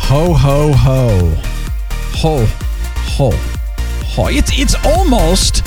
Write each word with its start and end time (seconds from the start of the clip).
Ho 0.00 0.32
ho 0.32 0.72
ho, 0.72 1.34
ho 2.14 2.46
ho 2.46 3.30
ho. 4.06 4.26
It's 4.28 4.58
it's 4.58 4.74
almost 4.84 5.62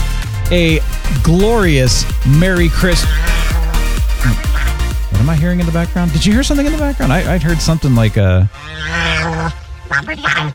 a 0.52 0.80
glorious 1.24 2.06
Merry 2.28 2.70
Christmas. 2.70 3.12
What 5.12 5.22
am 5.22 5.30
I 5.30 5.36
hearing 5.36 5.60
in 5.60 5.66
the 5.66 5.72
background? 5.72 6.12
Did 6.14 6.26
you 6.26 6.34
hear 6.34 6.44
something 6.44 6.66
in 6.66 6.72
the 6.72 6.78
background? 6.78 7.14
I, 7.14 7.34
I'd 7.36 7.44
heard 7.44 7.60
something 7.60 7.94
like 7.94 8.18
a. 8.18 8.50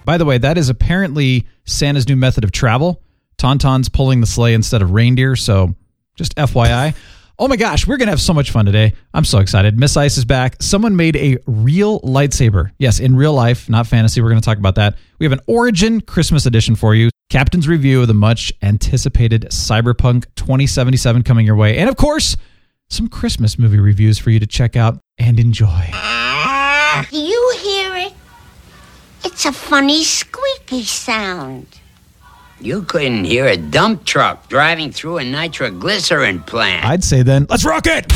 By 0.04 0.18
the 0.18 0.24
way, 0.24 0.38
that 0.38 0.58
is 0.58 0.68
apparently 0.68 1.46
Santa's 1.64 2.08
new 2.08 2.16
method 2.16 2.42
of 2.42 2.52
travel. 2.52 3.02
Tauntauns 3.38 3.92
pulling 3.92 4.20
the 4.20 4.26
sleigh 4.26 4.54
instead 4.54 4.82
of 4.82 4.92
reindeer. 4.92 5.36
So, 5.36 5.74
just 6.16 6.34
FYI. 6.36 6.94
Oh 7.38 7.48
my 7.48 7.56
gosh, 7.56 7.86
we're 7.86 7.98
going 7.98 8.06
to 8.06 8.12
have 8.12 8.20
so 8.20 8.32
much 8.32 8.50
fun 8.50 8.64
today. 8.64 8.94
I'm 9.12 9.24
so 9.24 9.40
excited. 9.40 9.78
Miss 9.78 9.94
Ice 9.94 10.16
is 10.16 10.24
back. 10.24 10.56
Someone 10.62 10.96
made 10.96 11.16
a 11.16 11.36
real 11.46 12.00
lightsaber. 12.00 12.70
Yes, 12.78 12.98
in 12.98 13.14
real 13.14 13.34
life, 13.34 13.68
not 13.68 13.86
fantasy. 13.86 14.22
We're 14.22 14.30
going 14.30 14.40
to 14.40 14.44
talk 14.44 14.56
about 14.56 14.76
that. 14.76 14.96
We 15.18 15.26
have 15.26 15.32
an 15.32 15.40
Origin 15.46 16.00
Christmas 16.00 16.46
edition 16.46 16.76
for 16.76 16.94
you. 16.94 17.10
Captain's 17.28 17.68
review 17.68 18.00
of 18.00 18.08
the 18.08 18.14
much 18.14 18.54
anticipated 18.62 19.48
Cyberpunk 19.50 20.24
2077 20.36 21.24
coming 21.24 21.44
your 21.44 21.56
way. 21.56 21.76
And 21.76 21.90
of 21.90 21.96
course, 21.96 22.38
some 22.88 23.06
Christmas 23.06 23.58
movie 23.58 23.80
reviews 23.80 24.18
for 24.18 24.30
you 24.30 24.40
to 24.40 24.46
check 24.46 24.74
out 24.74 24.98
and 25.18 25.38
enjoy. 25.38 25.90
Do 27.10 27.18
you 27.18 27.54
hear 27.60 27.96
it? 27.96 28.14
It's 29.24 29.44
a 29.44 29.52
funny 29.52 30.04
squeaky 30.04 30.84
sound. 30.84 31.66
You 32.58 32.82
couldn't 32.82 33.24
hear 33.24 33.46
a 33.46 33.58
dump 33.58 34.06
truck 34.06 34.48
driving 34.48 34.90
through 34.90 35.18
a 35.18 35.24
nitroglycerin 35.24 36.40
plant. 36.40 36.86
I'd 36.86 37.04
say 37.04 37.22
then, 37.22 37.46
let's 37.50 37.66
rock 37.66 37.84
it! 37.84 38.10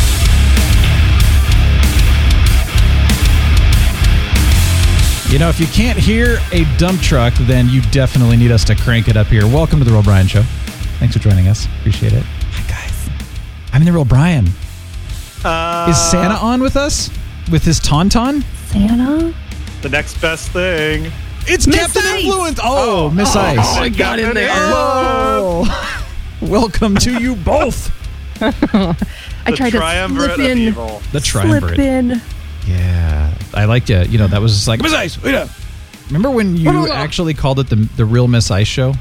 You 5.30 5.38
know, 5.38 5.50
if 5.50 5.60
you 5.60 5.66
can't 5.66 5.98
hear 5.98 6.38
a 6.52 6.64
dump 6.78 7.02
truck, 7.02 7.34
then 7.42 7.68
you 7.68 7.82
definitely 7.90 8.38
need 8.38 8.50
us 8.50 8.64
to 8.64 8.74
crank 8.74 9.08
it 9.08 9.16
up 9.18 9.26
here. 9.26 9.46
Welcome 9.46 9.78
to 9.78 9.84
the 9.84 9.92
Real 9.92 10.02
Brian 10.02 10.26
Show. 10.26 10.42
Thanks 10.98 11.14
for 11.14 11.20
joining 11.20 11.46
us. 11.46 11.66
Appreciate 11.80 12.14
it. 12.14 12.22
Hi, 12.24 12.66
guys. 12.66 13.10
I'm 13.74 13.84
the 13.84 13.92
Real 13.92 14.06
Brian. 14.06 14.46
Is 14.46 15.44
uh, 15.44 15.92
Santa 15.92 16.36
on 16.36 16.62
with 16.62 16.76
us? 16.76 17.10
With 17.52 17.62
his 17.62 17.78
tauntaun? 17.78 18.42
Santa? 18.68 19.34
The 19.82 19.90
next 19.90 20.18
best 20.22 20.50
thing. 20.50 21.12
It's 21.46 21.66
Captain 21.66 22.02
Influence. 22.16 22.60
Oh, 22.62 23.10
Miss 23.10 23.34
Ice. 23.34 23.58
Oh, 23.60 23.80
I 23.82 23.88
got 23.88 24.18
in 24.18 24.34
there. 24.34 24.48
Oh. 24.52 26.06
Welcome 26.40 26.94
to 26.96 27.20
you 27.20 27.34
both. 27.36 27.90
I 28.42 28.52
The 29.50 29.56
tried 29.56 29.70
to 29.70 29.76
triumvirate 29.78 30.34
slip 30.36 30.48
in. 30.50 30.58
evil. 30.58 31.02
The 31.12 31.20
Slip 31.20 31.24
triumvirate. 31.24 31.78
in. 31.80 32.22
Yeah, 32.66 33.34
I 33.54 33.64
liked 33.64 33.90
it. 33.90 34.08
You 34.10 34.18
know, 34.18 34.26
that 34.28 34.40
was 34.40 34.52
just 34.54 34.68
like 34.68 34.80
Miss 34.80 34.92
Ice. 34.94 35.20
Wait 35.22 35.34
up. 35.34 35.48
Remember 36.06 36.30
when 36.30 36.56
you 36.56 36.70
Hold 36.70 36.90
on. 36.90 36.96
actually 36.96 37.34
called 37.34 37.58
it 37.58 37.68
the 37.68 37.76
the 37.96 38.04
real 38.04 38.28
Miss 38.28 38.50
Ice 38.50 38.66
show? 38.68 38.94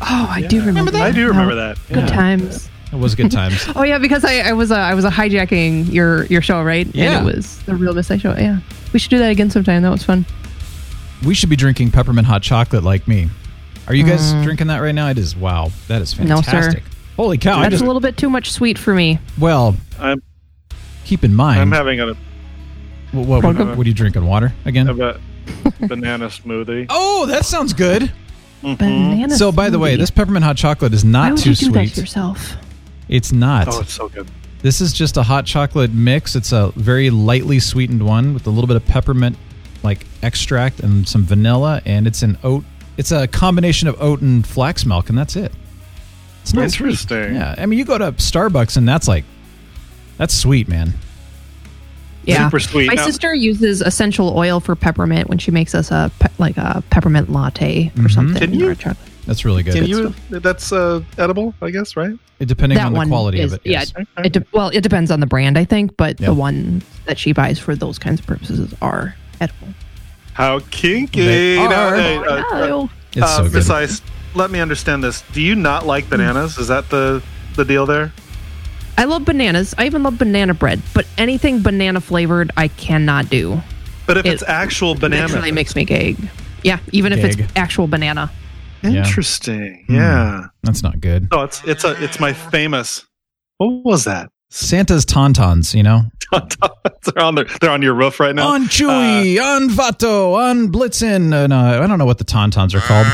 Oh, 0.00 0.26
I 0.30 0.42
do 0.42 0.62
remember 0.64 0.90
that. 0.90 1.02
I 1.02 1.10
do 1.12 1.28
remember 1.28 1.52
Oh, 1.52 1.56
that. 1.56 1.78
Good 1.92 2.08
times. 2.08 2.68
It 2.92 2.96
was 2.98 3.14
good 3.14 3.30
times. 3.30 3.64
Oh 3.76 3.82
yeah, 3.82 3.98
because 3.98 4.24
I, 4.24 4.40
I 4.40 4.52
was 4.52 4.70
uh, 4.70 4.76
I 4.76 4.94
was 4.94 5.04
uh, 5.04 5.10
hijacking 5.10 5.92
your 5.92 6.26
your 6.26 6.42
show, 6.42 6.62
right? 6.62 6.86
Yeah. 6.94 7.18
And 7.18 7.28
it 7.28 7.34
was 7.36 7.62
the 7.62 7.74
real 7.74 7.94
Miss 7.94 8.10
Ice 8.10 8.20
show. 8.20 8.34
Yeah, 8.36 8.58
we 8.92 8.98
should 8.98 9.10
do 9.10 9.18
that 9.18 9.30
again 9.30 9.50
sometime. 9.50 9.82
That 9.82 9.90
was 9.90 10.04
fun. 10.04 10.26
We 11.24 11.34
should 11.34 11.48
be 11.50 11.56
drinking 11.56 11.90
peppermint 11.90 12.26
hot 12.26 12.42
chocolate 12.42 12.82
like 12.84 13.06
me. 13.08 13.28
Are 13.86 13.94
you 13.94 14.04
guys 14.04 14.32
drinking 14.44 14.68
that 14.68 14.78
right 14.78 14.94
now? 14.94 15.08
It 15.10 15.18
is 15.18 15.36
wow. 15.36 15.70
That 15.88 16.00
is 16.02 16.14
Mm. 16.14 16.26
No, 16.26 16.36
sir. 16.36 16.50
fantastic. 16.52 16.82
Holy 17.16 17.38
cow! 17.38 17.60
That's 17.60 17.72
just 17.72 17.82
a 17.84 17.86
little 17.86 18.00
bit 18.00 18.16
too 18.16 18.28
much 18.30 18.50
sweet 18.50 18.78
for 18.78 18.94
me. 18.94 19.18
well. 19.38 19.76
I'm 20.00 20.22
Keep 21.04 21.22
in 21.24 21.34
mind. 21.34 21.60
I'm 21.60 21.70
having 21.70 22.00
a, 22.00 22.14
what, 23.12 23.42
what, 23.42 23.44
what, 23.44 23.76
what 23.76 23.78
are 23.86 23.88
you 23.88 23.92
drinking? 23.94 24.24
Water 24.26 24.52
again? 24.64 24.88
a 24.88 25.18
banana 25.86 26.26
smoothie. 26.28 26.86
Oh, 26.90 27.26
that 27.26 27.44
sounds 27.44 27.72
good. 27.74 28.10
Banana. 28.62 29.36
So, 29.36 29.52
by 29.52 29.68
the 29.68 29.78
way, 29.78 29.96
this 29.96 30.10
peppermint 30.10 30.44
hot 30.44 30.56
chocolate 30.56 30.94
is 30.94 31.04
Why 31.04 31.10
not 31.10 31.32
would 31.32 31.40
too 31.42 31.50
you 31.50 31.56
do 31.56 31.66
that 31.72 31.72
sweet. 31.88 31.94
to 31.94 32.00
yourself? 32.00 32.56
It's 33.10 33.32
not. 33.32 33.68
Oh, 33.68 33.80
it's 33.80 33.92
so 33.92 34.08
good. 34.08 34.26
This 34.62 34.80
is 34.80 34.94
just 34.94 35.18
a 35.18 35.22
hot 35.22 35.44
chocolate 35.44 35.92
mix. 35.92 36.34
It's 36.34 36.52
a 36.52 36.72
very 36.74 37.10
lightly 37.10 37.60
sweetened 37.60 38.02
one 38.04 38.32
with 38.32 38.46
a 38.46 38.50
little 38.50 38.66
bit 38.66 38.76
of 38.76 38.86
peppermint 38.86 39.36
like 39.84 40.06
extract 40.22 40.80
and 40.80 41.06
some 41.06 41.22
vanilla 41.24 41.80
and 41.84 42.06
it's 42.06 42.22
an 42.22 42.38
oat 42.42 42.64
it's 42.96 43.12
a 43.12 43.28
combination 43.28 43.86
of 43.86 44.00
oat 44.00 44.20
and 44.22 44.46
flax 44.46 44.86
milk 44.86 45.08
and 45.10 45.18
that's 45.18 45.36
it. 45.36 45.52
It's 46.42 46.54
not 46.54 46.70
sweet. 46.70 46.86
Interesting. 46.86 47.34
Yeah. 47.34 47.54
I 47.58 47.66
mean 47.66 47.78
you 47.78 47.84
go 47.84 47.98
to 47.98 48.12
Starbucks 48.12 48.76
and 48.76 48.88
that's 48.88 49.06
like 49.06 49.24
that's 50.16 50.32
sweet, 50.34 50.68
man. 50.68 50.94
Yeah, 52.24 52.46
Super 52.46 52.60
sweet. 52.60 52.86
My 52.86 52.94
Now- 52.94 53.04
sister 53.04 53.34
uses 53.34 53.82
essential 53.82 54.36
oil 54.36 54.58
for 54.60 54.74
peppermint 54.74 55.28
when 55.28 55.38
she 55.38 55.50
makes 55.50 55.74
us 55.74 55.90
a 55.90 56.10
pe- 56.20 56.28
like 56.38 56.56
a 56.56 56.82
peppermint 56.88 57.30
latte 57.30 57.92
or 58.02 58.08
something. 58.08 58.38
Can 58.40 58.54
you- 58.54 58.70
or 58.70 58.74
chocolate. 58.74 59.10
That's 59.26 59.44
really 59.44 59.62
good. 59.62 59.74
Can 59.74 59.86
you? 59.86 60.14
That's 60.30 60.70
uh, 60.72 61.00
edible, 61.18 61.54
I 61.62 61.70
guess, 61.70 61.96
right? 61.96 62.12
It- 62.40 62.46
depending 62.46 62.76
that 62.78 62.86
on 62.86 62.92
the 62.94 63.06
quality 63.06 63.40
is, 63.40 63.52
of 63.52 63.60
it. 63.64 63.70
Yes. 63.70 63.92
Yeah, 63.96 64.04
it 64.24 64.32
de- 64.34 64.44
well, 64.52 64.68
it 64.68 64.82
depends 64.82 65.10
on 65.10 65.20
the 65.20 65.26
brand, 65.26 65.58
I 65.58 65.64
think, 65.64 65.96
but 65.96 66.20
Yeah. 66.20 66.26
the 66.28 66.34
one 66.34 66.82
that 67.06 67.18
she 67.18 67.32
buys 67.32 67.58
for 67.58 67.74
those 67.74 67.98
kinds 67.98 68.20
of 68.20 68.26
purposes 68.26 68.72
are 68.80 69.14
edible. 69.40 69.68
How 70.34 70.60
kinky! 70.70 71.24
They 71.24 71.56
Now, 71.56 71.88
are. 71.88 71.96
hey, 71.96 72.16
uh, 72.16 72.42
Oh, 72.48 72.90
It's 73.12 73.22
uh, 73.22 73.44
so 73.44 73.48
good. 73.48 73.70
Ice, 73.70 74.02
let 74.34 74.50
me 74.50 74.58
understand 74.60 75.04
this. 75.04 75.22
Do 75.32 75.40
you 75.40 75.54
not 75.54 75.86
like 75.86 76.08
bananas? 76.10 76.58
Is 76.58 76.68
that 76.68 76.90
the 76.90 77.22
the 77.54 77.64
deal 77.64 77.86
there? 77.86 78.12
I 78.98 79.04
love 79.04 79.24
bananas. 79.24 79.74
I 79.78 79.86
even 79.86 80.02
love 80.02 80.18
banana 80.18 80.54
bread, 80.54 80.80
but 80.94 81.06
anything 81.18 81.62
banana 81.62 82.00
flavored, 82.00 82.50
I 82.56 82.68
cannot 82.68 83.28
do. 83.30 83.60
But 84.06 84.18
if 84.18 84.26
It 84.26 84.32
it's 84.34 84.42
actual 84.44 84.94
banana, 84.94 85.26
Literally 85.28 85.52
makes 85.52 85.74
me 85.76 85.84
gag. 85.84 86.16
Yeah, 86.62 86.78
even 86.92 87.12
if 87.12 87.22
it's 87.24 87.52
actual 87.56 87.86
banana. 87.86 88.30
interesting. 88.82 89.84
Hmm. 89.86 89.94
Yeah. 89.94 90.46
That's 90.62 90.82
not 90.82 91.00
good. 91.00 91.28
Oh, 91.32 91.42
it's 91.42 91.62
it's 91.64 91.84
a 91.84 92.02
it's 92.02 92.20
my 92.20 92.32
famous. 92.32 93.04
What 93.58 93.84
was 93.84 94.04
that? 94.04 94.30
Santa's 94.54 95.04
tauntauns, 95.04 95.74
you 95.74 95.82
know? 95.82 96.02
they're 97.02 97.24
on 97.24 97.34
their, 97.34 97.44
they're 97.60 97.70
on 97.70 97.82
your 97.82 97.94
roof 97.94 98.20
right 98.20 98.34
now. 98.34 98.46
On 98.48 98.64
Chewy, 98.66 99.40
on 99.42 99.68
Vato, 99.68 100.36
on 100.36 100.70
Blitzen. 100.70 101.32
Uh, 101.32 101.48
no, 101.48 101.82
I 101.82 101.86
don't 101.88 101.98
know 101.98 102.04
what 102.04 102.18
the 102.18 102.24
Tauntauns 102.24 102.72
are 102.72 102.80
called, 102.80 103.06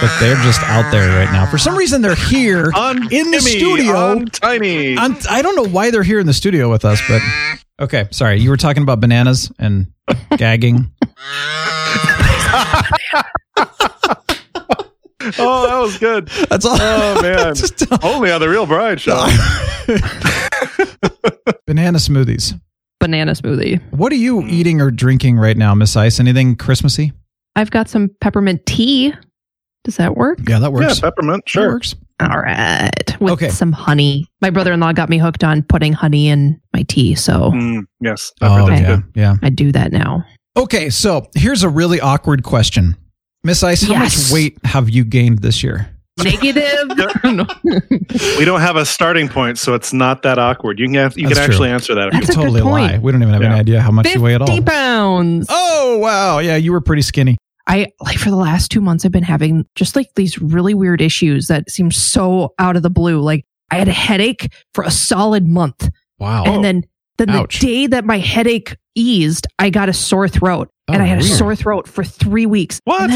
but 0.00 0.16
they're 0.20 0.40
just 0.44 0.60
out 0.62 0.88
there 0.92 1.08
right 1.18 1.32
now. 1.32 1.46
For 1.46 1.58
some 1.58 1.76
reason, 1.76 2.00
they're 2.00 2.14
here 2.14 2.70
on 2.76 3.12
in 3.12 3.30
the 3.32 3.38
Timmy, 3.38 3.58
studio. 3.58 3.94
on 3.96 4.26
Tiny. 4.26 4.96
On, 4.96 5.16
I 5.28 5.42
don't 5.42 5.56
know 5.56 5.68
why 5.68 5.90
they're 5.90 6.04
here 6.04 6.20
in 6.20 6.26
the 6.26 6.32
studio 6.32 6.70
with 6.70 6.84
us, 6.84 7.00
but 7.08 7.22
okay. 7.80 8.06
Sorry, 8.12 8.40
you 8.40 8.50
were 8.50 8.56
talking 8.56 8.84
about 8.84 9.00
bananas 9.00 9.50
and 9.58 9.88
gagging. 10.36 10.92
oh, 15.38 15.66
that 15.66 15.78
was 15.80 15.98
good. 15.98 16.28
That's 16.48 16.64
all. 16.64 16.78
Oh 16.80 17.18
man, 17.22 17.54
Just- 17.54 17.84
only 18.04 18.30
on 18.30 18.40
the 18.40 18.48
Real 18.48 18.66
Brian 18.66 18.98
Show. 18.98 19.16
Banana 21.66 21.98
smoothies. 21.98 22.58
Banana 23.00 23.32
smoothie. 23.32 23.80
What 23.92 24.12
are 24.12 24.16
you 24.16 24.42
eating 24.46 24.80
or 24.80 24.90
drinking 24.90 25.38
right 25.38 25.56
now, 25.56 25.74
Miss 25.74 25.96
Ice? 25.96 26.18
Anything 26.18 26.56
Christmassy? 26.56 27.12
I've 27.56 27.70
got 27.70 27.88
some 27.88 28.10
peppermint 28.20 28.66
tea. 28.66 29.12
Does 29.84 29.96
that 29.96 30.16
work? 30.16 30.38
Yeah, 30.48 30.58
that 30.58 30.72
yeah, 30.72 30.86
works. 30.86 31.00
peppermint. 31.00 31.44
That 31.44 31.50
Sure. 31.50 31.68
works. 31.74 31.94
All 32.20 32.40
right. 32.40 33.20
With 33.20 33.34
Okay. 33.34 33.48
some 33.50 33.70
honey. 33.72 34.26
My 34.42 34.50
brother 34.50 34.72
in 34.72 34.80
law 34.80 34.92
got 34.92 35.08
me 35.08 35.18
hooked 35.18 35.44
on 35.44 35.62
putting 35.62 35.92
honey 35.92 36.28
in 36.28 36.60
my 36.74 36.82
tea, 36.82 37.14
so 37.14 37.52
Mm, 37.52 37.82
yes. 38.00 38.32
Oh 38.40 38.66
that's 38.66 38.80
yeah, 38.80 38.86
good. 38.96 39.04
yeah. 39.14 39.36
I 39.42 39.50
do 39.50 39.70
that 39.72 39.92
now. 39.92 40.24
Okay, 40.56 40.90
so 40.90 41.28
here's 41.36 41.62
a 41.62 41.68
really 41.68 42.00
awkward 42.00 42.42
question, 42.42 42.96
Miss 43.44 43.62
Ice. 43.62 43.82
How 43.82 43.92
Yes. 43.94 44.30
much 44.30 44.34
weight 44.34 44.58
have 44.64 44.90
you 44.90 45.04
gained 45.04 45.38
this 45.40 45.62
year? 45.62 45.88
Negative. 46.22 46.88
We 48.38 48.44
don't 48.44 48.60
have 48.60 48.76
a 48.76 48.84
starting 48.86 49.28
point, 49.28 49.58
so 49.58 49.74
it's 49.74 49.92
not 49.92 50.22
that 50.22 50.38
awkward. 50.38 50.78
You 50.78 50.86
can 50.86 50.94
have, 50.94 51.16
you 51.18 51.28
That's 51.28 51.38
can 51.38 51.46
true. 51.46 51.54
actually 51.54 51.70
answer 51.70 51.94
that. 51.94 52.08
if 52.08 52.14
you 52.14 52.20
That's 52.20 52.30
a 52.30 52.34
good 52.34 52.40
totally 52.40 52.60
point. 52.62 52.92
lie. 52.92 52.98
We 52.98 53.12
don't 53.12 53.22
even 53.22 53.34
have 53.34 53.42
any 53.42 53.54
idea 53.54 53.80
how 53.80 53.90
much 53.90 54.12
you 54.12 54.20
weigh 54.20 54.34
at 54.34 54.40
all. 54.40 54.46
50 54.48 54.62
pounds. 54.62 55.46
Oh 55.48 55.98
wow, 55.98 56.38
yeah, 56.40 56.56
you 56.56 56.72
were 56.72 56.80
pretty 56.80 57.02
skinny. 57.02 57.36
I 57.66 57.86
like 58.00 58.16
for 58.18 58.30
the 58.30 58.36
last 58.36 58.70
two 58.70 58.80
months, 58.80 59.04
I've 59.04 59.12
been 59.12 59.22
having 59.22 59.66
just 59.74 59.94
like 59.94 60.08
these 60.16 60.40
really 60.40 60.74
weird 60.74 61.00
issues 61.00 61.46
that 61.48 61.70
seem 61.70 61.90
so 61.90 62.54
out 62.58 62.76
of 62.76 62.82
the 62.82 62.90
blue. 62.90 63.20
Like 63.20 63.44
I 63.70 63.76
had 63.76 63.88
a 63.88 63.92
headache 63.92 64.52
for 64.74 64.82
a 64.84 64.90
solid 64.90 65.46
month. 65.46 65.88
Wow. 66.18 66.44
And 66.44 66.64
then, 66.64 66.84
then 67.18 67.28
the 67.28 67.46
day 67.48 67.86
that 67.88 68.04
my 68.04 68.18
headache 68.18 68.74
eased, 68.94 69.46
I 69.58 69.70
got 69.70 69.88
a 69.88 69.92
sore 69.92 70.28
throat. 70.28 70.70
Oh, 70.88 70.92
and 70.94 71.02
I 71.02 71.06
had 71.06 71.18
a 71.18 71.22
sore 71.22 71.54
throat 71.56 71.86
for 71.88 72.04
three 72.04 72.46
weeks. 72.46 72.80
What? 72.84 73.10
And 73.10 73.12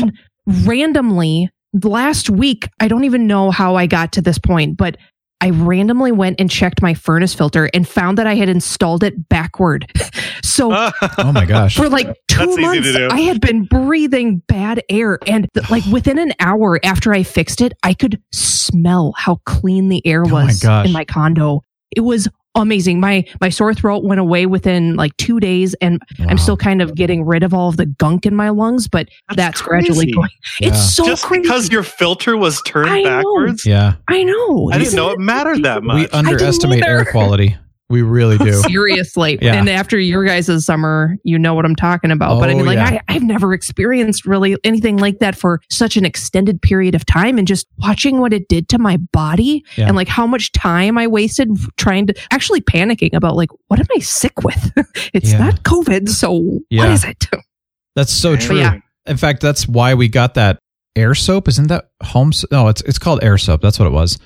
then 0.47 0.67
randomly, 0.67 1.51
last 1.83 2.31
week, 2.31 2.69
I 2.81 2.89
don't 2.89 3.05
even 3.05 3.27
know 3.27 3.51
how 3.51 3.77
I 3.77 3.87
got 3.87 4.13
to 4.13 4.23
this 4.23 4.39
point, 4.39 4.77
but 4.77 4.97
I 5.41 5.51
randomly 5.51 6.13
went 6.13 6.39
and 6.41 6.49
checked 6.49 6.83
my 6.83 6.95
furnace 6.95 7.35
filter 7.35 7.69
and 7.75 7.87
found 7.89 8.17
that 8.19 8.27
I 8.29 8.35
had 8.37 8.49
installed 8.49 9.03
it 9.03 9.29
backward. 9.29 9.91
so 10.43 10.71
Oh 11.19 11.33
my 11.33 11.45
gosh. 11.45 11.75
for 11.77 11.89
like 11.89 12.07
two 12.29 12.47
That's 12.47 12.59
months. 12.59 12.97
I 13.11 13.21
had 13.23 13.41
been 13.41 13.65
breathing 13.65 14.43
bad 14.47 14.83
air. 14.89 15.19
And 15.27 15.49
th- 15.55 15.69
like 15.71 15.85
within 15.91 16.19
an 16.19 16.33
hour 16.39 16.79
after 16.85 17.13
I 17.13 17.25
fixed 17.25 17.61
it, 17.61 17.73
I 17.83 17.95
could 17.95 18.23
smell 18.33 19.15
how 19.17 19.41
clean 19.47 19.89
the 19.89 20.07
air 20.07 20.23
Oh 20.25 20.29
my 20.29 20.45
was 20.47 20.61
gosh. 20.61 20.87
in 20.87 20.93
my 20.93 21.05
condo. 21.05 21.63
It 21.95 22.03
was 22.03 22.29
amazing. 22.55 23.01
My 23.01 23.25
my 23.41 23.49
sore 23.49 23.75
throat 23.75 24.05
went 24.05 24.21
away 24.21 24.47
within 24.47 24.97
like 24.97 25.17
two 25.17 25.41
days, 25.41 25.75
and 25.81 26.01
Wow. 26.19 26.27
I'm 26.29 26.39
still 26.39 26.57
kind 26.57 26.83
of 26.83 26.95
getting 26.95 27.25
rid 27.25 27.43
of 27.43 27.53
all 27.55 27.69
of 27.69 27.77
the 27.77 27.87
gunk 27.87 28.27
in 28.27 28.35
my 28.35 28.51
lungs, 28.51 28.89
but 28.89 29.09
that's, 29.29 29.37
That's 29.37 29.63
gradually 29.63 30.13
going. 30.13 30.29
Yeah. 30.61 30.69
It's 30.69 30.95
so 30.95 31.05
Just 31.07 31.25
crazy. 31.25 31.43
because 31.43 31.71
your 31.71 31.83
filter 31.83 32.37
was 32.37 32.61
turned 32.63 32.89
I 32.91 33.03
know. 33.03 33.19
backwards? 33.23 33.65
Yeah. 33.67 33.95
I 34.09 34.23
know. 34.25 34.69
I 34.71 34.75
didn't 34.79 34.89
Isn't 34.89 34.97
know 34.97 35.11
it 35.11 35.19
mattered 35.19 35.63
that 35.65 35.83
much. 35.83 35.97
We 35.97 36.09
underestimate 36.09 36.85
air 36.85 37.05
quality. 37.05 37.57
We 37.93 38.03
really 38.03 38.39
do. 38.39 38.53
Seriously. 38.69 39.39
Yeah. 39.41 39.55
And 39.55 39.69
after 39.69 39.99
your 39.99 40.25
guys' 40.25 40.65
summer, 40.65 41.17
you 41.23 41.39
know 41.39 41.55
what 41.55 41.65
I'm 41.65 41.77
talking 41.77 42.11
about. 42.11 42.41
but 42.41 42.49
I 42.49 42.55
Oh, 42.55 42.57
mean, 42.57 42.67
like, 42.67 42.77
yeah. 42.77 43.01
I, 43.09 43.15
I've 43.15 43.23
never 43.23 43.53
experienced 43.55 44.27
really 44.27 44.57
anything 44.65 44.97
like 44.97 45.19
that 45.21 45.37
for 45.37 45.61
such 45.71 45.97
an 45.97 46.05
extended 46.05 46.61
period 46.61 46.95
of 46.95 47.07
time. 47.07 47.39
And 47.39 47.47
just 47.47 47.67
watching 47.79 48.19
what 48.21 48.33
it 48.33 48.49
did 48.49 48.69
to 48.71 48.79
my 48.79 48.97
body 49.13 49.65
Yeah. 49.77 49.87
and 49.87 49.95
like 49.97 50.09
how 50.09 50.27
much 50.27 50.51
time 50.53 50.99
I 50.99 51.07
wasted 51.07 51.51
trying 51.77 52.07
to 52.09 52.15
actually 52.33 52.63
panicking 52.63 53.13
about, 53.15 53.37
like, 53.37 53.51
what 53.69 53.79
am 53.79 53.87
I 53.95 54.01
sick 54.01 54.43
with? 54.43 54.73
it's 55.15 55.33
Yeah. 55.33 55.39
not 55.39 55.63
COVID. 55.63 56.09
So 56.09 56.33
what 56.33 56.63
Yeah. 56.71 56.93
is 56.93 57.05
it? 57.05 57.27
That's 57.95 58.13
so 58.13 58.37
true. 58.37 58.59
yeah. 58.59 58.79
In 59.07 59.17
fact, 59.19 59.43
that's 59.43 59.69
why 59.69 59.93
we 59.95 60.09
got 60.09 60.35
that 60.35 60.59
air 60.97 61.15
soap. 61.15 61.47
Isn't 61.49 61.67
that 61.69 61.91
home? 62.03 62.33
So- 62.33 62.47
no, 62.51 62.69
it's 62.69 62.81
it's 62.83 62.99
called 62.99 63.23
air 63.23 63.37
soap. 63.37 63.61
That's 63.61 63.79
what 63.79 63.87
it 63.87 63.93
was. 63.93 64.19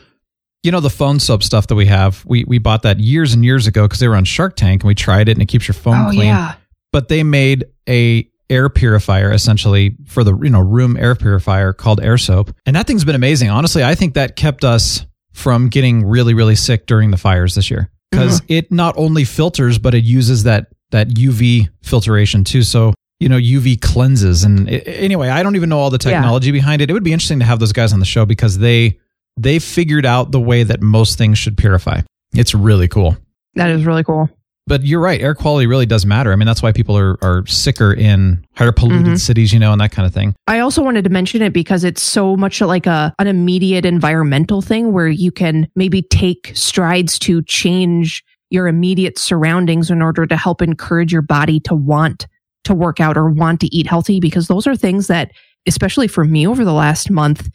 You 0.66 0.72
know 0.72 0.80
the 0.80 0.90
phone 0.90 1.20
soap 1.20 1.44
stuff 1.44 1.68
that 1.68 1.76
we 1.76 1.86
have. 1.86 2.24
We 2.26 2.42
we 2.42 2.58
bought 2.58 2.82
that 2.82 2.98
years 2.98 3.32
and 3.34 3.44
years 3.44 3.68
ago 3.68 3.84
because 3.84 4.00
they 4.00 4.08
were 4.08 4.16
on 4.16 4.24
Shark 4.24 4.56
Tank 4.56 4.82
and 4.82 4.88
we 4.88 4.96
tried 4.96 5.28
it 5.28 5.32
and 5.32 5.40
it 5.42 5.46
keeps 5.46 5.68
your 5.68 5.74
phone 5.74 6.06
oh, 6.06 6.10
clean. 6.10 6.26
yeah. 6.26 6.56
But 6.90 7.06
they 7.06 7.22
made 7.22 7.66
a 7.88 8.28
air 8.50 8.68
purifier 8.68 9.30
essentially 9.32 9.96
for 10.06 10.24
the 10.24 10.36
you 10.36 10.50
know 10.50 10.58
room 10.58 10.96
air 10.96 11.14
purifier 11.14 11.72
called 11.72 12.00
air 12.00 12.18
soap, 12.18 12.52
and 12.66 12.74
that 12.74 12.88
thing's 12.88 13.04
been 13.04 13.14
amazing. 13.14 13.48
Honestly, 13.48 13.84
I 13.84 13.94
think 13.94 14.14
that 14.14 14.34
kept 14.34 14.64
us 14.64 15.06
from 15.32 15.68
getting 15.68 16.04
really 16.04 16.34
really 16.34 16.56
sick 16.56 16.86
during 16.86 17.12
the 17.12 17.16
fires 17.16 17.54
this 17.54 17.70
year 17.70 17.82
mm-hmm. 17.82 18.20
because 18.22 18.42
it 18.48 18.72
not 18.72 18.94
only 18.98 19.22
filters 19.22 19.78
but 19.78 19.94
it 19.94 20.02
uses 20.02 20.42
that 20.42 20.66
that 20.90 21.10
UV 21.10 21.68
filtration 21.84 22.42
too. 22.42 22.64
So 22.64 22.92
you 23.20 23.28
know 23.28 23.38
UV 23.38 23.80
cleanses 23.80 24.42
and 24.42 24.68
i- 24.68 24.72
anyway, 24.72 25.28
I 25.28 25.44
don't 25.44 25.54
even 25.54 25.68
know 25.68 25.78
all 25.78 25.90
the 25.90 26.04
Yeah. 26.04 26.14
technology 26.14 26.50
behind 26.50 26.82
it. 26.82 26.90
It 26.90 26.92
would 26.92 27.04
be 27.04 27.12
interesting 27.12 27.38
to 27.38 27.44
have 27.44 27.60
those 27.60 27.72
guys 27.72 27.92
on 27.92 28.00
the 28.00 28.04
show 28.04 28.26
because 28.26 28.58
they 28.58 28.98
they 29.37 29.59
figured 29.59 30.06
out 30.06 30.31
the 30.33 30.41
way 30.41 30.62
that 30.62 30.81
most 30.83 31.19
things 31.19 31.38
should 31.38 31.56
purify. 31.56 32.00
It's 32.35 32.55
really 32.55 32.88
cool. 32.88 33.17
That 33.55 33.71
is 33.71 33.85
really 33.85 34.05
cool. 34.05 34.29
But 34.69 34.83
you're 34.83 35.00
right. 35.00 35.21
Air 35.21 35.35
quality 35.37 35.67
really 35.69 35.87
does 35.87 36.05
matter. 36.05 36.33
I 36.33 36.37
mean, 36.37 36.47
that's 36.47 36.61
why 36.62 36.73
people 36.73 36.99
are, 36.99 37.17
are 37.23 37.47
sicker 37.47 37.93
in 37.93 38.44
higher 38.56 38.73
polluted 38.73 39.06
Mhm. 39.12 39.21
cities, 39.21 39.53
you 39.53 39.61
know, 39.61 39.71
and 39.71 39.81
that 39.81 39.93
kind 39.93 40.06
of 40.06 40.12
thing. 40.12 40.35
I 40.49 40.59
also 40.59 40.83
wanted 40.83 41.05
to 41.05 41.11
mention 41.11 41.41
it 41.41 41.53
because 41.53 41.85
it's 41.85 42.03
so 42.03 42.37
much 42.37 42.61
like 42.61 42.87
a 42.87 43.15
an 43.21 43.29
immediate 43.29 43.85
environmental 43.87 44.61
thing 44.62 44.93
where 44.93 45.06
you 45.09 45.31
can 45.31 45.69
maybe 45.77 46.03
take 46.03 46.50
strides 46.55 47.17
to 47.21 47.43
change 47.43 48.25
your 48.50 48.67
immediate 48.67 49.19
surroundings 49.19 49.88
in 49.91 50.03
order 50.03 50.27
to 50.27 50.37
help 50.37 50.61
encourage 50.62 51.12
your 51.12 51.23
body 51.23 51.61
to 51.61 51.75
want 51.77 52.27
to 52.65 52.75
work 52.75 52.99
out 52.99 53.17
or 53.17 53.31
want 53.31 53.61
to 53.61 53.73
eat 53.75 53.87
healthy 53.87 54.19
because 54.19 54.49
those 54.49 54.67
are 54.67 54.75
things 54.75 55.06
that 55.06 55.31
especially 55.69 56.09
for 56.09 56.25
me 56.25 56.44
over 56.47 56.65
the 56.65 56.73
last 56.73 57.09
month 57.11 57.49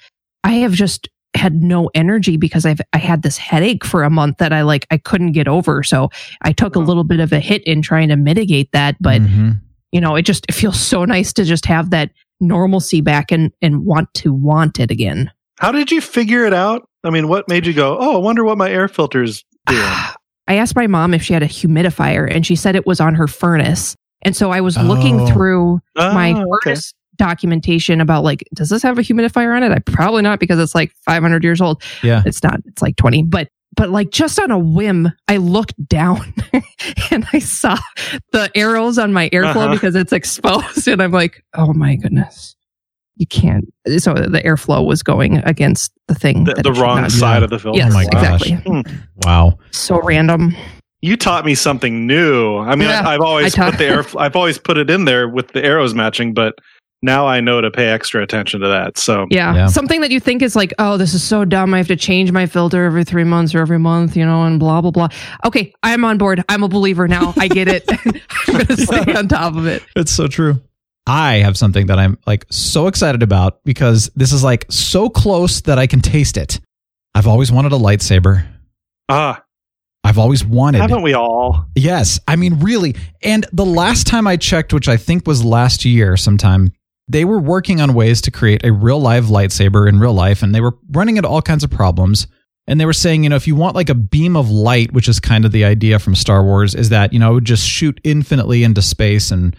I 0.45 0.54
have 0.54 0.72
just 0.74 1.10
had 1.33 1.62
no 1.63 1.89
energy 1.94 2.36
because 2.38 2.66
I've 2.66 2.81
I 2.94 2.98
had 2.98 3.22
this 3.22 3.38
headache 3.38 3.86
for 3.86 4.04
a 4.04 4.10
month 4.10 4.38
that 4.39 4.51
I 4.51 4.63
like 4.63 4.86
I 4.92 4.98
couldn't 4.98 5.31
get 5.31 5.48
over 5.48 5.81
so 5.83 6.10
I 6.42 6.51
took 6.51 6.75
a 6.75 6.80
little 6.80 7.04
bit 7.06 7.19
of 7.19 7.31
a 7.31 7.39
hit 7.39 7.63
in 7.66 7.81
trying 7.81 8.10
to 8.10 8.16
mitigate 8.18 8.72
that 8.74 8.98
but 9.00 9.22
Mhm. 9.22 9.60
you 9.92 10.01
know, 10.01 10.16
it 10.16 10.24
just 10.24 10.45
it 10.50 10.54
feels 10.54 10.80
so 10.80 11.06
nice 11.06 11.31
to 11.33 11.44
just 11.45 11.66
have 11.66 11.89
that 11.92 12.12
normalcy 12.42 13.01
back 13.01 13.31
and 13.31 13.51
and 13.62 13.86
want 13.86 14.13
to 14.16 14.33
want 14.33 14.80
it 14.80 14.92
again. 14.92 15.31
How 15.60 15.72
did 15.72 15.92
you 15.92 16.01
figure 16.01 16.45
it 16.45 16.54
out? 16.54 16.88
I 17.04 17.10
mean, 17.12 17.28
what 17.28 17.48
made 17.48 17.66
you 17.66 17.74
go, 17.74 17.98
oh, 18.00 18.16
I 18.16 18.19
wonder 18.19 18.44
what 18.44 18.57
my 18.57 18.69
air 18.69 18.88
filter's 18.88 19.44
doing? 19.68 19.81
I 20.48 20.56
asked 20.56 20.75
my 20.75 20.88
mom 20.88 21.13
if 21.13 21.22
she 21.24 21.33
had 21.33 21.44
a 21.44 21.48
humidifier 21.48 22.28
and 22.30 22.45
she 22.45 22.56
said 22.56 22.75
it 22.75 22.86
was 22.86 23.00
on 23.00 23.16
her 23.16 23.28
furnace. 23.28 23.95
And 24.24 24.36
so 24.36 24.51
I 24.51 24.60
was 24.62 24.78
looking 24.78 25.22
Oh. 25.22 25.28
through 25.28 25.80
my 25.95 26.33
Oh, 26.33 26.42
okay. 26.42 26.48
furnace 26.72 26.94
documentation 27.17 28.01
about 28.01 28.23
like, 28.23 28.43
does 28.53 28.69
this 28.69 28.81
have 28.83 28.97
a 28.97 29.01
humidifier 29.01 29.55
on 29.55 29.63
it? 29.63 29.71
I 29.71 29.79
probably 29.79 30.21
not 30.21 30.39
because 30.39 30.59
it's 30.59 30.75
like 30.75 30.91
500 31.05 31.43
years 31.43 31.61
old. 31.61 31.81
Yeah. 32.03 32.23
It's 32.25 32.41
not, 32.43 32.59
it's 32.65 32.81
like 32.81 32.95
20, 32.97 33.23
but 33.23 33.49
but 33.77 33.89
like 33.89 34.11
just 34.11 34.37
on 34.37 34.51
a 34.51 34.59
whim, 34.59 35.09
I 35.29 35.37
looked 35.37 35.87
down 35.87 36.33
and 37.11 37.25
I 37.31 37.39
saw 37.39 37.77
the 38.33 38.51
arrows 38.53 38.97
on 38.97 39.13
my 39.13 39.29
airflow 39.29 39.55
Uh-huh. 39.55 39.73
because 39.73 39.95
it's 39.95 40.11
exposed. 40.11 40.87
And 40.89 41.01
I'm 41.01 41.11
like, 41.11 41.41
oh 41.53 41.71
my 41.73 41.95
goodness, 41.95 42.57
you 43.15 43.25
can't. 43.27 43.71
So 43.97 44.13
the 44.13 44.41
airflow 44.45 44.85
was 44.85 45.03
going 45.03 45.37
against 45.37 45.93
the 46.09 46.15
thing. 46.15 46.43
The, 46.43 46.53
that 46.55 46.63
the 46.63 46.73
wrong 46.73 47.09
side 47.09 47.37
Yeah. 47.37 47.43
of 47.45 47.49
the 47.49 47.59
filter. 47.59 47.77
Yes, 47.77 47.91
Oh 47.91 47.95
my 47.95 48.05
gosh. 48.07 48.41
exactly. 48.41 48.83
Wow. 49.25 49.57
So 49.71 50.01
random. 50.01 50.53
You 51.01 51.15
taught 51.15 51.45
me 51.45 51.55
something 51.55 52.05
new. 52.05 52.57
I 52.57 52.75
mean, 52.75 52.89
Yeah, 52.89 53.07
I, 53.07 53.13
I've 53.13 53.21
always 53.21 53.53
I 53.57 53.57
taught- 53.57 53.71
put 53.71 53.77
the 53.79 53.85
air. 53.85 54.05
I've 54.19 54.35
always 54.35 54.57
put 54.57 54.77
it 54.77 54.89
in 54.89 55.05
there 55.05 55.29
with 55.29 55.47
the 55.53 55.63
arrows 55.63 55.93
matching, 55.95 56.33
but 56.33 56.55
now 57.01 57.25
I 57.27 57.42
know 57.42 57.62
to 57.62 57.71
pay 57.71 57.88
extra 57.88 58.21
attention 58.21 58.62
to 58.62 58.68
that. 58.68 58.98
So 58.98 59.25
Yeah. 59.31 59.53
Yeah. 59.56 59.65
Something 59.68 60.01
that 60.01 60.12
you 60.12 60.19
think 60.19 60.42
is 60.42 60.56
like, 60.56 60.74
oh, 60.80 60.98
this 60.98 61.13
is 61.13 61.24
so 61.24 61.45
dumb. 61.45 61.74
I 61.74 61.77
have 61.77 61.88
to 61.88 61.95
change 61.95 62.31
my 62.31 62.45
filter 62.45 62.86
every 62.86 63.03
three 63.03 63.24
months 63.24 63.56
or 63.56 63.59
every 63.59 63.80
month, 63.80 64.15
you 64.15 64.25
know, 64.25 64.44
and 64.44 64.59
blah, 64.59 64.81
blah, 64.81 64.92
blah. 64.92 65.07
Okay. 65.45 65.74
I'm 65.83 66.06
on 66.06 66.18
board. 66.18 66.44
I'm 66.48 66.63
a 66.63 66.68
believer 66.68 67.07
now. 67.07 67.33
I 67.38 67.48
get 67.48 67.68
it. 67.68 67.83
I'm 68.48 68.53
going 68.53 68.65
to 68.68 68.77
stay 68.77 69.13
on 69.13 69.27
top 69.27 69.56
of 69.56 69.65
it. 69.65 69.83
It's 69.95 70.12
so 70.12 70.27
true. 70.27 70.62
I 71.07 71.38
have 71.38 71.57
something 71.57 71.88
that 71.88 71.98
I'm 71.98 72.19
like 72.27 72.45
so 72.51 72.86
excited 72.88 73.24
about 73.24 73.63
because 73.63 74.12
this 74.15 74.31
is 74.31 74.44
like 74.44 74.65
so 74.69 75.09
close 75.09 75.62
that 75.62 75.80
I 75.80 75.88
can 75.88 76.00
taste 76.01 76.38
it. 76.38 76.59
I've 77.15 77.25
always 77.27 77.51
wanted 77.51 77.71
a 77.74 77.77
lightsaber. 77.77 78.45
ah, 79.09 79.44
I've 80.04 80.18
always 80.18 80.44
wanted. 80.44 80.81
haven't 80.81 81.04
we 81.04 81.13
all? 81.13 81.65
Yes. 81.75 82.19
I 82.27 82.36
mean, 82.36 82.59
really. 82.59 82.95
And 83.21 83.45
the 83.54 83.65
last 83.65 84.07
time 84.07 84.25
I 84.25 84.36
checked, 84.38 84.74
which 84.74 84.88
I 84.88 84.97
think 84.97 85.27
was 85.27 85.44
last 85.44 85.86
year 85.86 86.18
sometime, 86.18 86.71
they 87.11 87.25
were 87.25 87.39
working 87.39 87.81
on 87.81 87.94
ways 87.94 88.21
to 88.21 88.31
create 88.31 88.65
a 88.65 88.71
real 88.71 88.99
live 88.99 89.25
lightsaber 89.25 89.87
in 89.87 89.99
real 89.99 90.13
life 90.13 90.41
and 90.41 90.56
they 90.56 90.61
were 90.61 90.77
running 90.91 91.18
into 91.18 91.27
all 91.27 91.41
kinds 91.41 91.63
of 91.63 91.69
problems. 91.69 92.27
And 92.68 92.80
they 92.80 92.85
were 92.85 92.94
saying, 92.94 93.23
you 93.23 93.30
know, 93.30 93.35
if 93.35 93.47
you 93.47 93.56
want 93.56 93.75
like 93.75 93.89
a 93.89 93.95
beam 93.95 94.37
of 94.37 94.49
light, 94.49 94.94
which 94.94 95.09
is 95.09 95.19
kind 95.19 95.44
of 95.44 95.51
the 95.51 95.65
idea 95.65 95.99
from 95.99 96.15
Star 96.15 96.44
Wars, 96.44 96.73
is 96.73 96.89
that, 96.89 97.11
you 97.11 97.19
know, 97.19 97.31
it 97.31 97.33
would 97.33 97.45
just 97.45 97.68
shoot 97.68 97.99
infinitely 98.03 98.63
into 98.63 98.81
space. 98.81 99.31
And, 99.31 99.56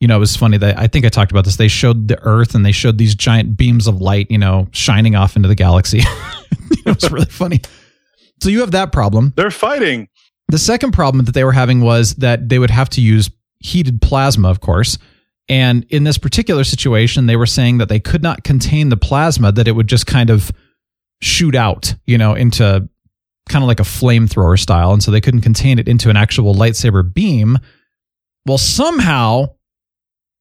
you 0.00 0.08
know, 0.08 0.16
it 0.16 0.20
was 0.20 0.36
funny 0.36 0.58
that 0.58 0.78
I 0.78 0.88
think 0.88 1.04
I 1.04 1.08
talked 1.10 1.30
about 1.30 1.44
this. 1.44 1.56
They 1.56 1.68
showed 1.68 2.08
the 2.08 2.20
Earth 2.22 2.54
and 2.54 2.66
they 2.66 2.72
showed 2.72 2.98
these 2.98 3.14
giant 3.14 3.56
beams 3.56 3.86
of 3.86 4.00
light, 4.00 4.28
you 4.30 4.38
know, 4.38 4.68
shining 4.72 5.14
off 5.14 5.36
into 5.36 5.48
the 5.48 5.54
galaxy. 5.54 6.00
it 6.84 6.86
was 6.86 7.12
really 7.12 7.26
funny. 7.26 7.60
So 8.42 8.48
you 8.48 8.60
have 8.60 8.72
that 8.72 8.90
problem. 8.90 9.32
They're 9.36 9.50
fighting. 9.50 10.08
The 10.48 10.58
second 10.58 10.92
problem 10.92 11.24
that 11.26 11.32
they 11.32 11.44
were 11.44 11.52
having 11.52 11.82
was 11.82 12.16
that 12.16 12.48
they 12.48 12.58
would 12.58 12.70
have 12.70 12.88
to 12.90 13.00
use 13.00 13.30
heated 13.60 14.00
plasma, 14.02 14.48
of 14.48 14.60
course. 14.60 14.98
And 15.48 15.84
in 15.90 16.04
this 16.04 16.18
particular 16.18 16.64
situation, 16.64 17.26
they 17.26 17.36
were 17.36 17.46
saying 17.46 17.78
that 17.78 17.88
they 17.88 18.00
could 18.00 18.22
not 18.22 18.44
contain 18.44 18.88
the 18.88 18.96
plasma, 18.96 19.52
that 19.52 19.68
it 19.68 19.72
would 19.72 19.86
just 19.86 20.06
kind 20.06 20.30
of 20.30 20.50
shoot 21.22 21.54
out, 21.54 21.94
you 22.04 22.18
know, 22.18 22.34
into 22.34 22.88
kind 23.48 23.62
of 23.62 23.68
like 23.68 23.80
a 23.80 23.84
flamethrower 23.84 24.58
style. 24.58 24.92
And 24.92 25.02
so 25.02 25.10
they 25.10 25.20
couldn't 25.20 25.42
contain 25.42 25.78
it 25.78 25.88
into 25.88 26.10
an 26.10 26.16
actual 26.16 26.54
lightsaber 26.54 27.14
beam. 27.14 27.58
Well, 28.44 28.58
somehow 28.58 29.54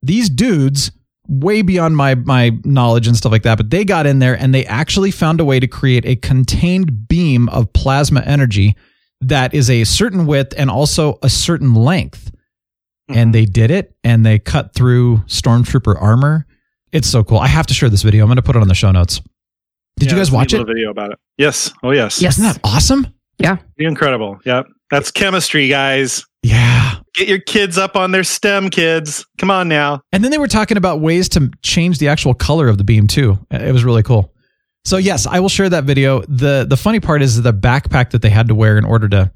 these 0.02 0.30
dudes, 0.30 0.92
way 1.28 1.62
beyond 1.62 1.98
my 1.98 2.16
my 2.16 2.52
knowledge 2.64 3.08
and 3.08 3.18
stuff 3.18 3.32
like 3.32 3.44
that, 3.44 3.58
but 3.58 3.70
they 3.70 3.84
got 3.84 4.06
in 4.06 4.20
there 4.20 4.38
and 4.38 4.54
they 4.54 4.66
actually 4.66 5.12
found 5.12 5.40
a 5.40 5.46
way 5.46 5.60
to 5.60 5.68
create 5.68 6.06
a 6.06 6.16
contained 6.16 7.08
beam 7.08 7.50
of 7.50 7.72
plasma 7.74 8.22
energy 8.22 8.76
that 9.22 9.54
is 9.54 9.70
a 9.70 9.84
certain 9.86 10.26
width 10.26 10.54
and 10.58 10.70
also 10.70 11.18
a 11.24 11.30
certain 11.30 11.74
length. 11.74 12.32
And 13.08 13.18
mm-hmm. 13.18 13.32
they 13.32 13.46
did 13.46 13.72
it 13.72 13.96
and 14.04 14.26
they 14.26 14.40
cut 14.40 14.74
through 14.74 15.18
stormtrooper 15.28 16.02
armor. 16.02 16.48
It's 16.92 17.08
so 17.08 17.24
cool. 17.24 17.38
I 17.38 17.48
have 17.48 17.68
to 17.68 17.74
share 17.74 17.90
this 17.90 18.02
video. 18.02 18.24
I'm 18.24 18.28
going 18.28 18.38
to 18.38 18.42
put 18.42 18.56
it 18.56 18.62
on 18.62 18.68
the 18.68 18.76
show 18.76 18.92
notes. 18.92 19.22
Did 19.98 20.12
you 20.12 20.18
guys 20.18 20.28
it's 20.28 20.32
a 20.32 20.36
watch 20.36 20.54
it? 20.54 20.66
Video 20.66 20.90
about 20.90 21.12
it. 21.12 21.20
Yes. 21.38 21.72
Oh 21.84 21.92
yes. 21.92 22.22
Yes. 22.22 22.38
Isn't 22.38 22.54
that 22.54 22.60
awesome? 22.64 23.08
Yeah. 23.38 23.58
Incredible. 23.78 24.40
Yep. 24.46 24.68
That's 24.92 25.12
chemistry, 25.12 25.68
guys. 25.68 26.26
Yeah. 26.44 26.96
Get 27.16 27.28
your 27.28 27.40
kids 27.40 27.78
up 27.78 27.96
on 27.96 28.12
their 28.12 28.24
STEM, 28.24 28.70
kids. 28.70 29.26
Come 29.38 29.50
on 29.50 29.68
now. 29.68 30.02
And 30.12 30.24
then 30.24 30.32
they 30.32 30.38
were 30.38 30.48
talking 30.48 30.78
about 30.78 31.00
ways 31.00 31.30
to 31.30 31.50
change 31.64 31.98
the 31.98 32.08
actual 32.08 32.34
color 32.34 32.68
of 32.68 32.78
the 32.78 32.84
beam 32.84 33.08
too. 33.08 33.40
It 33.52 33.72
was 33.72 33.84
really 33.84 34.04
cool. 34.04 34.34
So 34.84 34.98
yes, 34.98 35.26
I 35.26 35.40
will 35.40 35.50
share 35.50 35.70
that 35.70 35.86
video. 35.86 36.22
the 36.28 36.66
The 36.70 36.78
funny 36.78 37.00
part 37.00 37.22
is 37.22 37.42
the 37.42 37.54
backpack 37.54 38.12
that 38.12 38.22
they 38.22 38.30
had 38.30 38.48
to 38.50 38.56
wear 38.56 38.78
in 38.78 38.86
order 38.86 39.10
to 39.10 39.32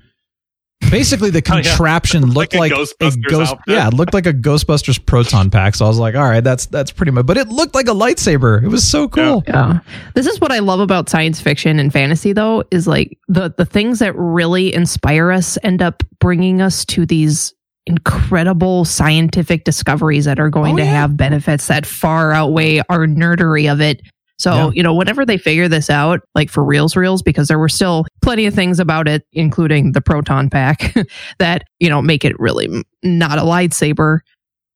Basically, 0.89 1.29
the 1.29 1.39
Oh, 1.51 1.55
yeah. 1.57 1.63
contraption 1.63 2.25
looked 2.25 2.53
Like 2.55 2.71
like, 2.71 2.89
a 3.01 3.05
a 3.05 3.12
ghost. 3.29 3.51
outfit. 3.51 3.63
Yeah, 3.67 3.88
it 3.89 3.93
looked 3.93 4.13
like 4.13 4.25
a 4.25 4.33
Ghostbusters 4.33 5.03
proton 5.05 5.50
pack. 5.50 5.75
So 5.75 5.86
I 5.86 5.88
was 5.88 5.98
like, 6.00 6.15
all 6.15 6.24
right, 6.24 6.43
that's 6.43 6.65
that's 6.67 6.91
pretty 6.91 7.12
much. 7.12 7.25
But 7.25 7.38
it 7.38 7.50
looked 7.50 7.75
like 7.75 7.88
a 7.88 7.91
lightsaber. 7.93 8.63
It 8.63 8.69
was 8.69 8.88
so 8.88 9.07
cool. 9.07 9.43
Yeah. 9.48 9.79
This 10.15 10.25
is 10.25 10.39
what 10.41 10.51
I 10.51 10.59
love 10.59 10.79
about 10.79 11.09
science 11.09 11.39
fiction 11.41 11.79
and 11.79 11.91
fantasy 11.93 12.33
though 12.33 12.63
is 12.71 12.88
like 12.88 13.17
the 13.27 13.53
the 13.55 13.65
things 13.65 14.00
that 14.00 14.15
really 14.15 14.74
inspire 14.74 15.31
us 15.31 15.57
end 15.63 15.81
up 15.81 16.01
bringing 16.19 16.62
us 16.62 16.86
to 16.86 17.05
these 17.05 17.53
incredible 17.86 18.86
scientific 18.86 19.63
discoveries 19.63 20.25
that 20.25 20.39
are 20.39 20.50
going 20.50 20.75
Oh, 20.75 20.77
to 20.77 20.83
yeah. 20.83 20.91
have 20.91 21.17
benefits 21.17 21.67
that 21.67 21.86
far 21.86 22.31
outweigh 22.31 22.79
our 22.89 23.05
nerdery 23.07 23.71
of 23.71 23.81
it. 23.81 24.01
So, 24.39 24.53
Yeah. 24.53 24.69
you 24.74 24.84
know, 24.84 24.93
whenever 24.93 25.25
they 25.25 25.38
figure 25.38 25.67
this 25.67 25.89
out, 25.89 26.22
like 26.34 26.50
for 26.50 26.63
reals, 26.63 26.96
reals, 26.96 27.22
because 27.22 27.50
there 27.50 27.60
were 27.60 27.67
still 27.69 28.05
plenty 28.22 28.46
of 28.46 28.53
things 28.53 28.79
about 28.79 29.08
it, 29.08 29.25
including 29.34 29.91
the 29.91 30.01
proton 30.01 30.50
pack, 30.50 30.96
that, 31.39 31.65
you 31.79 31.89
know, 31.89 32.01
make 32.01 32.24
it 32.24 32.39
really 32.39 32.67
not 33.03 33.38
a 33.38 33.41
lightsaber. 33.41 34.19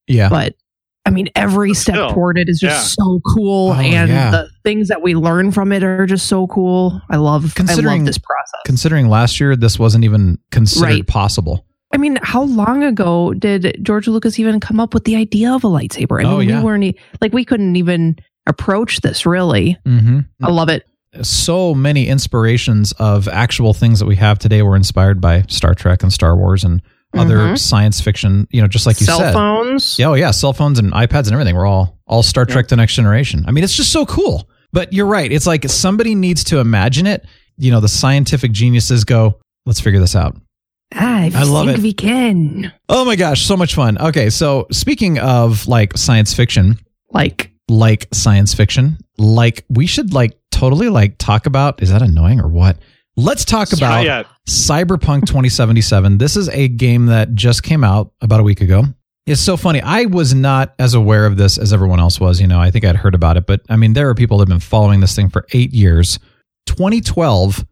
Yeah. 0.08 0.27
But 0.29 0.55
I 1.05 1.10
mean, 1.12 1.27
every 1.36 1.72
But 1.72 1.77
step 1.77 1.96
still, 1.96 2.10
toward 2.13 2.38
it 2.38 2.48
is 2.50 2.60
just 2.60 2.98
yeah. 2.98 3.03
so 3.05 3.20
cool, 3.34 3.70
Oh, 3.72 3.74
and 3.79 4.10
yeah. 4.10 4.32
the 4.32 4.50
things 4.63 4.88
that 4.89 5.01
we 5.01 5.15
learn 5.15 5.51
from 5.51 5.72
it 5.74 5.84
are 5.84 6.05
just 6.05 6.27
so 6.27 6.48
cool. 6.48 7.01
I 7.10 7.17
love, 7.17 7.46
I 7.46 7.50
Considering- 7.55 8.00
love 8.01 8.05
this 8.05 8.17
process. 8.17 8.62
Considering 8.65 9.10
last 9.10 9.39
year 9.39 9.55
this 9.55 9.77
wasn't 9.79 10.03
even 10.05 10.39
considered 10.51 10.86
Right. 10.86 11.08
possible. 11.08 11.65
I 11.93 11.98
mean, 11.98 12.17
how 12.24 12.43
long 12.43 12.84
ago 12.84 13.34
did 13.34 13.77
George 13.84 14.08
Lucas 14.08 14.39
even 14.39 14.60
come 14.60 14.79
up 14.79 14.93
with 14.93 15.03
the 15.03 15.15
idea 15.15 15.51
of 15.53 15.63
a 15.63 15.67
lightsaber? 15.67 16.22
I 16.22 16.25
oh, 16.27 16.38
mean, 16.39 16.50
Oh, 16.50 16.53
yeah. 16.53 16.60
we 16.60 16.65
weren't 16.65 16.84
e- 16.86 16.96
like 17.22 17.34
we 17.34 17.46
couldn't 17.46 17.75
even 17.75 18.15
approach 18.47 19.01
this. 19.01 19.25
Really, 19.25 19.77
Mm-hmm. 19.85 20.19
I 20.43 20.50
love 20.51 20.69
it. 20.69 20.85
so 21.21 21.75
many 21.75 22.07
inspirations 22.07 22.91
of 22.93 23.27
actual 23.27 23.73
things 23.73 24.00
that 24.00 24.05
we 24.07 24.15
have 24.15 24.39
today 24.39 24.62
were 24.63 24.75
inspired 24.75 25.21
by 25.21 25.43
Star 25.47 25.75
Trek 25.75 26.01
and 26.03 26.12
Star 26.12 26.35
Wars 26.35 26.63
and 26.63 26.81
other 27.15 27.38
Mhm. 27.38 27.59
science 27.59 28.01
fiction. 28.01 28.47
You 28.50 28.62
know, 28.62 28.67
just 28.67 28.88
like 28.88 29.00
you 29.00 29.05
Cell 29.05 29.19
said. 29.19 29.33
phones. 29.33 30.00
Yeah, 30.00 30.07
oh 30.07 30.13
yeah, 30.15 30.31
cell 30.31 30.53
phones 30.53 30.79
and 30.79 30.91
iPads 30.91 31.25
and 31.25 31.33
everything 31.33 31.55
We're 31.55 31.67
all 31.67 32.00
all 32.07 32.23
Star 32.23 32.45
Trek: 32.45 32.67
The 32.67 32.75
Next 32.75 32.95
Generation. 32.95 33.45
I 33.47 33.51
mean, 33.51 33.63
it's 33.63 33.75
just 33.77 33.91
so 33.91 34.05
cool. 34.05 34.50
But 34.71 34.91
you're 34.91 35.05
right. 35.05 35.31
It's 35.31 35.45
like 35.45 35.69
somebody 35.69 36.15
needs 36.15 36.43
to 36.45 36.57
imagine 36.59 37.05
it. 37.05 37.23
You 37.57 37.69
know, 37.69 37.79
the 37.79 37.88
scientific 37.88 38.51
geniuses 38.51 39.03
go, 39.03 39.38
"Let's 39.67 39.79
figure 39.79 40.00
this 40.00 40.15
out." 40.15 40.35
I, 40.95 41.31
I 41.35 41.43
love 41.43 41.67
think 41.67 41.77
it. 41.77 41.83
we 41.83 41.93
can. 41.93 42.73
Oh 42.89 43.05
my 43.05 43.15
gosh, 43.15 43.43
so 43.45 43.55
much 43.55 43.75
fun. 43.75 44.00
Okay, 44.00 44.31
so 44.31 44.65
speaking 44.71 45.19
of 45.19 45.67
like 45.67 45.95
science 45.97 46.33
fiction, 46.33 46.79
Like, 47.12 47.51
like 47.70 48.08
science 48.13 48.53
fiction, 48.53 48.98
like 49.17 49.65
we 49.70 49.86
should 49.86 50.13
like 50.13 50.38
totally 50.51 50.89
like 50.89 51.17
talk 51.17 51.46
about. 51.46 51.82
Is 51.82 51.91
that 51.91 52.01
annoying 52.01 52.39
or 52.39 52.48
what? 52.48 52.77
Let's 53.15 53.46
talk 53.46 53.72
about. 53.74 54.03
Cyberpunk 54.48 55.27
2077. 55.27 56.17
This 56.17 56.36
is 56.36 56.50
a 56.50 56.67
game 56.67 57.08
that 57.08 57.36
just 57.36 57.63
came 57.63 57.84
out 57.84 58.12
about 58.22 58.39
a 58.39 58.43
week 58.43 58.62
ago. 58.62 58.84
It's 59.25 59.39
so 59.39 59.55
funny. 59.55 59.82
I 59.82 60.05
was 60.05 60.34
not 60.34 60.74
as 60.79 60.96
aware 60.96 61.25
of 61.25 61.38
this 61.38 61.58
as 61.58 61.72
everyone 61.72 62.00
else 62.00 62.20
was. 62.20 62.41
You 62.41 62.48
know, 62.48 62.60
I 62.60 62.72
think 62.72 62.84
I'd 62.84 62.98
heard 62.98 63.15
about 63.15 63.38
it, 63.38 63.46
but 63.46 63.62
I 63.70 63.77
mean, 63.77 63.93
there 63.93 64.10
are 64.10 64.15
people 64.15 64.38
that 64.38 64.50
have 64.50 64.53
been 64.53 64.60
following 64.60 65.00
this 65.00 65.15
thing 65.15 65.29
for 65.29 65.46
eight 65.53 65.74
years. 65.74 66.20
2012 66.65 67.65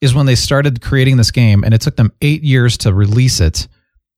is 0.00 0.14
when 0.14 0.26
they 0.26 0.34
started 0.34 0.80
creating 0.80 1.16
this 1.16 1.30
game, 1.30 1.64
and 1.64 1.74
it 1.74 1.80
took 1.80 1.96
them 1.96 2.12
eight 2.22 2.42
years 2.42 2.78
to 2.78 2.94
release 2.94 3.40
it. 3.40 3.68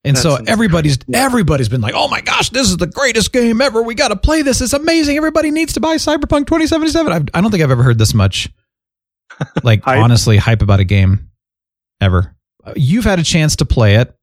And 0.04 0.16
That's 0.16 0.22
so 0.22 0.38
everybody's 0.46 0.98
everybody's 1.12 1.68
been 1.68 1.80
like, 1.80 1.94
"Oh 1.96 2.08
my 2.08 2.20
gosh, 2.20 2.50
this 2.50 2.68
is 2.70 2.76
the 2.76 2.86
greatest 2.86 3.32
game 3.32 3.60
ever! 3.60 3.82
We 3.82 3.94
got 3.94 4.08
to 4.08 4.16
play 4.16 4.42
this. 4.42 4.60
It's 4.60 4.72
amazing. 4.72 5.16
Everybody 5.16 5.50
needs 5.50 5.72
to 5.72 5.80
buy 5.80 5.96
Cyberpunk 5.96 6.46
2077." 6.46 7.12
I've, 7.12 7.24
I 7.34 7.40
don't 7.40 7.50
think 7.50 7.62
I've 7.64 7.70
ever 7.70 7.82
heard 7.82 7.98
this 7.98 8.14
much, 8.14 8.48
like 9.64 9.82
Hype. 9.82 9.98
honestly, 9.98 10.36
hype 10.36 10.62
about 10.62 10.78
a 10.80 10.84
game 10.84 11.30
ever. 12.00 12.36
Uh, 12.64 12.74
You've 12.76 13.04
had 13.04 13.18
a 13.18 13.24
chance 13.24 13.56
to 13.56 13.64
play 13.64 13.96
it. 13.96 14.14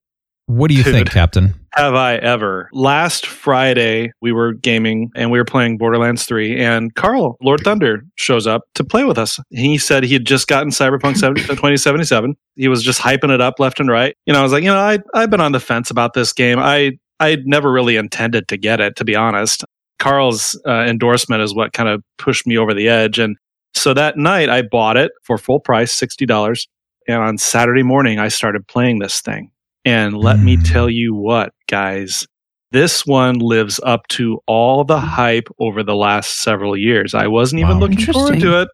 What 0.47 0.69
do 0.69 0.75
you 0.75 0.83
think, 0.83 1.09
Captain? 1.09 1.55
Have 1.73 1.95
I 1.95 2.15
ever? 2.17 2.69
Last 2.71 3.25
Friday, 3.25 4.11
we 4.21 4.31
were 4.31 4.53
gaming 4.53 5.09
and 5.15 5.31
we 5.31 5.39
were 5.39 5.45
playing 5.45 5.77
Borderlands 5.77 6.25
3, 6.25 6.59
and 6.59 6.93
Carl, 6.93 7.35
Lord 7.41 7.61
Thunder, 7.61 8.05
shows 8.15 8.45
up 8.45 8.61
to 8.75 8.83
play 8.83 9.03
with 9.03 9.17
us. 9.17 9.39
He 9.49 9.77
said 9.79 10.03
he 10.03 10.13
had 10.13 10.25
just 10.25 10.47
gotten 10.47 10.69
Cyberpunk 10.69 11.17
70 11.17 11.41
2077. 11.47 12.35
He 12.55 12.67
was 12.67 12.83
just 12.83 13.01
hyping 13.01 13.33
it 13.33 13.41
up 13.41 13.59
left 13.59 13.79
and 13.79 13.89
right. 13.89 14.15
You 14.25 14.33
know, 14.33 14.39
I 14.39 14.43
was 14.43 14.51
like, 14.51 14.63
you 14.63 14.69
know, 14.69 14.77
I, 14.77 14.99
I've 15.15 15.31
been 15.31 15.41
on 15.41 15.51
the 15.51 15.59
fence 15.59 15.89
about 15.89 16.13
this 16.13 16.31
game. 16.31 16.59
I 16.59 16.99
I'd 17.19 17.47
never 17.47 17.71
really 17.71 17.95
intended 17.95 18.47
to 18.49 18.57
get 18.57 18.79
it, 18.79 18.95
to 18.97 19.05
be 19.05 19.15
honest. 19.15 19.65
Carl's 19.99 20.59
uh, 20.67 20.85
endorsement 20.87 21.41
is 21.41 21.55
what 21.55 21.73
kind 21.73 21.89
of 21.89 22.03
pushed 22.17 22.45
me 22.45 22.57
over 22.57 22.73
the 22.73 22.87
edge. 22.87 23.17
And 23.17 23.37
so 23.73 23.93
that 23.93 24.17
night, 24.17 24.49
I 24.49 24.61
bought 24.61 24.97
it 24.97 25.11
for 25.23 25.37
full 25.37 25.59
price, 25.59 25.97
$60. 25.97 26.67
And 27.07 27.17
on 27.17 27.37
Saturday 27.37 27.83
morning, 27.83 28.19
I 28.19 28.27
started 28.27 28.67
playing 28.67 28.99
this 28.99 29.21
thing. 29.21 29.51
And 29.85 30.17
let 30.17 30.39
me 30.39 30.57
Mm. 30.57 30.71
tell 30.71 30.89
you 30.89 31.13
what, 31.13 31.51
guys, 31.69 32.25
this 32.71 33.05
one 33.05 33.35
lives 33.39 33.79
up 33.83 34.07
to 34.09 34.39
all 34.47 34.83
the 34.83 34.99
hype 34.99 35.47
over 35.59 35.83
the 35.83 35.95
last 35.95 36.41
several 36.41 36.75
years. 36.75 37.13
I 37.13 37.27
wasn't 37.27 37.61
even 37.61 37.75
Wow. 37.75 37.79
looking 37.81 37.99
forward 37.99 38.33
Interesting. 38.35 38.51
to 38.51 38.61
it. 38.63 38.69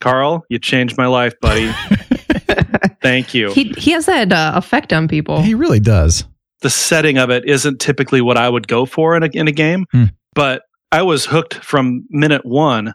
Carl, 0.00 0.44
you 0.48 0.58
changed 0.58 0.98
my 0.98 1.06
life, 1.06 1.32
buddy. 1.40 1.70
Thank 3.02 3.34
you. 3.34 3.52
he 3.52 3.72
he 3.78 3.92
has 3.92 4.06
that 4.06 4.32
uh, 4.32 4.52
effect 4.54 4.92
on 4.92 5.08
people. 5.08 5.42
He 5.42 5.54
really 5.54 5.80
does. 5.80 6.24
the 6.60 6.70
setting 6.70 7.18
of 7.18 7.28
it 7.28 7.44
isn't 7.44 7.80
typically 7.80 8.20
what 8.20 8.36
I 8.36 8.48
would 8.48 8.68
go 8.68 8.86
for 8.86 9.16
in 9.16 9.24
a, 9.24 9.30
in 9.32 9.48
a 9.48 9.52
game, 9.52 9.84
Hmm. 9.90 10.04
but 10.34 10.62
I 10.92 11.02
was 11.02 11.24
hooked 11.26 11.54
from 11.54 12.04
minute 12.10 12.44
one. 12.46 12.94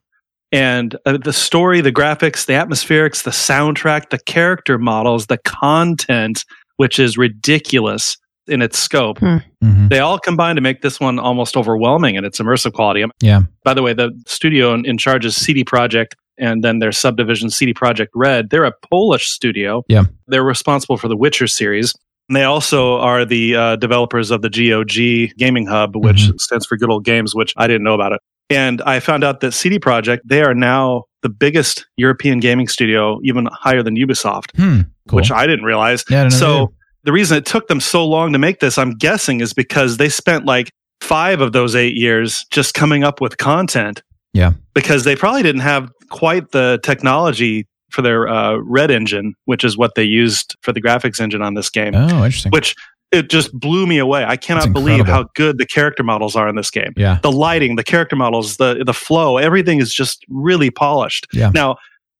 And 0.53 0.95
uh, 1.05 1.17
the 1.21 1.33
story, 1.33 1.81
the 1.81 1.91
graphics, 1.91 2.45
the 2.45 2.53
atmospherics, 2.53 3.23
the 3.23 3.31
soundtrack, 3.31 4.09
the 4.09 4.19
character 4.19 4.77
models, 4.77 5.25
the 5.27 5.37
content, 5.39 6.45
which 6.77 6.97
is 6.99 7.17
ridiculous 7.17 8.17
in 8.47 8.61
its 8.61 8.79
scope, 8.79 9.19
Mhm. 9.19 9.89
they 9.89 9.99
all 9.99 10.17
combine 10.17 10.55
to 10.55 10.61
make 10.61 10.81
this 10.81 10.99
one 11.01 11.19
almost 11.19 11.57
overwhelming 11.57 12.15
in 12.15 12.23
its 12.23 12.39
immersive 12.39 12.71
quality. 12.73 13.03
Yeah. 13.21 13.41
By 13.65 13.73
the 13.73 13.81
way, 13.83 13.91
the 13.93 14.11
studio 14.25 14.73
in, 14.73 14.85
in 14.85 14.97
charge 14.97 15.25
is 15.25 15.35
CD 15.35 15.65
Projekt 15.65 16.13
and 16.37 16.63
then 16.63 16.79
their 16.79 16.91
subdivision 16.93 17.49
CD 17.49 17.73
Projekt 17.73 18.07
Red. 18.15 18.49
They're 18.49 18.63
a 18.63 18.71
Polish 18.89 19.27
studio. 19.29 19.83
Yeah. 19.89 20.03
They're 20.27 20.43
responsible 20.45 20.95
for 20.97 21.07
the 21.09 21.17
Witcher 21.17 21.47
series. 21.47 21.93
And 22.29 22.35
they 22.35 22.43
also 22.43 22.97
are 22.99 23.25
the 23.25 23.55
uh, 23.55 23.75
developers 23.77 24.31
of 24.31 24.41
the 24.41 24.49
GOG 24.49 25.33
Gaming 25.37 25.65
Hub, 25.65 25.95
which 25.95 26.17
Mhm. 26.27 26.39
stands 26.39 26.65
for 26.65 26.77
Good 26.77 26.89
Old 26.89 27.03
Games, 27.05 27.33
which 27.35 27.53
I 27.57 27.67
didn't 27.67 27.83
know 27.83 27.93
about 27.95 28.11
it. 28.13 28.21
And 28.49 28.81
I 28.83 28.99
found 28.99 29.23
out 29.23 29.41
that 29.41 29.51
CD 29.53 29.77
Projekt, 29.79 30.19
they 30.25 30.41
are 30.41 30.53
now 30.53 31.03
the 31.21 31.29
biggest 31.29 31.85
European 31.97 32.39
gaming 32.39 32.67
studio, 32.67 33.19
even 33.23 33.47
higher 33.51 33.83
than 33.83 33.95
Ubisoft, 33.97 34.55
Hmm. 34.55 34.81
Cool. 35.09 35.17
which 35.17 35.31
I 35.31 35.47
didn't 35.47 35.65
realize. 35.65 36.03
yeah, 36.09 36.29
So 36.29 36.55
either. 36.63 36.67
the 37.03 37.11
reason 37.11 37.37
it 37.37 37.45
took 37.45 37.67
them 37.67 37.79
so 37.81 38.05
long 38.05 38.33
to 38.33 38.39
make 38.39 38.59
this, 38.59 38.77
I'm 38.77 38.91
guessing, 38.91 39.41
is 39.41 39.53
because 39.53 39.97
they 39.97 40.09
spent 40.09 40.45
like 40.45 40.69
five 41.01 41.41
of 41.41 41.51
those 41.51 41.75
eight 41.75 41.95
years 41.95 42.45
just 42.51 42.73
coming 42.73 43.03
up 43.03 43.19
with 43.21 43.37
content. 43.37 44.01
Yeah. 44.33 44.53
Because 44.73 45.03
they 45.03 45.15
probably 45.15 45.43
didn't 45.43 45.61
have 45.61 45.89
quite 46.09 46.51
the 46.51 46.79
technology 46.83 47.65
for 47.91 48.01
their 48.01 48.27
uh, 48.27 48.57
Red 48.57 48.91
engine, 48.91 49.33
which 49.45 49.63
is 49.63 49.77
what 49.77 49.95
they 49.95 50.03
used 50.03 50.55
for 50.61 50.73
the 50.73 50.81
graphics 50.81 51.19
engine 51.21 51.41
on 51.41 51.53
this 51.53 51.69
game, 51.69 51.95
oh, 51.95 52.07
interesting. 52.25 52.51
which 52.51 52.75
it 53.11 53.29
just 53.29 53.57
blew 53.57 53.87
me 53.87 53.97
away. 53.97 54.25
I 54.25 54.35
cannot 54.35 54.73
believe 54.73 55.05
how 55.05 55.25
good 55.35 55.57
the 55.57 55.65
character 55.65 56.03
models 56.03 56.35
are 56.35 56.47
in 56.47 56.55
this 56.55 56.69
game. 56.69 56.93
yeah. 56.97 57.19
The 57.21 57.31
lighting, 57.31 57.75
the 57.75 57.83
character 57.83 58.15
models, 58.15 58.57
the 58.57 58.83
the 58.85 58.93
flow, 58.93 59.37
everything 59.37 59.79
is 59.79 59.93
just 59.93 60.25
really 60.29 60.69
polished. 60.69 61.27
Yeah. 61.31 61.51
Now, 61.53 61.77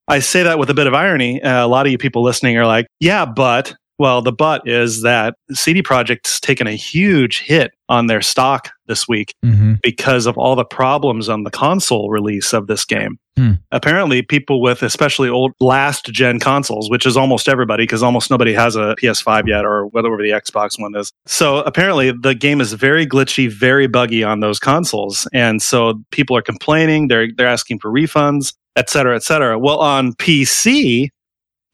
I 0.08 0.20
say 0.20 0.44
that 0.44 0.58
with 0.60 0.70
a 0.70 0.74
bit 0.74 0.88
of 0.88 0.94
irony. 0.94 1.42
Uh, 1.42 1.66
a 1.66 1.68
lot 1.68 1.86
of 1.86 1.92
you 1.92 1.98
people 1.98 2.24
listening 2.24 2.58
are 2.58 2.66
like, 2.66 2.88
"Yeah, 3.00 3.26
but." 3.26 3.76
Well, 4.00 4.22
the 4.22 4.32
but 4.32 4.68
is 4.68 5.02
that 5.02 5.36
CD 5.52 5.82
Projekt's 5.82 6.40
taken 6.40 6.68
a 6.68 6.76
huge 6.76 7.40
hit 7.40 7.72
on 7.90 8.08
their 8.08 8.22
stock 8.22 8.72
this 8.88 9.08
week 9.08 9.34
hmm 9.44 9.76
because 9.84 10.26
of 10.26 10.38
all 10.38 10.56
the 10.56 10.66
problems 10.66 11.30
on 11.30 11.44
the 11.44 11.52
console 11.52 12.10
release 12.10 12.54
of 12.54 12.68
this 12.68 12.84
game. 12.84 13.18
Hmm. 13.38 13.54
Apparently, 13.72 14.22
people 14.22 14.60
with 14.60 14.82
especially 14.82 15.30
old 15.30 15.54
last 15.60 16.06
gen 16.06 16.40
consoles, 16.40 16.90
which 16.90 17.06
is 17.06 17.16
almost 17.16 17.48
everybody, 17.48 17.84
because 17.84 18.02
almost 18.02 18.32
nobody 18.32 18.54
has 18.54 18.76
a 18.76 18.96
PS5 19.02 19.48
yet 19.48 19.64
or 19.64 19.88
whatever 19.88 20.18
the 20.18 20.32
Xbox 20.32 20.80
one 20.80 20.96
is. 20.96 21.12
So 21.26 21.60
apparently, 21.60 22.12
the 22.12 22.34
game 22.34 22.60
is 22.60 22.74
very 22.74 23.06
glitchy, 23.06 23.50
very 23.50 23.88
buggy 23.88 24.24
on 24.24 24.40
those 24.40 24.60
consoles, 24.60 25.28
and 25.34 25.62
so 25.62 26.02
people 26.12 26.36
are 26.36 26.42
complaining. 26.42 27.08
They're 27.08 27.28
they're 27.38 27.48
asking 27.48 27.80
for 27.80 27.92
refunds, 27.92 28.54
et 28.76 28.90
cetera, 28.90 29.16
et 29.16 29.24
cetera. 29.24 29.60
Well, 29.60 29.80
on 29.80 30.14
PC. 30.14 31.10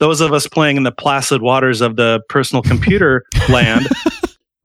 Those 0.03 0.19
of 0.19 0.33
us 0.33 0.47
playing 0.47 0.75
in 0.75 0.83
the 0.83 0.91
placid 0.91 1.41
waters 1.41 1.79
of 1.79 1.95
the 1.95 2.21
personal 2.27 2.61
computer 2.61 3.23
land, 3.49 3.87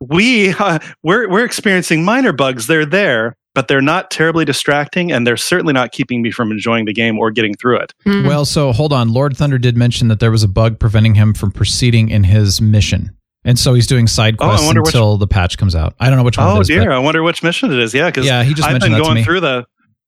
we 0.01 0.51
uh, 0.51 0.81
we're 1.05 1.29
we're 1.29 1.45
experiencing 1.45 2.05
minor 2.05 2.33
bugs. 2.33 2.67
They're 2.67 2.85
there, 2.85 3.37
but 3.55 3.69
they're 3.69 3.81
not 3.81 4.11
terribly 4.11 4.45
distracting, 4.45 5.13
and 5.13 5.25
they're 5.25 5.37
certainly 5.37 5.73
not 5.73 5.93
keeping 5.93 6.23
me 6.23 6.33
from 6.33 6.51
enjoying 6.51 6.87
the 6.87 6.93
game 6.93 7.19
or 7.21 7.31
getting 7.31 7.55
through 7.55 7.77
it. 7.79 7.95
Hmm. 8.05 8.27
Well, 8.27 8.45
so 8.45 8.73
hold 8.73 8.93
on. 8.93 9.13
Lord 9.13 9.37
Thunder 9.37 9.59
did 9.59 9.77
mention 9.77 10.09
that 10.09 10.19
there 10.19 10.33
was 10.33 10.43
a 10.43 10.49
bug 10.49 10.81
preventing 10.81 11.15
him 11.15 11.35
from 11.35 11.53
proceeding 11.53 12.09
in 12.09 12.25
his 12.25 12.61
mission. 12.61 13.15
And 13.45 13.57
so 13.59 13.75
he's 13.75 13.87
doing 13.87 14.09
side 14.09 14.35
Oh, 14.41 14.47
I 14.47 14.49
quests 14.57 14.67
which- 14.69 14.77
until 14.87 15.19
the 15.19 15.29
patch 15.29 15.57
comes 15.57 15.77
out. 15.77 15.95
I 16.01 16.09
don't 16.09 16.19
know 16.19 16.25
which 16.25 16.37
one 16.37 16.49
Oh 16.49 16.57
it 16.59 16.63
is. 16.63 16.67
dear, 16.67 16.85
but- 16.87 16.93
I 16.93 16.99
wonder 16.99 17.23
which 17.23 17.45
mission 17.45 17.73
it 17.73 17.79
is. 17.79 17.95
Yeah, 17.95 18.07
because 18.07 18.27
Yeah, 18.27 18.43
he 18.43 18.55
just 18.55 18.67
I've 18.67 18.73
mentioned 18.75 18.91
been 18.91 18.99
that 18.99 18.99
to 18.99 19.05
going 19.05 19.15
me. 19.15 19.23
through 19.25 19.41
the. 19.41 19.65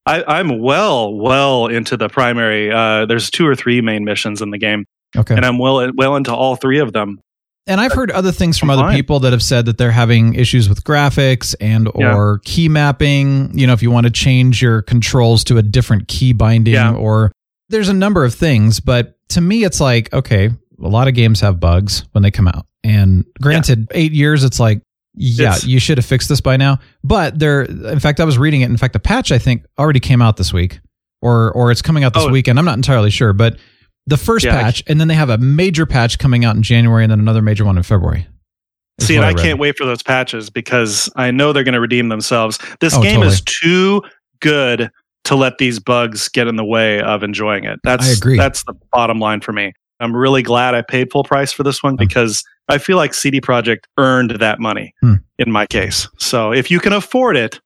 I, 0.07 0.25
I'm 0.27 0.59
well, 0.61 1.15
well 1.15 1.67
into 1.69 1.97
the 1.97 2.09
primary. 2.09 2.73
Uh, 2.73 3.07
there's 3.07 3.31
two 3.31 3.47
or 3.47 3.55
three 3.55 3.81
main 3.81 4.05
missions 4.05 4.43
in 4.43 4.51
the 4.51 4.59
game, 4.59 4.87
okay. 5.17 5.35
and 5.35 5.45
I'm 5.45 5.59
well 5.59 5.91
well 5.95 6.17
into 6.17 6.35
all 6.35 6.57
three 6.57 6.79
of 6.81 6.93
them. 6.93 7.21
and 7.67 7.81
I've 7.81 7.93
heard 7.93 8.11
other 8.11 8.33
things 8.33 8.59
from 8.59 8.71
other 8.71 8.91
people 8.95 9.21
that 9.21 9.33
have 9.33 9.43
said 9.43 9.67
that 9.67 9.79
they're 9.79 9.91
having 9.93 10.35
issues 10.35 10.69
with 10.69 10.83
graphics 10.85 11.55
and 11.61 11.89
Yeah. 11.97 12.15
or 12.15 12.41
key 12.45 12.69
mapping. 12.69 13.57
You 13.59 13.67
know, 13.67 13.73
if 13.73 13.83
you 13.83 13.91
want 13.91 14.07
to 14.07 14.11
change 14.13 14.61
your 14.63 14.83
controls 14.83 15.45
to 15.45 15.59
a 15.59 15.63
different 15.63 16.09
key 16.09 16.33
binding, 16.33 16.75
Yeah. 16.75 16.93
or 16.95 17.31
there's 17.69 17.89
a 17.89 17.95
number 17.95 18.25
of 18.25 18.35
things. 18.35 18.81
But 18.81 19.17
to 19.31 19.41
me, 19.41 19.65
it's 19.65 19.81
like 19.81 20.13
okay, 20.13 20.51
a 20.83 20.89
lot 20.89 21.07
of 21.09 21.15
games 21.15 21.41
have 21.41 21.61
bugs 21.61 22.05
when 22.13 22.23
they 22.23 22.31
come 22.31 22.49
out, 22.49 22.67
and 22.83 23.25
granted, 23.41 23.89
eight 23.93 24.13
years, 24.13 24.45
it's 24.45 24.59
like. 24.61 24.81
Yeah, 25.17 25.49
It's- 25.57 25.67
you 25.67 25.81
should 25.81 25.99
have 25.99 26.05
fixed 26.07 26.29
this 26.29 26.41
by 26.41 26.57
now. 26.57 26.79
But 27.03 27.37
there, 27.37 27.63
in 27.63 27.99
fact, 27.99 28.21
I 28.21 28.25
was 28.25 28.39
reading 28.39 28.61
it. 28.61 28.71
In 28.71 28.77
fact, 28.77 28.93
the 28.93 29.01
patch 29.01 29.33
I 29.33 29.39
think 29.39 29.65
already 29.77 29.99
came 29.99 30.23
out 30.23 30.37
this 30.37 30.53
week, 30.53 30.79
or 31.21 31.51
or 31.51 31.73
it's 31.73 31.83
coming 31.83 32.05
out 32.05 32.15
this 32.15 32.23
Oh. 32.25 32.31
weekend. 32.31 32.61
I'm 32.61 32.65
not 32.65 32.77
entirely 32.77 33.11
sure, 33.11 33.33
but 33.33 33.57
the 34.11 34.17
first 34.19 34.45
Yeah, 34.45 34.61
patch, 34.61 34.83
and 34.87 35.01
then 35.01 35.09
they 35.09 35.15
have 35.15 35.31
a 35.31 35.39
major 35.39 35.87
patch 35.87 36.19
coming 36.19 36.45
out 36.45 36.55
in 36.57 36.63
January, 36.63 37.03
and 37.05 37.11
then 37.11 37.19
another 37.21 37.41
major 37.43 37.65
one 37.65 37.77
in 37.79 37.83
February. 37.83 38.27
See, 39.01 39.17
and 39.17 39.25
what 39.25 39.39
I 39.39 39.43
can't 39.43 39.59
wait 39.59 39.79
for 39.79 39.87
those 39.87 40.03
patches 40.03 40.51
because 40.51 41.09
I 41.17 41.31
know 41.31 41.55
they're 41.55 41.65
going 41.65 41.73
to 41.75 41.81
redeem 41.81 42.11
themselves. 42.11 42.59
This 42.81 42.95
Oh, 42.95 43.03
game 43.03 43.23
is 43.23 43.41
too 43.41 44.03
good 44.41 44.91
to 45.25 45.35
let 45.35 45.57
these 45.59 45.79
bugs 45.79 46.29
get 46.29 46.47
in 46.49 46.57
the 46.57 46.65
way 46.65 47.01
of 47.01 47.23
enjoying 47.23 47.65
it. 47.65 47.79
That's 47.83 48.07
I 48.07 48.13
agree. 48.13 48.37
That's 48.37 48.63
the 48.65 48.75
bottom 48.93 49.19
line 49.19 49.41
for 49.41 49.53
me. 49.53 49.73
I'm 50.01 50.15
really 50.15 50.43
glad 50.43 50.75
I 50.75 50.83
paid 50.83 51.11
full 51.11 51.25
price 51.25 51.53
for 51.53 51.63
this 51.63 51.83
one 51.83 51.97
because 51.97 52.43
I 52.69 52.79
feel 52.79 52.97
like 52.97 53.15
CD 53.15 53.41
Projekt 53.41 53.85
earned 53.99 54.33
that 54.33 54.59
money 54.61 54.93
Hmm. 55.01 55.15
in 55.39 55.51
my 55.51 55.67
case. 55.67 56.09
So 56.19 56.53
if 56.53 56.71
you 56.71 56.79
can 56.81 56.93
afford 56.93 57.37
it, 57.37 57.61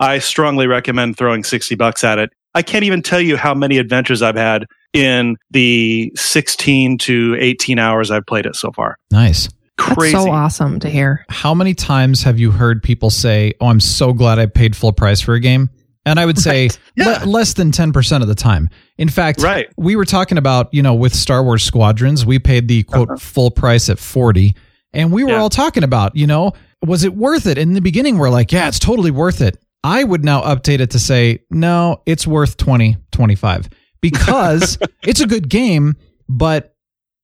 I 0.00 0.18
strongly 0.18 0.66
recommend 0.66 1.16
throwing 1.16 1.42
60 1.44 1.74
bucks 1.74 2.04
at 2.04 2.18
it. 2.18 2.30
I 2.54 2.62
can't 2.62 2.84
even 2.84 3.02
tell 3.02 3.20
you 3.20 3.36
how 3.36 3.54
many 3.54 3.78
adventures 3.78 4.20
I've 4.22 4.36
had 4.36 4.66
in 4.96 5.36
the 5.50 6.12
16 6.16 6.98
to 6.98 7.36
18 7.38 7.78
hours 7.78 8.10
I've 8.10 8.26
played 8.26 8.46
it 8.46 8.56
so 8.56 8.72
far. 8.72 8.96
Nice. 9.10 9.48
Crazy. 9.78 10.12
That's 10.12 10.24
so 10.24 10.30
awesome 10.30 10.80
to 10.80 10.88
hear. 10.88 11.24
How 11.28 11.52
many 11.52 11.74
times 11.74 12.22
have 12.22 12.38
you 12.38 12.50
heard 12.50 12.82
people 12.82 13.10
say, 13.10 13.52
"Oh, 13.60 13.66
I'm 13.66 13.80
so 13.80 14.12
glad 14.14 14.38
I 14.38 14.46
paid 14.46 14.74
full 14.74 14.92
price 14.92 15.20
for 15.20 15.34
a 15.34 15.40
game"? 15.40 15.68
And 16.06 16.18
I 16.20 16.24
would 16.24 16.38
say 16.38 16.70
Yeah. 16.96 17.18
le- 17.24 17.26
less 17.26 17.52
than 17.54 17.72
10% 17.72 18.22
of 18.22 18.28
the 18.28 18.34
time. 18.36 18.70
In 18.96 19.08
fact, 19.08 19.42
Right. 19.42 19.66
we 19.76 19.96
were 19.96 20.04
talking 20.04 20.38
about, 20.38 20.68
you 20.72 20.82
know, 20.82 20.94
with 20.94 21.12
Star 21.14 21.42
Wars 21.42 21.62
Squadrons, 21.64 22.24
we 22.24 22.38
paid 22.38 22.68
the 22.68 22.84
quote 22.84 23.20
full 23.20 23.50
price 23.50 23.90
at 23.90 23.98
40, 23.98 24.54
and 24.94 25.10
we 25.12 25.24
were 25.24 25.30
Uh-huh. 25.30 25.36
Yeah. 25.38 25.42
all 25.42 25.50
talking 25.50 25.82
about, 25.82 26.16
you 26.16 26.26
know, 26.26 26.52
was 26.84 27.02
it 27.04 27.14
worth 27.16 27.46
it? 27.46 27.58
In 27.58 27.74
the 27.74 27.80
beginning 27.80 28.18
we're 28.18 28.30
like, 28.30 28.52
yeah, 28.52 28.68
it's 28.68 28.78
totally 28.78 29.10
worth 29.10 29.40
it. 29.42 29.58
I 29.84 30.04
would 30.04 30.24
now 30.24 30.42
update 30.42 30.80
it 30.80 30.90
to 30.90 30.98
say, 30.98 31.40
no, 31.50 32.00
it's 32.06 32.26
worth 32.26 32.56
20, 32.56 32.96
25 33.12 33.68
because 34.00 34.78
it's 35.02 35.20
a 35.20 35.26
good 35.26 35.48
game, 35.48 35.94
but 36.28 36.74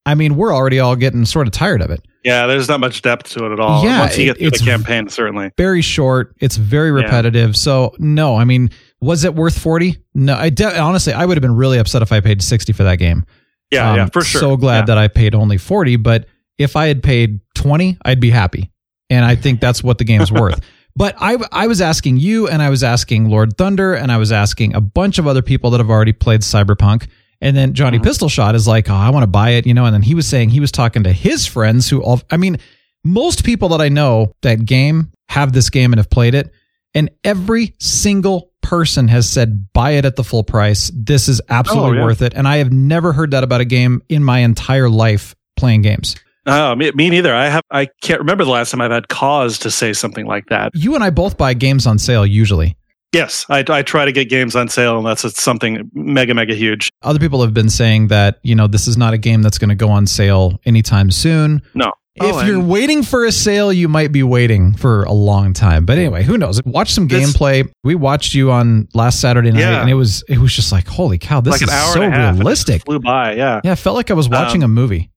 I 0.06 0.14
mean, 0.14 0.36
we're 0.36 0.54
already 0.54 0.80
all 0.80 0.96
getting 0.96 1.24
sort 1.24 1.46
of 1.46 1.52
tired 1.52 1.80
of 1.82 1.90
it. 1.90 2.04
Yeah, 2.24 2.46
there's 2.46 2.68
not 2.68 2.78
much 2.80 3.02
depth 3.02 3.30
to 3.30 3.46
it 3.46 3.52
at 3.52 3.60
all. 3.60 3.84
Yeah, 3.84 4.00
Once 4.00 4.16
you 4.18 4.30
it- 4.30 4.38
get 4.38 4.38
through 4.38 4.50
the 4.50 4.64
campaign, 4.64 5.08
certainly. 5.08 5.50
very 5.56 5.82
short. 5.82 6.34
It's 6.40 6.56
very 6.56 6.88
Yeah. 6.90 7.04
repetitive. 7.04 7.56
So 7.56 7.94
no, 7.98 8.36
I 8.36 8.44
mean, 8.44 8.70
was 9.00 9.24
it 9.24 9.34
worth 9.34 9.58
40? 9.58 9.98
No, 10.14 10.34
I 10.36 10.50
de- 10.50 10.78
honestly, 10.78 11.12
I 11.12 11.24
would 11.24 11.36
have 11.36 11.42
been 11.42 11.56
really 11.56 11.78
upset 11.78 12.02
if 12.02 12.12
I 12.12 12.20
paid 12.20 12.42
60 12.42 12.72
for 12.72 12.84
that 12.84 12.96
game. 12.96 13.24
Yeah, 13.72 13.90
Um, 13.90 13.96
yeah, 13.96 14.06
for 14.06 14.22
sure. 14.22 14.40
So 14.40 14.56
glad 14.56 14.80
Yeah. 14.80 14.84
that 14.86 14.98
I 14.98 15.08
paid 15.08 15.34
only 15.34 15.56
40, 15.58 15.96
but 15.96 16.26
if 16.58 16.76
I 16.76 16.86
had 16.86 17.02
paid 17.02 17.40
20, 17.56 17.98
I'd 18.04 18.20
be 18.20 18.30
happy. 18.30 18.70
And 19.10 19.24
I 19.24 19.34
think 19.34 19.60
that's 19.60 19.82
what 19.82 19.98
the 19.98 20.04
game 20.04 20.20
is 20.20 20.30
worth. 20.30 20.60
But 20.94 21.16
I, 21.18 21.38
I 21.50 21.66
was 21.68 21.80
asking 21.80 22.18
you 22.18 22.48
and 22.48 22.60
I 22.60 22.68
was 22.70 22.84
asking 22.84 23.28
Lord 23.30 23.56
Thunder 23.56 23.94
and 23.94 24.12
I 24.12 24.18
was 24.18 24.30
asking 24.30 24.74
a 24.74 24.80
bunch 24.80 25.18
of 25.18 25.26
other 25.26 25.40
people 25.42 25.70
that 25.70 25.78
have 25.78 25.88
already 25.90 26.12
played 26.12 26.40
Cyberpunk. 26.42 27.08
And 27.40 27.56
then 27.56 27.72
Johnny 27.74 27.96
Uh-huh. 27.96 28.04
Pistol 28.04 28.28
Shot 28.28 28.54
is 28.54 28.68
like, 28.68 28.88
oh, 28.90 28.94
I 28.94 29.10
want 29.10 29.22
to 29.24 29.26
buy 29.28 29.50
it, 29.50 29.66
you 29.66 29.74
know. 29.74 29.84
And 29.86 29.94
then 29.94 30.02
he 30.02 30.14
was 30.14 30.28
saying 30.28 30.50
he 30.50 30.60
was 30.60 30.70
talking 30.70 31.04
to 31.04 31.12
his 31.12 31.46
friends 31.46 31.88
who 31.88 32.02
all, 32.02 32.20
I 32.30 32.36
mean, 32.36 32.58
most 33.04 33.42
people 33.44 33.70
that 33.70 33.80
I 33.80 33.88
know 33.88 34.34
that 34.42 34.64
game 34.64 35.10
have 35.28 35.52
this 35.52 35.70
game 35.70 35.92
and 35.92 35.98
have 35.98 36.10
played 36.10 36.34
it. 36.34 36.52
And 36.94 37.10
every 37.24 37.74
single 37.80 38.50
person 38.60 39.08
has 39.08 39.28
said, 39.28 39.72
buy 39.72 39.92
it 39.92 40.04
at 40.04 40.14
the 40.14 40.22
full 40.22 40.44
price. 40.44 40.90
This 40.94 41.28
is 41.28 41.40
absolutely 41.48 41.92
Oh, 41.92 42.00
yeah. 42.00 42.04
worth 42.04 42.22
it. 42.22 42.34
And 42.34 42.46
I 42.46 42.58
have 42.58 42.70
never 42.70 43.12
heard 43.14 43.30
that 43.30 43.42
about 43.42 43.60
a 43.62 43.64
game 43.64 44.02
in 44.10 44.22
my 44.22 44.40
entire 44.40 44.90
life 44.90 45.34
playing 45.56 45.82
games. 45.82 46.16
Oh, 46.46 46.74
me, 46.74 46.90
me 46.92 47.08
neither. 47.10 47.34
I 47.34 47.48
have. 47.48 47.62
I 47.70 47.86
can't 48.02 48.18
remember 48.20 48.44
the 48.44 48.50
last 48.50 48.70
time 48.70 48.80
I've 48.80 48.90
had 48.90 49.08
cause 49.08 49.58
to 49.60 49.70
say 49.70 49.92
something 49.92 50.26
like 50.26 50.46
that. 50.46 50.72
You 50.74 50.94
and 50.94 51.04
I 51.04 51.10
both 51.10 51.36
buy 51.38 51.54
games 51.54 51.86
on 51.86 51.98
sale 51.98 52.26
usually. 52.26 52.76
Yes, 53.12 53.44
I, 53.50 53.62
I 53.68 53.82
try 53.82 54.06
to 54.06 54.12
get 54.12 54.30
games 54.30 54.56
on 54.56 54.68
sale 54.68 54.96
unless 54.98 55.24
it's 55.24 55.42
something 55.42 55.90
mega 55.92 56.32
mega 56.34 56.54
huge. 56.54 56.88
Other 57.02 57.18
people 57.18 57.42
have 57.42 57.52
been 57.52 57.68
saying 57.68 58.08
that, 58.08 58.40
you 58.42 58.54
know, 58.54 58.66
this 58.66 58.88
is 58.88 58.96
not 58.96 59.12
a 59.12 59.18
game 59.18 59.42
that's 59.42 59.58
going 59.58 59.68
to 59.68 59.74
go 59.74 59.88
on 59.90 60.06
sale 60.06 60.58
anytime 60.64 61.10
soon. 61.10 61.60
No. 61.74 61.92
If 62.14 62.34
Oh, 62.34 62.42
you're 62.42 62.60
waiting 62.60 63.02
for 63.02 63.24
a 63.24 63.32
sale, 63.32 63.72
you 63.72 63.88
might 63.88 64.12
be 64.12 64.22
waiting 64.22 64.74
for 64.74 65.04
a 65.04 65.12
long 65.12 65.52
time. 65.54 65.86
But 65.86 65.96
anyway, 65.98 66.22
who 66.22 66.36
knows? 66.36 66.62
Watch 66.64 66.92
some 66.92 67.08
gameplay. 67.08 67.70
We 67.84 67.94
watched 67.94 68.34
you 68.34 68.50
on 68.50 68.86
last 68.94 69.20
Saturday 69.20 69.50
night, 69.50 69.60
Yeah. 69.60 69.80
and 69.80 69.88
it 69.88 69.94
was 69.94 70.22
it 70.28 70.38
was 70.38 70.52
just 70.54 70.72
like, 70.72 70.86
holy 70.86 71.16
cow, 71.18 71.40
this 71.40 71.52
like 71.52 71.62
is 71.62 71.68
an 71.68 71.74
hour 71.74 71.92
so 71.94 72.02
and 72.02 72.12
a 72.12 72.16
half. 72.16 72.28
and 72.30 72.36
it 72.36 72.40
realistic. 72.40 72.84
Flew 72.84 72.98
by. 72.98 73.34
Yeah. 73.34 73.60
Yeah, 73.64 73.72
it 73.72 73.76
felt 73.76 73.96
like 73.96 74.10
I 74.10 74.14
was 74.14 74.28
watching 74.28 74.62
Um, 74.64 74.70
a 74.70 74.74
movie. 74.74 75.10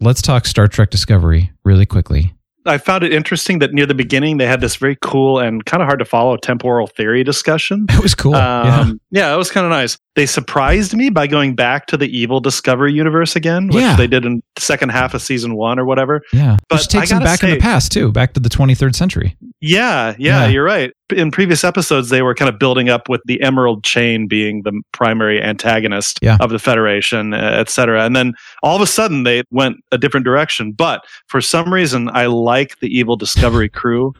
Let's 0.00 0.22
talk 0.22 0.46
Star 0.46 0.68
Trek 0.68 0.90
Discovery 0.90 1.50
really 1.64 1.86
quickly. 1.86 2.34
I 2.66 2.76
found 2.78 3.02
it 3.02 3.12
interesting 3.12 3.60
that 3.60 3.72
near 3.72 3.86
the 3.86 3.94
beginning 3.94 4.36
they 4.36 4.46
had 4.46 4.60
this 4.60 4.76
very 4.76 4.96
cool 5.00 5.38
and 5.38 5.64
kind 5.64 5.82
of 5.82 5.86
hard 5.86 5.98
to 6.00 6.04
follow 6.04 6.36
temporal 6.36 6.86
theory 6.86 7.24
discussion. 7.24 7.86
It 7.90 8.00
was 8.02 8.14
cool. 8.14 8.32
yeah. 8.32 8.80
Um, 8.80 9.00
yeah, 9.10 9.32
it 9.32 9.38
was 9.38 9.50
kind 9.50 9.64
of 9.64 9.70
nice. 9.70 9.96
They 10.16 10.26
surprised 10.26 10.94
me 10.94 11.08
by 11.08 11.26
going 11.26 11.54
back 11.54 11.86
to 11.86 11.96
the 11.96 12.06
evil 12.16 12.40
Discovery 12.40 12.92
universe 12.92 13.36
again, 13.36 13.68
which 13.68 13.76
Yeah. 13.76 13.96
they 13.96 14.06
did 14.06 14.24
in 14.26 14.42
the 14.54 14.60
second 14.60 14.90
half 14.90 15.14
of 15.14 15.22
season 15.22 15.56
one 15.56 15.78
or 15.78 15.84
whatever. 15.86 16.20
Yeah. 16.32 16.58
but 16.68 16.80
Which 16.80 16.88
takes 16.88 17.10
I 17.10 17.14
them 17.16 17.24
back 17.24 17.42
in 17.42 17.50
the 17.50 17.58
past 17.58 17.90
too, 17.90 18.12
back 18.12 18.34
to 18.34 18.40
the 18.40 18.50
23rd 18.50 18.94
century. 18.94 19.36
Yeah, 19.60 20.14
yeah, 20.18 20.44
Yeah. 20.44 20.46
you're 20.48 20.64
right. 20.64 20.92
In 21.16 21.30
previous 21.30 21.64
episodes, 21.64 22.10
they 22.10 22.20
were 22.22 22.34
kind 22.34 22.48
of 22.48 22.58
building 22.58 22.88
up 22.90 23.08
with 23.08 23.22
the 23.24 23.40
Emerald 23.40 23.82
Chain 23.82 24.28
being 24.28 24.62
the 24.62 24.78
primary 24.92 25.42
antagonist 25.42 26.18
Yeah. 26.22 26.36
of 26.40 26.50
the 26.50 26.58
Federation, 26.58 27.32
et 27.34 27.68
cetera. 27.70 28.04
And 28.04 28.14
then 28.14 28.34
all 28.62 28.76
of 28.76 28.82
a 28.82 28.86
sudden, 28.86 29.24
they 29.24 29.42
went 29.50 29.76
a 29.90 29.98
different 29.98 30.24
direction. 30.24 30.70
But 30.72 31.00
for 31.26 31.40
some 31.40 31.72
reason, 31.72 32.10
I 32.12 32.26
like 32.26 32.78
the 32.80 32.88
Evil 32.88 33.16
Discovery 33.16 33.68
crew. 33.80 34.12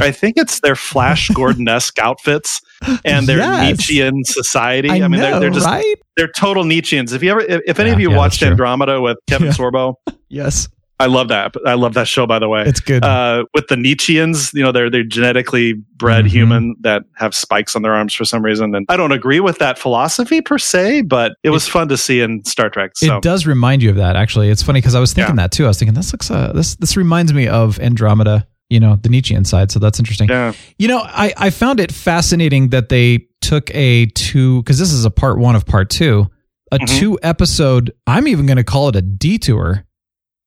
I 0.00 0.10
think 0.12 0.34
it's 0.36 0.60
their 0.60 0.76
Flash 0.76 1.28
Gordon 1.30 1.66
esque 1.66 1.98
outfits 1.98 2.60
and 3.04 3.26
their 3.26 3.38
Yes. 3.44 3.62
Nietzschean 3.78 4.22
society. 4.24 4.90
I, 4.90 5.00
mean, 5.08 5.12
know, 5.12 5.18
they're, 5.18 5.40
they're 5.40 5.50
just 5.50 5.66
right? 5.66 5.96
they're 6.16 6.30
total 6.36 6.62
Nietzscheans. 6.64 7.12
If 7.14 7.22
you 7.22 7.30
ever, 7.30 7.40
if, 7.40 7.62
if 7.66 7.80
any 7.80 7.88
Yeah, 7.88 7.94
of 7.94 8.00
you 8.00 8.10
yeah, 8.10 8.16
watched. 8.16 8.42
Andromeda 8.42 9.00
with 9.00 9.16
Kevin 9.26 9.46
Yeah. 9.48 9.52
Sorbo, 9.54 9.94
Yes. 10.28 10.68
I 11.04 11.06
love 11.06 11.28
that. 11.28 11.54
I 11.66 11.74
love 11.74 11.94
that 11.94 12.08
show. 12.08 12.26
By 12.26 12.38
the 12.38 12.48
way, 12.48 12.62
It's 12.66 12.80
good. 12.80 13.04
uh, 13.04 13.44
with 13.54 13.68
the 13.68 13.76
Nietzscheans, 13.76 14.54
you 14.54 14.62
know, 14.62 14.72
they're 14.72 14.88
they're 14.90 15.04
genetically 15.04 15.74
bred 15.96 16.24
Mhm. 16.24 16.28
human 16.28 16.74
that 16.80 17.02
have 17.16 17.34
spikes 17.34 17.76
on 17.76 17.82
their 17.82 17.92
arms 17.94 18.14
for 18.14 18.24
some 18.24 18.42
reason. 18.42 18.74
And 18.74 18.86
I 18.88 18.96
don't 18.96 19.12
agree 19.12 19.40
with 19.40 19.58
that 19.58 19.78
philosophy 19.78 20.40
per 20.40 20.56
se, 20.58 21.02
but 21.02 21.32
it 21.42 21.50
was 21.50 21.68
fun 21.68 21.88
to 21.88 21.96
see 21.96 22.20
in 22.22 22.42
Star 22.44 22.70
Trek. 22.70 22.92
So 22.96 23.16
It 23.16 23.22
does 23.22 23.46
remind 23.46 23.82
you 23.82 23.90
of 23.90 23.96
that, 23.96 24.16
actually. 24.16 24.48
It's 24.50 24.62
funny 24.62 24.80
because 24.80 24.94
I 24.94 25.00
was 25.00 25.12
thinking 25.12 25.36
that 25.36 25.52
too. 25.52 25.64
I 25.64 25.68
was 25.68 25.78
thinking 25.78 25.94
this 25.94 26.12
looks 26.12 26.30
uh, 26.30 26.52
this 26.54 26.76
this 26.76 26.96
reminds 26.96 27.32
me 27.34 27.46
of 27.48 27.78
Andromeda, 27.80 28.46
you 28.70 28.80
know, 28.80 28.96
the 29.02 29.08
Nietzschean 29.10 29.44
side. 29.44 29.70
So 29.70 29.78
that's 29.78 29.98
interesting. 29.98 30.28
yeah, 30.30 30.52
You 30.78 30.88
know, 30.88 31.00
I 31.04 31.32
I 31.36 31.50
found 31.50 31.80
it 31.80 31.92
fascinating 31.92 32.70
that 32.70 32.88
they 32.88 33.26
took 33.42 33.70
a 33.74 34.06
two 34.14 34.62
because 34.62 34.78
this 34.78 34.92
is 34.92 35.04
a 35.04 35.10
part 35.10 35.38
one 35.38 35.54
of 35.54 35.66
part 35.66 35.90
two, 35.90 36.28
a 36.72 36.78
Mhm. 36.78 36.98
two 36.98 37.18
episode. 37.22 37.92
I'm 38.06 38.26
even 38.26 38.46
going 38.46 38.56
to 38.56 38.64
call 38.64 38.88
it 38.88 38.96
a 38.96 39.02
detour 39.02 39.84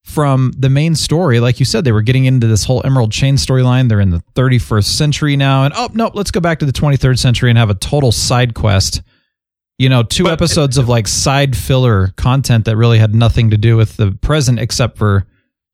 from 0.08 0.54
the 0.58 0.70
main 0.70 0.96
story. 0.96 1.42
Like 1.42 1.60
you 1.60 1.66
said, 1.66 1.84
they 1.84 1.92
were 1.92 2.02
getting 2.02 2.24
into 2.24 2.48
this 2.48 2.64
whole 2.64 2.82
Emerald 2.86 3.12
Chain 3.12 3.36
storyline. 3.36 3.90
They're 3.90 4.00
in 4.00 4.10
the 4.10 4.24
31st 4.36 4.86
century 4.86 5.36
now, 5.36 5.66
and 5.66 5.74
oh 5.76 5.90
no, 5.94 6.10
let's 6.14 6.32
go 6.32 6.40
back 6.40 6.60
to 6.60 6.66
the 6.66 6.72
23rd 6.72 7.20
century 7.20 7.50
and 7.50 7.60
have 7.60 7.70
a 7.70 7.76
total 7.76 8.14
side 8.14 8.54
quest. 8.54 9.02
You 9.78 9.90
know, 9.90 10.04
two 10.04 10.24
But- 10.24 10.34
episodes 10.34 10.78
of 10.78 10.88
like 10.88 11.08
side 11.08 11.58
filler 11.58 12.14
content 12.16 12.66
that 12.66 12.78
really 12.78 13.00
had 13.00 13.14
nothing 13.14 13.50
to 13.50 13.58
do 13.58 13.76
with 13.76 13.98
the 13.98 14.12
present, 14.22 14.60
except 14.60 14.98
for 14.98 15.26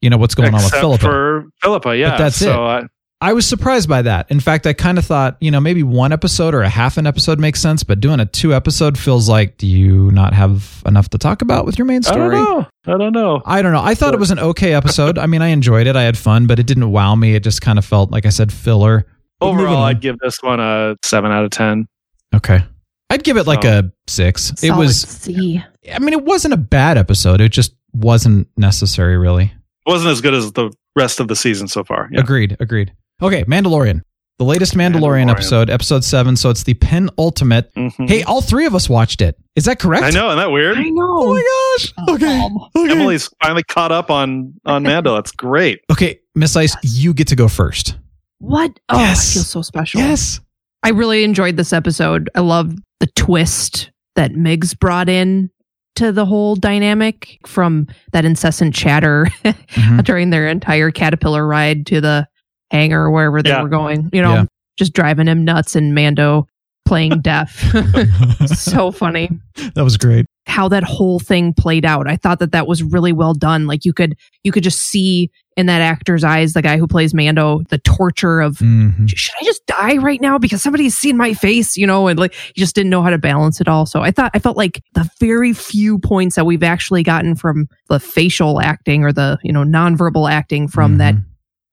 you 0.01 0.09
know 0.09 0.17
what's 0.17 0.35
going 0.35 0.53
on 0.53 0.63
with 0.63 0.73
Philippa. 0.73 1.03
for 1.03 1.45
Philippa. 1.61 1.95
Yeah, 1.95 2.17
that's 2.17 2.37
so, 2.37 2.51
it. 2.51 2.83
Uh, 2.83 2.87
I 3.23 3.31
was 3.31 3.47
surprised 3.47 3.87
by 3.87 4.01
that. 4.01 4.29
In 4.29 4.41
fact, 4.41 4.67
I 4.67 4.73
kind 4.73 4.97
of 4.97 5.05
thought, 5.05 5.37
you 5.39 5.49
know, 5.49 5.61
maybe 5.61 5.81
one 5.81 6.11
episode 6.11 6.53
or 6.53 6.61
a 6.61 6.67
half 6.67 6.97
an 6.97 7.07
episode 7.07 7.39
makes 7.39 7.61
sense, 7.61 7.81
but 7.81 8.01
doing 8.01 8.19
a 8.19 8.25
two 8.25 8.53
episode 8.53 8.97
feels 8.97 9.29
like, 9.29 9.55
do 9.55 9.65
you 9.65 10.11
not 10.11 10.33
have 10.33 10.83
enough 10.85 11.07
to 11.11 11.17
talk 11.17 11.41
about 11.41 11.65
with 11.65 11.77
your 11.77 11.85
main 11.85 12.03
story? 12.03 12.35
I 12.35 12.41
don't 12.41 12.45
story? 12.45 12.59
know. 12.59 12.67
I 12.93 12.97
don't 12.97 13.13
know. 13.13 13.41
I 13.45 13.61
don't 13.61 13.71
know. 13.71 13.81
I 13.81 13.95
thought 13.95 14.13
it 14.13 14.19
was 14.19 14.31
an 14.31 14.39
okay 14.39 14.73
episode. 14.73 15.17
I 15.17 15.27
mean, 15.27 15.41
I 15.41 15.47
enjoyed 15.47 15.87
it. 15.87 15.95
I 15.95 16.03
had 16.03 16.17
fun, 16.17 16.47
but 16.47 16.59
it 16.59 16.67
didn't 16.67 16.91
wow 16.91 17.15
me. 17.15 17.33
It 17.33 17.43
just 17.43 17.61
kind 17.61 17.79
of 17.79 17.85
felt, 17.85 18.11
like 18.11 18.25
I 18.25 18.29
said, 18.29 18.51
filler. 18.51 19.05
Overall. 19.39 19.83
I'd 19.83 20.01
give 20.01 20.19
this 20.19 20.43
one 20.43 20.59
a 20.59 20.97
seven 21.05 21.31
out 21.31 21.45
of 21.45 21.51
ten. 21.51 21.87
okay. 22.35 22.65
I'd 23.09 23.23
give 23.23 23.37
it 23.37 23.47
like 23.47 23.63
a 23.63 23.89
six. 24.07 24.49
it 24.49 24.57
Solid 24.59 24.79
was, 24.79 24.99
C. 24.99 25.63
I 25.93 25.99
mean, 25.99 26.11
it 26.11 26.25
wasn't 26.25 26.55
a 26.55 26.57
bad 26.57 26.97
episode. 26.97 27.39
It 27.39 27.53
just 27.53 27.73
wasn't 27.93 28.49
necessary, 28.57 29.17
really. 29.17 29.45
It 29.45 29.89
wasn't 29.89 30.11
as 30.11 30.19
good 30.19 30.33
as 30.33 30.51
the 30.51 30.73
rest 30.97 31.21
of 31.21 31.29
the 31.29 31.37
season 31.37 31.69
so 31.69 31.85
far. 31.85 32.09
Yeah. 32.11 32.19
Agreed. 32.19 32.57
Agreed. 32.59 32.91
Okay. 33.21 33.43
Mandalorian. 33.45 34.01
The 34.39 34.45
latest 34.45 34.73
Mandalorian, 34.73 35.27
Mandalorian. 35.27 35.31
episode, 35.31 35.69
episode 35.69 36.03
seven. 36.03 36.35
So 36.35 36.49
it's 36.49 36.63
the 36.63 36.73
penultimate. 36.73 37.73
Mhm. 37.75 38.09
Hey, 38.09 38.23
all 38.23 38.41
three 38.41 38.65
of 38.65 38.73
us 38.73 38.89
watched 38.89 39.21
it. 39.21 39.37
Is 39.55 39.65
that 39.65 39.79
correct? 39.79 40.03
I 40.03 40.09
know, 40.09 40.27
isn't 40.29 40.39
that 40.39 40.51
weird? 40.51 40.77
I 40.77 40.89
know. 40.89 41.17
Oh 41.19 41.33
my 41.35 41.77
gosh. 41.77 41.93
Okay. 42.15 42.49
okay. 42.75 42.91
Emily's 42.91 43.29
finally 43.41 43.63
caught 43.63 43.91
up 43.91 44.09
on 44.09 44.53
on 44.65 44.83
Mando. 44.83 45.13
That's 45.13 45.31
great. 45.31 45.81
Okay, 45.91 46.19
Miss 46.35 46.55
Ice, 46.55 46.75
you 46.83 47.13
get 47.13 47.27
to 47.27 47.35
go 47.35 47.47
first. 47.47 47.95
What? 48.39 48.79
Oh, 48.89 48.97
Yes. 48.97 49.31
I 49.31 49.33
feel 49.35 49.43
so 49.43 49.61
special. 49.61 50.01
Yes. 50.01 50.39
I 50.81 50.89
really 50.89 51.23
enjoyed 51.23 51.55
this 51.55 51.71
episode. 51.71 52.29
I 52.35 52.39
love 52.41 52.73
the 52.99 53.07
twist 53.15 53.91
that 54.15 54.31
Migs 54.33 54.77
brought 54.77 55.07
in 55.09 55.49
to 55.95 56.11
the 56.11 56.25
whole 56.25 56.55
dynamic 56.55 57.37
from 57.45 57.87
that 58.11 58.25
incessant 58.25 58.73
chatter 58.73 59.27
Mhm. 59.45 60.03
during 60.03 60.31
their 60.31 60.47
entire 60.49 60.89
caterpillar 60.91 61.45
ride 61.47 61.85
to 61.85 62.01
the 62.01 62.27
hangar 62.73 63.09
wherever 63.09 63.41
they 63.41 63.49
Yeah. 63.51 63.61
were 63.61 63.69
going. 63.69 64.09
You 64.11 64.21
know, 64.21 64.33
Yeah. 64.33 64.45
just 64.77 64.91
driving 64.93 65.27
him 65.27 65.45
nuts 65.45 65.75
and 65.75 65.93
Mando 65.95 66.47
playing 66.85 67.21
deaf. 67.21 67.63
so 68.47 68.91
funny 69.03 69.29
that 69.75 69.83
was 69.83 69.95
great. 69.97 70.25
how 70.47 70.67
that 70.67 70.83
whole 70.83 71.17
thing 71.19 71.53
played 71.53 71.85
out. 71.85 72.07
I 72.09 72.17
thought 72.17 72.39
that 72.39 72.51
that 72.51 72.67
was 72.67 72.83
really 72.83 73.13
well 73.13 73.33
done. 73.33 73.67
Like 73.67 73.85
you 73.85 73.93
could 73.93 74.15
you 74.43 74.51
could 74.51 74.63
just 74.63 74.79
see 74.79 75.31
in 75.55 75.67
that 75.67 75.81
actor's 75.81 76.23
eyes, 76.23 76.53
the 76.53 76.61
guy 76.63 76.77
who 76.77 76.87
plays 76.87 77.13
Mando, 77.13 77.61
the 77.69 77.77
torture 77.77 78.41
of 78.41 78.57
Mhm. 78.57 79.07
should 79.15 79.33
I 79.39 79.45
just 79.45 79.65
die 79.67 79.97
right 79.97 80.19
now 80.19 80.37
because 80.39 80.61
somebody's 80.61 80.97
seen 80.97 81.15
my 81.15 81.33
face, 81.33 81.77
you 81.77 81.85
know, 81.87 82.07
and 82.07 82.19
like 82.19 82.33
you 82.55 82.59
just 82.59 82.75
didn't 82.75 82.89
know 82.89 83.03
how 83.03 83.11
to 83.11 83.17
balance 83.19 83.61
it 83.61 83.67
all. 83.69 83.85
So 83.85 84.01
I 84.01 84.11
thought 84.11 84.31
I 84.33 84.39
felt 84.39 84.57
like 84.57 84.81
the 84.93 85.07
very 85.21 85.53
few 85.53 85.99
points 85.99 86.35
that 86.35 86.45
we've 86.45 86.63
actually 86.63 87.03
gotten 87.03 87.35
from 87.35 87.67
the 87.87 87.99
facial 87.99 88.59
acting 88.61 89.03
or 89.05 89.13
the, 89.13 89.37
you 89.43 89.53
know, 89.53 89.63
nonverbal 89.63 90.29
acting 90.29 90.67
from 90.67 90.97
that 90.97 91.15
Mhm. 91.15 91.23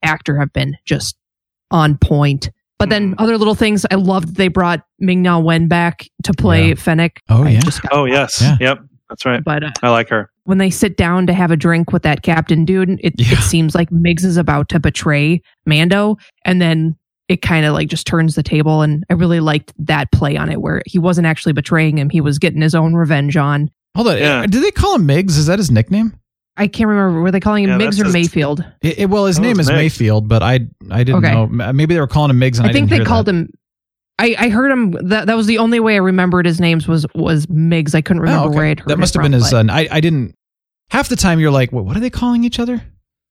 Actor 0.02 0.38
have 0.38 0.52
been 0.52 0.76
just 0.84 1.16
on 1.70 1.96
point. 1.98 2.50
But 2.78 2.88
then 2.88 3.14
other 3.18 3.36
little 3.36 3.54
things 3.54 3.84
I 3.90 3.96
loved 3.96 4.36
they 4.36 4.48
brought 4.48 4.82
Ming 4.98 5.20
Na 5.22 5.38
Wen 5.38 5.68
back 5.68 6.08
to 6.24 6.32
play 6.32 6.68
Yeah. 6.68 6.74
Fennec. 6.74 7.20
Oh, 7.28 7.44
I 7.44 7.50
yeah. 7.50 7.60
just 7.60 7.80
Oh 7.92 8.06
that. 8.06 8.10
yes, 8.12 8.40
Yeah. 8.40 8.56
yep, 8.58 8.78
that's 9.10 9.26
right. 9.26 9.44
But 9.44 9.64
uh, 9.64 9.70
I 9.82 9.90
like 9.90 10.08
her. 10.08 10.30
when 10.44 10.56
they 10.58 10.70
sit 10.70 10.96
down 10.96 11.26
to 11.26 11.34
have 11.34 11.50
a 11.50 11.56
drink 11.56 11.92
with 11.92 12.02
that 12.04 12.22
captain 12.22 12.64
dude, 12.64 12.98
it, 13.02 13.14
Yeah. 13.18 13.32
it 13.34 13.42
seems 13.42 13.74
like 13.74 13.90
Migs 13.90 14.24
is 14.24 14.38
about 14.38 14.70
to 14.70 14.80
betray 14.80 15.42
Mando, 15.66 16.16
and 16.46 16.60
then 16.60 16.96
it 17.28 17.42
kind 17.42 17.66
of 17.66 17.74
like 17.74 17.88
just 17.88 18.06
turns 18.06 18.34
the 18.34 18.42
table. 18.42 18.80
And 18.80 19.04
I 19.10 19.12
really 19.12 19.40
liked 19.40 19.74
that 19.78 20.10
play 20.10 20.38
on 20.38 20.50
it, 20.50 20.62
where 20.62 20.80
he 20.86 20.98
wasn't 20.98 21.26
actually 21.26 21.52
betraying 21.52 21.98
him; 21.98 22.08
he 22.08 22.22
was 22.22 22.38
getting 22.38 22.62
his 22.62 22.74
own 22.74 22.94
revenge 22.94 23.36
on. 23.36 23.70
Hold 23.94 24.08
on. 24.08 24.16
Yeah. 24.18 24.46
Did 24.46 24.64
they 24.64 24.70
call 24.70 24.94
him 24.94 25.06
Migs? 25.06 25.36
Is 25.36 25.46
that 25.46 25.58
his 25.58 25.70
nickname? 25.70 26.14
I 26.60 26.68
can't 26.68 26.88
remember 26.88 27.20
were 27.22 27.30
they 27.32 27.40
calling 27.40 27.64
him 27.64 27.70
Yeah, 27.70 27.76
Migs 27.78 27.94
or 27.94 28.04
that's 28.04 28.06
his- 28.06 28.12
Mayfield. 28.12 28.64
It, 28.82 28.98
it- 29.00 29.10
well, 29.10 29.26
his 29.26 29.36
That 29.36 29.42
name 29.42 29.58
is 29.58 29.68
Migs. 29.68 29.74
Mayfield, 29.76 30.28
but 30.28 30.42
I 30.42 30.60
I 30.90 31.02
didn't 31.04 31.24
Okay. 31.24 31.32
know. 31.34 31.46
Maybe 31.72 31.94
they 31.94 32.00
were 32.00 32.06
calling 32.06 32.30
him 32.30 32.38
Migs, 32.38 32.58
and 32.58 32.66
I, 32.66 32.70
I 32.70 32.72
think 32.72 32.88
didn't 32.88 32.90
they 32.90 32.96
hear 32.96 33.04
called 33.06 33.26
that. 33.26 33.34
him. 33.34 33.48
I, 34.18 34.36
I 34.38 34.48
heard 34.50 34.70
him. 34.70 34.90
That 35.08 35.26
that 35.26 35.36
was 35.36 35.46
the 35.46 35.58
only 35.58 35.80
way 35.80 35.94
I 35.94 35.98
remembered 35.98 36.44
his 36.46 36.60
names 36.60 36.86
was 36.86 37.06
was 37.14 37.46
Migs. 37.46 37.94
I 37.94 38.02
couldn't 38.02 38.20
remember 38.20 38.44
Oh, 38.44 38.48
okay. 38.48 38.56
where 38.56 38.66
I'd 38.66 38.80
heard 38.80 38.88
that 38.88 38.98
must 38.98 39.14
it 39.16 39.18
have 39.18 39.22
been 39.24 39.32
his. 39.32 39.50
but- 39.50 39.68
Uh, 39.70 39.72
I 39.72 39.88
I 39.90 40.00
didn't. 40.00 40.34
Half 40.90 41.08
the 41.08 41.16
time 41.16 41.40
you're 41.40 41.50
like, 41.50 41.72
what, 41.72 41.84
what 41.84 41.96
are 41.96 42.00
they 42.00 42.10
calling 42.10 42.44
each 42.44 42.58
other? 42.58 42.82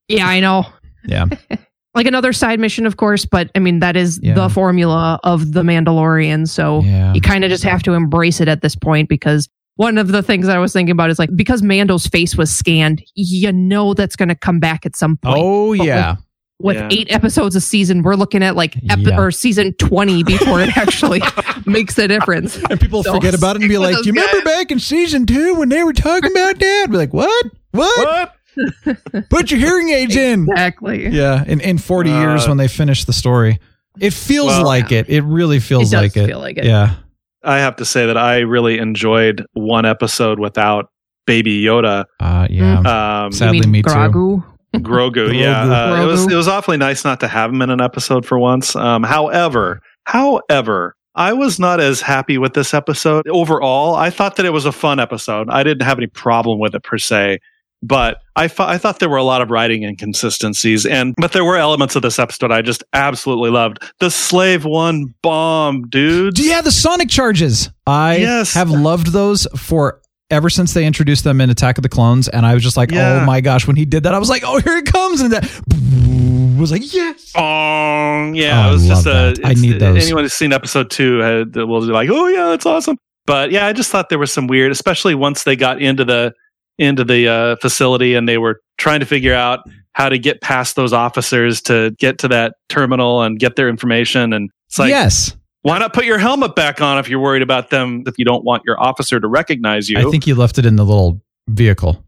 yeah, 0.08 0.28
I 0.28 0.40
know. 0.40 0.66
Yeah. 1.06 1.26
like 1.96 2.08
another 2.08 2.34
side 2.34 2.60
mission, 2.60 2.86
of 2.88 2.98
course, 2.98 3.26
but 3.26 3.52
I 3.54 3.60
mean 3.60 3.80
that 3.80 3.96
is 3.96 4.20
Yeah. 4.24 4.34
the 4.34 4.50
formula 4.50 5.20
of 5.24 5.52
the 5.52 5.62
Mandalorian. 5.64 6.48
So 6.48 6.82
Yeah. 6.84 7.14
you 7.14 7.22
kind 7.22 7.44
of 7.44 7.50
just 7.52 7.64
have 7.64 7.84
to 7.84 7.94
embrace 7.94 8.40
it 8.42 8.48
at 8.48 8.62
this 8.62 8.76
point 8.76 9.10
because 9.10 9.48
one 9.80 9.98
of 9.98 10.10
the 10.10 10.22
things 10.22 10.46
that 10.46 10.58
I 10.58 10.60
was 10.60 10.74
thinking 10.74 10.92
about 10.92 11.10
is 11.10 11.18
like 11.20 11.30
because 11.38 11.62
Mando's 11.64 12.06
face 12.06 12.36
was 12.36 12.52
scanned, 12.54 13.02
you 13.16 13.50
know 13.54 13.94
that's 13.94 14.18
going 14.18 14.28
to 14.28 14.36
come 14.36 14.60
back 14.60 14.86
at 14.86 14.94
some 14.98 15.16
point. 15.16 15.38
Oh 15.40 15.78
But 15.78 15.88
yeah. 15.88 16.16
With 16.62 16.76
Yeah. 16.76 16.90
eight 16.92 17.10
episodes 17.10 17.56
a 17.56 17.62
season, 17.62 18.02
we're 18.04 18.16
looking 18.16 18.44
at 18.44 18.58
like 18.58 18.76
ep- 18.90 19.00
Yeah. 19.00 19.18
or 19.18 19.32
season 19.32 19.72
twenty 19.76 20.24
before 20.24 20.60
it 20.60 20.76
actually 20.76 21.22
makes 21.66 21.98
a 21.98 22.10
difference. 22.10 22.58
And 22.70 22.78
people 22.78 23.04
So 23.04 23.14
forget 23.14 23.34
about 23.34 23.56
it 23.56 23.62
and 23.62 23.70
be 23.70 23.78
like, 23.86 23.96
"Do 23.96 24.02
"You 24.04 24.12
remember 24.12 24.42
back 24.44 24.70
in 24.70 24.80
season 24.80 25.26
two 25.26 25.56
when 25.56 25.70
they 25.70 25.82
were 25.86 25.94
talking 25.94 26.30
about 26.30 26.60
that?" 26.60 26.88
Be 26.92 26.98
like, 26.98 27.14
"What? 27.14 27.46
What? 27.72 28.34
What? 28.58 29.30
Put 29.30 29.50
your 29.52 29.62
hearing 29.62 29.88
aids 29.92 30.18
in." 30.18 30.50
Exactly. 30.50 31.08
Yeah. 31.08 31.46
In 31.48 31.62
in 31.62 31.78
40 31.78 32.12
Uh, 32.12 32.20
years 32.20 32.46
when 32.50 32.58
they 32.58 32.68
finish 32.68 33.06
the 33.06 33.14
story, 33.14 33.60
it 34.02 34.12
feels 34.12 34.48
Well- 34.48 34.66
like 34.66 34.92
it. 34.92 35.08
It 35.08 35.22
really 35.24 35.62
feels 35.62 35.84
It 35.94 35.96
does 35.96 36.02
like 36.04 36.18
it. 36.18 36.28
feel 36.28 36.40
like 36.40 36.58
it. 36.58 36.66
Yeah. 36.66 36.96
I 37.44 37.60
have 37.60 37.76
to 37.78 37.86
say 37.86 38.06
that 38.06 38.18
I 38.18 38.40
really 38.40 38.78
enjoyed 38.78 39.46
one 39.54 39.86
episode 39.86 40.40
without 40.40 40.92
Baby 41.26 41.62
Yoda. 41.62 42.06
Uh, 42.20 42.48
yeah. 42.50 42.80
Um, 43.24 43.32
Sadly, 43.32 43.58
you 43.58 43.64
mean 43.64 43.72
me 43.72 43.82
too. 43.84 43.90
Grogu? 43.90 44.44
Grogu, 44.76 45.34
yeah, 45.40 45.66
Grogu. 45.66 46.00
uh, 46.00 46.04
it 46.04 46.06
was 46.06 46.32
it 46.32 46.36
was 46.36 46.48
awfully 46.48 46.78
nice 46.78 47.04
not 47.04 47.20
to 47.22 47.28
have 47.28 47.52
him 47.52 47.62
in 47.62 47.70
an 47.70 47.82
episode 47.82 48.26
for 48.26 48.38
once. 48.38 48.76
Um, 48.76 49.04
however, 49.04 49.82
however, 50.06 50.96
I 51.16 51.34
was 51.34 51.60
not 51.60 51.80
as 51.80 52.02
happy 52.02 52.38
with 52.38 52.54
this 52.54 52.74
episode 52.74 53.28
overall. 53.28 53.96
I 53.96 54.10
thought 54.10 54.36
that 54.36 54.46
it 54.46 54.52
was 54.52 54.66
a 54.66 54.72
fun 54.72 55.00
episode. 55.00 55.50
I 55.50 55.64
didn't 55.64 55.86
have 55.86 55.98
any 55.98 56.08
problem 56.08 56.60
with 56.60 56.76
it 56.76 56.84
per 56.84 56.98
se, 57.00 57.40
but 57.82 58.18
I 58.36 58.48
thought 58.48 58.70
I 58.70 58.78
thought 58.78 59.00
there 59.00 59.10
were 59.10 59.18
a 59.18 59.24
lot 59.24 59.42
of 59.42 59.52
writing 59.52 59.84
inconsistencies, 59.84 60.86
and 60.86 61.16
but 61.18 61.32
there 61.32 61.46
were 61.46 61.56
elements 61.58 61.96
of 61.96 62.02
this 62.02 62.20
episode 62.20 62.52
I 62.52 62.62
just 62.62 62.84
absolutely 62.94 63.50
loved. 63.52 63.80
The 64.00 64.12
Slave 64.12 64.66
One 64.66 65.14
bomb, 65.22 65.88
dude. 65.90 66.38
Yeah, 66.40 66.62
the 66.62 66.72
Sonic 66.72 67.10
charges. 67.10 67.70
I 67.88 68.18
Yes. 68.18 68.54
have 68.54 68.70
loved 68.70 69.08
those 69.14 69.48
for 69.58 70.02
ever 70.32 70.50
since 70.50 70.74
they 70.74 70.86
introduced 70.86 71.24
them 71.24 71.42
in 71.42 71.50
Attack 71.50 71.78
of 71.78 71.82
the 71.82 71.90
Clones, 71.90 72.28
and 72.28 72.46
I 72.46 72.54
was 72.54 72.62
just 72.64 72.78
like, 72.78 72.92
oh 72.94 72.96
Yeah. 72.96 73.22
oh 73.22 73.26
my 73.26 73.42
gosh, 73.42 73.66
when 73.66 73.76
he 73.76 73.86
did 73.86 74.04
that, 74.04 74.14
I 74.14 74.20
was 74.20 74.30
like, 74.30 74.44
oh, 74.46 74.60
here 74.60 74.78
it 74.78 74.86
comes, 74.86 75.22
and 75.22 75.32
that 75.34 75.44
was 76.60 76.72
like, 76.72 76.94
yes. 76.94 77.32
Oh, 77.36 78.32
Yeah, 78.34 78.66
oh, 78.66 78.68
I 78.68 78.70
it 78.70 78.72
was 78.74 78.88
just 78.88 79.06
a. 79.08 79.10
that. 79.42 79.58
Need 79.58 79.80
those. 79.80 80.04
Anyone 80.04 80.24
who's 80.26 80.34
seen 80.34 80.54
episode 80.54 80.92
two 80.92 81.22
uh, 81.22 81.26
had, 81.40 81.56
will 81.56 81.82
be 81.82 81.88
like, 81.88 82.10
"Oh 82.12 82.28
yeah, 82.28 82.46
that's 82.50 82.66
awesome." 82.66 82.98
But 83.26 83.52
yeah, 83.52 83.66
I 83.66 83.74
just 83.74 83.90
thought 83.92 84.10
there 84.10 84.20
was 84.20 84.32
some 84.34 84.48
weird, 84.48 84.72
especially 84.72 85.16
once 85.16 85.44
they 85.44 85.56
got 85.56 85.82
into 85.82 86.04
the 86.06 86.34
into 86.80 87.04
the 87.04 87.28
uh, 87.28 87.56
facility 87.58 88.16
and 88.16 88.28
they 88.28 88.38
were 88.38 88.60
trying 88.78 89.00
to 89.02 89.06
figure 89.06 89.34
out 89.36 89.60
how 89.94 90.10
to 90.10 90.18
get 90.18 90.42
past 90.42 90.76
those 90.76 90.94
officers 90.94 91.62
to 91.64 91.92
get 92.00 92.18
to 92.20 92.28
that 92.30 92.56
terminal 92.70 93.22
and 93.22 93.38
get 93.40 93.56
their 93.56 93.70
information. 93.70 94.34
And 94.34 94.50
it's 94.68 94.80
like, 94.80 94.90
yes, 94.90 95.36
why 95.62 95.78
not 95.78 95.94
put 95.94 96.06
your 96.06 96.18
helmet 96.18 96.56
back 96.56 96.82
on 96.82 96.98
if 96.98 97.10
you're 97.10 97.20
worried 97.20 97.42
about 97.42 97.70
them? 97.70 98.04
If 98.08 98.18
you 98.18 98.24
don't 98.26 98.46
want 98.46 98.64
your 98.66 98.82
officer 98.82 99.20
to 99.20 99.28
recognize 99.28 99.90
you, 99.90 100.00
I 100.00 100.10
think 100.10 100.26
you 100.26 100.36
left 100.36 100.58
it 100.58 100.66
in 100.66 100.78
the 100.78 100.86
little 100.86 101.22
vehicle. 101.50 102.04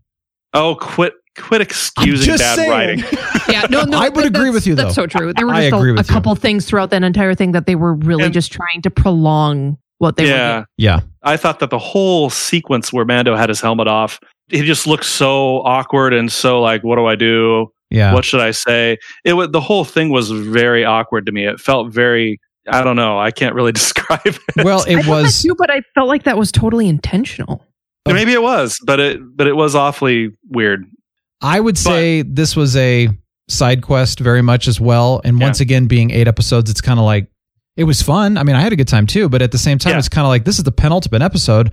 oh, 0.54 0.76
quit 0.76 1.14
quit 1.38 1.62
excusing 1.62 2.26
just 2.26 2.44
bad 2.44 2.56
saying. 2.56 2.70
writing. 2.70 3.04
Yeah, 3.50 3.66
no, 3.70 3.84
no. 3.84 3.98
I 4.00 4.08
would 4.08 4.26
agree 4.26 4.50
with 4.50 4.66
you, 4.66 4.76
That's 4.76 4.96
so 4.96 5.08
true. 5.08 5.34
There 5.34 5.46
were 5.46 5.54
I 5.54 5.70
just 5.70 5.76
agree 5.76 5.90
a, 5.90 5.94
a 5.94 5.98
with 5.98 6.08
you. 6.10 6.14
couple 6.14 6.34
things 6.36 6.66
throughout 6.66 6.90
that 6.92 7.04
entire 7.04 7.34
thing 7.36 7.52
that 7.52 7.66
they 7.66 7.76
were 7.76 7.96
really 7.96 8.24
And- 8.26 8.34
just 8.34 8.50
trying 8.54 8.82
to 8.84 8.90
prolong 8.90 9.78
what 9.98 10.16
they 10.16 10.24
were. 10.24 10.30
yeah. 10.30 10.54
doing. 10.54 10.66
Yeah, 10.78 11.00
I 11.24 11.36
thought 11.36 11.60
that 11.60 11.70
the 11.70 11.78
whole 11.80 12.30
sequence 12.30 12.94
where 12.94 13.04
Mando 13.04 13.36
had 13.36 13.50
his 13.50 13.60
helmet 13.60 13.88
off, 13.90 14.20
he 14.52 14.62
just 14.64 14.86
looked 14.88 15.06
so 15.06 15.58
awkward 15.64 16.14
and 16.14 16.32
so 16.32 16.62
like, 16.62 16.84
what 16.84 16.98
do 16.98 17.06
I 17.06 17.16
do? 17.16 17.72
yeah. 17.90 18.14
What 18.14 18.24
should 18.24 18.40
I 18.42 18.52
say? 18.52 18.98
It 19.26 19.34
was 19.34 19.50
the 19.52 19.60
whole 19.62 19.84
thing 19.84 20.10
was 20.12 20.32
very 20.32 20.86
awkward 20.86 21.26
to 21.26 21.32
me. 21.34 21.46
It 21.46 21.60
felt 21.60 21.92
very, 21.92 22.40
I 22.70 22.84
don't 22.84 22.96
know, 22.96 23.20
I 23.20 23.32
can't 23.32 23.54
really 23.56 23.72
describe 23.82 24.22
it. 24.26 24.40
well, 24.64 24.84
it 24.84 24.94
felt 25.04 25.06
that 25.06 25.10
was. 25.24 25.42
too, 25.42 25.56
but 25.58 25.70
I 25.70 25.82
felt 25.96 26.08
like 26.08 26.24
that 26.24 26.38
was 26.38 26.52
totally 26.52 26.88
intentional. 26.88 27.66
Maybe 28.08 28.32
it 28.34 28.42
was, 28.42 28.80
but 28.86 29.00
it 29.00 29.20
but 29.38 29.46
it 29.48 29.56
was 29.56 29.76
awfully 29.76 30.30
weird. 30.50 30.86
I 31.42 31.60
would 31.60 31.78
say 31.78 32.22
this 32.24 32.56
was 32.56 32.76
a 32.76 33.10
side 33.48 33.82
quest 33.84 34.20
very 34.20 34.42
much 34.42 34.68
as 34.68 34.80
well. 34.80 35.22
And 35.24 35.38
Yeah. 35.38 35.46
once 35.48 35.60
again, 35.60 35.86
being 35.88 36.12
eight 36.12 36.28
episodes, 36.28 36.70
it's 36.72 36.82
kind 36.82 37.00
of 37.00 37.06
like 37.06 37.28
it 37.78 37.84
was 37.84 38.02
fun. 38.02 38.38
I 38.38 38.44
mean, 38.44 38.56
I 38.56 38.62
had 38.62 38.74
a 38.74 38.76
good 38.76 38.88
time 38.88 39.06
too, 39.06 39.28
but 39.30 39.42
at 39.42 39.52
the 39.52 39.58
same 39.58 39.78
time, 39.78 39.92
Yeah. 39.94 40.00
it's 40.00 40.10
kind 40.10 40.26
of 40.26 40.30
like 40.30 40.46
this 40.46 40.58
is 40.58 40.64
the 40.64 40.72
penultimate 40.72 41.22
episode. 41.22 41.72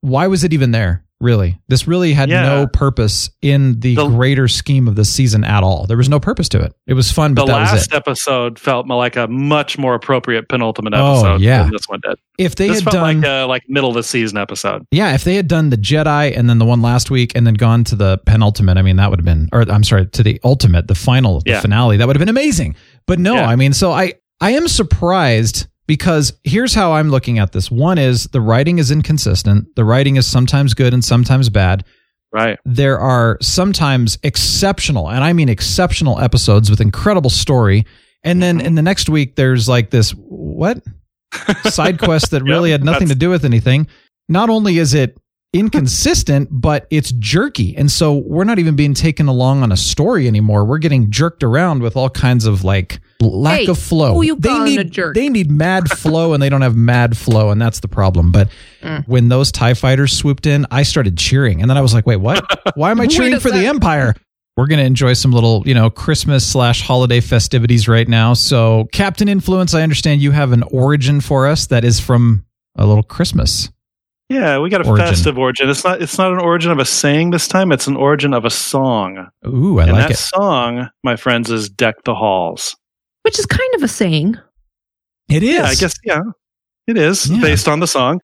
Why 0.00 0.26
was 0.26 0.44
it 0.44 0.52
even 0.52 0.70
there? 0.72 1.04
Really, 1.20 1.58
this 1.66 1.88
really 1.88 2.12
had 2.12 2.28
Yeah. 2.28 2.42
no 2.44 2.66
purpose 2.68 3.28
in 3.42 3.80
the, 3.80 3.96
The- 3.96 4.06
greater 4.06 4.46
scheme 4.46 4.86
of 4.86 4.94
the 4.94 5.04
season 5.04 5.42
at 5.42 5.64
all. 5.64 5.84
There 5.86 5.96
was 5.96 6.08
no 6.08 6.20
purpose 6.20 6.48
to 6.50 6.60
it. 6.60 6.72
It 6.86 6.94
was 6.94 7.10
fun, 7.10 7.34
but 7.34 7.46
that 7.46 7.60
was 7.60 7.70
The 7.70 7.76
last 7.76 7.92
episode 7.94 8.56
felt 8.58 8.86
like 8.86 9.16
a 9.16 9.26
much 9.26 9.78
more 9.78 9.94
appropriate 9.94 10.48
penultimate 10.48 10.94
episode 10.94 11.04
Oh, 11.08 11.18
episode 11.32 11.40
yeah. 11.40 11.62
than 11.64 11.72
this 11.72 11.88
one 11.88 11.98
did. 12.06 12.18
If 12.38 12.54
they 12.54 12.68
this 12.68 12.76
had 12.76 12.84
felt 12.84 12.94
done, 12.94 13.20
like 13.22 13.28
a 13.28 13.46
like 13.46 13.62
middle 13.68 13.88
of 13.90 13.96
the 13.96 14.04
season 14.04 14.38
episode. 14.38 14.84
yeah, 14.92 15.12
if 15.14 15.24
they 15.24 15.34
had 15.34 15.48
done 15.48 15.70
the 15.70 15.76
Jedi 15.76 16.38
and 16.38 16.48
then 16.48 16.58
the 16.60 16.64
one 16.64 16.82
last 16.82 17.10
week 17.10 17.32
and 17.34 17.44
then 17.44 17.54
gone 17.54 17.82
to 17.84 17.96
the 17.96 18.18
penultimate, 18.24 18.78
I 18.78 18.82
mean, 18.82 18.94
that 18.96 19.10
would 19.10 19.18
have 19.18 19.26
been, 19.26 19.48
or 19.52 19.62
I'm 19.62 19.82
sorry, 19.82 20.06
to 20.06 20.22
the 20.22 20.40
ultimate, 20.44 20.86
the 20.86 20.94
final, 20.94 21.40
the 21.40 21.50
Yeah. 21.50 21.60
finale, 21.60 21.96
that 21.96 22.06
would 22.06 22.14
have 22.14 22.20
been 22.20 22.28
amazing. 22.28 22.76
But 23.08 23.18
no. 23.18 23.34
I 23.34 23.56
mean, 23.56 23.72
so 23.72 23.90
I, 23.90 24.14
I 24.40 24.52
am 24.52 24.68
surprised 24.68 25.66
because 25.88 26.34
here's 26.44 26.74
how 26.74 26.92
I'm 26.92 27.08
looking 27.08 27.40
at 27.40 27.50
this. 27.50 27.70
One 27.70 27.98
is 27.98 28.24
the 28.24 28.42
writing 28.42 28.78
is 28.78 28.92
inconsistent. 28.92 29.74
The 29.74 29.84
writing 29.84 30.16
is 30.16 30.26
sometimes 30.26 30.74
good 30.74 30.94
and 30.94 31.04
sometimes 31.04 31.48
bad. 31.48 31.84
Right. 32.30 32.58
There 32.66 33.00
are 33.00 33.38
sometimes 33.40 34.18
exceptional, 34.22 35.08
and 35.08 35.24
I 35.24 35.32
mean 35.32 35.48
exceptional 35.48 36.20
episodes 36.20 36.70
with 36.70 36.82
incredible 36.82 37.30
story. 37.30 37.86
And 38.22 38.42
then 38.42 38.58
mm-hmm. 38.58 38.66
in 38.66 38.74
the 38.74 38.82
next 38.82 39.08
week, 39.08 39.36
there's 39.36 39.66
like 39.66 39.88
this 39.88 40.10
what 40.10 40.82
side 41.64 41.98
quest 41.98 42.32
that 42.32 42.42
really 42.42 42.70
Yep, 42.70 42.80
had 42.80 42.84
nothing 42.84 43.08
to 43.08 43.14
do 43.14 43.30
with 43.30 43.46
anything. 43.46 43.88
Not 44.28 44.50
only 44.50 44.76
is 44.76 44.92
it 44.92 45.18
inconsistent, 45.52 46.48
but 46.50 46.86
it's 46.90 47.12
jerky. 47.12 47.76
And 47.76 47.90
so 47.90 48.14
we're 48.14 48.44
not 48.44 48.58
even 48.58 48.76
being 48.76 48.94
taken 48.94 49.28
along 49.28 49.62
on 49.62 49.72
a 49.72 49.76
story 49.76 50.26
anymore. 50.26 50.64
We're 50.64 50.78
getting 50.78 51.10
jerked 51.10 51.42
around 51.42 51.82
with 51.82 51.96
all 51.96 52.10
kinds 52.10 52.44
of 52.46 52.64
like 52.64 53.00
lack 53.20 53.60
Hey, 53.60 53.66
of 53.66 53.78
flow. 53.78 54.20
they 54.22 54.58
need 54.64 54.80
a 54.80 54.84
jerk? 54.84 55.14
they 55.14 55.28
need 55.28 55.50
mad 55.50 55.88
flow 55.98 56.32
and 56.34 56.42
they 56.42 56.48
don't 56.48 56.62
have 56.62 56.76
mad 56.76 57.16
flow 57.16 57.50
and 57.50 57.60
that's 57.60 57.80
the 57.80 57.88
problem. 57.88 58.32
But 58.32 58.48
Mm. 58.82 59.08
when 59.08 59.28
those 59.28 59.50
TIE 59.50 59.74
fighters 59.74 60.12
swooped 60.12 60.46
in, 60.46 60.64
I 60.70 60.84
started 60.84 61.18
cheering. 61.18 61.60
And 61.60 61.68
then 61.68 61.76
I 61.76 61.80
was 61.80 61.92
like, 61.92 62.06
wait, 62.06 62.16
what? 62.18 62.44
Why 62.76 62.92
am 62.92 63.00
I 63.00 63.06
cheering 63.08 63.40
for 63.40 63.50
the. 63.50 63.66
Empire? 63.66 64.14
We're 64.56 64.66
going 64.68 64.78
to 64.78 64.84
enjoy 64.84 65.12
some 65.14 65.32
little, 65.32 65.62
you 65.66 65.74
know, 65.74 65.88
Christmas 65.90 66.46
slash 66.46 66.80
holiday 66.82 67.20
festivities 67.20 67.86
right 67.88 68.06
now. 68.08 68.34
So, 68.34 68.88
Captain 68.92 69.28
Influence, 69.28 69.72
I 69.74 69.82
understand 69.82 70.20
you 70.20 70.30
have 70.32 70.50
an 70.52 70.62
origin 70.70 71.20
for 71.20 71.46
us 71.48 71.66
that 71.66 71.84
is 71.84 71.98
from 72.00 72.44
a 72.76 72.84
little 72.86 73.02
Christmas. 73.04 73.68
Yeah, 74.28 74.58
we 74.58 74.68
got 74.68 74.84
a 74.84 74.88
Origin. 74.88 75.06
festive 75.06 75.38
origin. 75.38 75.70
It's 75.70 75.84
not 75.84 76.02
it's 76.02 76.18
not 76.18 76.32
an 76.32 76.38
origin 76.38 76.70
of 76.70 76.78
a 76.78 76.84
saying 76.84 77.30
this 77.30 77.48
time, 77.48 77.72
it's 77.72 77.86
an 77.86 77.96
origin 77.96 78.34
of 78.34 78.44
a 78.44 78.50
song. 78.50 79.26
Ooh, 79.46 79.78
I 79.78 79.84
and 79.84 79.92
like 79.92 80.02
that 80.08 80.10
it. 80.12 80.16
song, 80.18 80.88
my 81.02 81.16
friends, 81.16 81.50
is 81.50 81.68
Deck 81.70 82.04
the 82.04 82.14
Halls. 82.14 82.76
Which 83.22 83.38
is 83.38 83.46
kind 83.46 83.74
of 83.74 83.82
a 83.82 83.88
saying. 83.88 84.36
It 85.30 85.42
is. 85.42 85.50
Yeah, 85.54 85.64
I 85.64 85.74
guess 85.74 85.94
yeah. 86.04 86.20
It 86.86 86.96
is 86.98 87.30
Yeah. 87.30 87.40
based 87.40 87.68
on 87.68 87.80
the 87.80 87.86
song. 87.86 88.20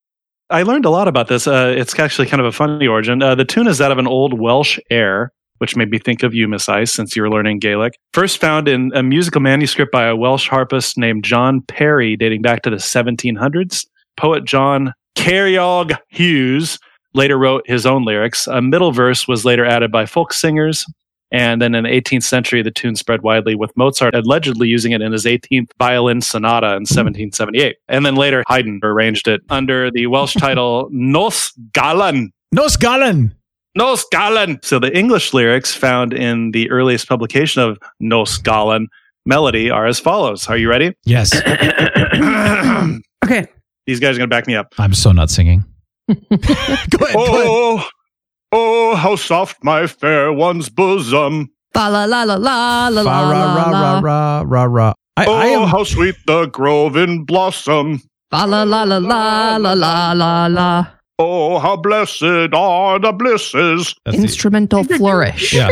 I 0.50 0.62
learned 0.62 0.84
a 0.84 0.90
lot 0.90 1.08
about 1.08 1.28
this. 1.28 1.46
Uh, 1.46 1.74
it's 1.76 1.98
actually 1.98 2.26
kind 2.28 2.40
of 2.40 2.46
a 2.46 2.52
funny 2.52 2.86
origin. 2.86 3.22
Uh, 3.22 3.34
the 3.34 3.44
tune 3.46 3.66
is 3.66 3.78
that 3.78 3.90
of 3.90 3.96
an 3.98 4.06
old 4.06 4.38
Welsh 4.38 4.78
air, 4.90 5.32
which 5.58 5.74
made 5.74 5.90
me 5.90 5.98
think 5.98 6.22
of 6.22 6.34
you, 6.34 6.46
Miss 6.48 6.68
Ice, 6.68 6.92
since 6.92 7.16
you 7.16 7.22
were 7.22 7.30
learning 7.30 7.60
Gaelic. 7.60 7.94
First 8.12 8.38
found 8.42 8.68
in 8.68 8.92
a 8.94 9.02
musical 9.02 9.40
manuscript 9.40 9.90
by 9.90 10.04
a 10.04 10.14
Welsh 10.14 10.48
harpist 10.48 10.98
named 10.98 11.24
John 11.24 11.62
Parry, 11.62 12.14
dating 12.16 12.42
back 12.42 12.60
to 12.62 12.70
the 12.70 12.76
1700s. 12.76 13.86
Poet 14.18 14.44
John 14.44 14.92
Ceiriog 15.16 15.96
Hughes 16.08 16.78
later 17.14 17.38
wrote 17.38 17.62
his 17.66 17.86
own 17.86 18.04
lyrics. 18.04 18.46
A 18.46 18.60
middle 18.60 18.92
verse 18.92 19.26
was 19.26 19.44
later 19.44 19.64
added 19.64 19.90
by 19.90 20.06
folk 20.06 20.32
singers. 20.32 20.84
And 21.32 21.60
then 21.60 21.74
in 21.74 21.84
the 21.84 21.90
18th 21.90 22.22
century, 22.22 22.62
the 22.62 22.70
tune 22.70 22.94
spread 22.94 23.22
widely, 23.22 23.56
with 23.56 23.76
Mozart 23.76 24.14
allegedly 24.14 24.68
using 24.68 24.92
it 24.92 25.02
in 25.02 25.10
his 25.10 25.24
18th 25.24 25.70
violin 25.78 26.20
sonata 26.20 26.68
in 26.68 26.82
1778. 26.82 27.76
And 27.88 28.06
then 28.06 28.14
later, 28.14 28.44
Haydn 28.46 28.78
arranged 28.84 29.26
it 29.26 29.40
under 29.48 29.90
the 29.90 30.06
Welsh 30.06 30.34
title 30.34 30.88
Nos 30.92 31.52
Galan. 31.72 32.30
Nos 32.52 32.76
Galan. 32.76 33.34
Nos 33.74 34.04
Galan. 34.12 34.60
So 34.62 34.78
the 34.78 34.96
English 34.96 35.34
lyrics 35.34 35.74
found 35.74 36.12
in 36.12 36.52
the 36.52 36.70
earliest 36.70 37.08
publication 37.08 37.62
of 37.62 37.78
Nos 37.98 38.38
Galan 38.38 38.86
melody 39.26 39.70
are 39.70 39.86
as 39.86 39.98
follows. 39.98 40.46
Are 40.48 40.56
you 40.56 40.68
ready? 40.68 40.94
Yes. 41.04 41.32
Okay. 43.24 43.46
These 43.86 44.00
guys 44.00 44.16
are 44.16 44.18
going 44.18 44.30
to 44.30 44.34
back 44.34 44.46
me 44.46 44.54
up. 44.56 44.72
I'm 44.78 44.94
so 44.94 45.12
not 45.12 45.30
singing. 45.30 45.64
go 46.08 46.14
ahead. 46.30 46.88
Go 46.90 47.04
ahead. 47.06 47.14
Oh, 47.16 47.88
oh, 48.52 48.94
how 48.96 49.16
soft 49.16 49.62
my 49.62 49.86
fair 49.86 50.32
one's 50.32 50.68
bosom. 50.68 51.50
Fa 51.74 51.88
la 51.90 52.04
la 52.04 52.22
la 52.24 52.36
la 52.36 52.88
la 52.88 53.02
Fa 53.02 53.08
la 53.08 53.30
ra 53.30 53.54
ra 53.54 53.70
la 53.70 53.98
ra 54.00 54.00
ra 54.00 54.42
ra 54.46 54.64
ra. 54.64 54.92
I, 55.16 55.26
Oh, 55.26 55.34
I 55.34 55.46
am 55.46 55.68
how 55.68 55.84
sweet 55.84 56.16
the 56.26 56.46
grove 56.46 56.96
in 56.96 57.24
blossom. 57.24 57.98
Fa 58.30 58.46
la 58.46 58.62
la 58.64 58.82
la 58.84 58.98
la 58.98 59.56
la 59.56 59.72
la 59.74 60.12
la 60.12 60.46
la. 60.46 60.86
Oh, 61.18 61.58
how 61.60 61.76
blessed 61.76 62.52
are 62.54 62.98
the 62.98 63.12
blisses. 63.12 63.94
That's 64.04 64.16
the- 64.16 64.22
Instrumental 64.22 64.82
flourish. 64.84 65.52
Yeah. 65.52 65.68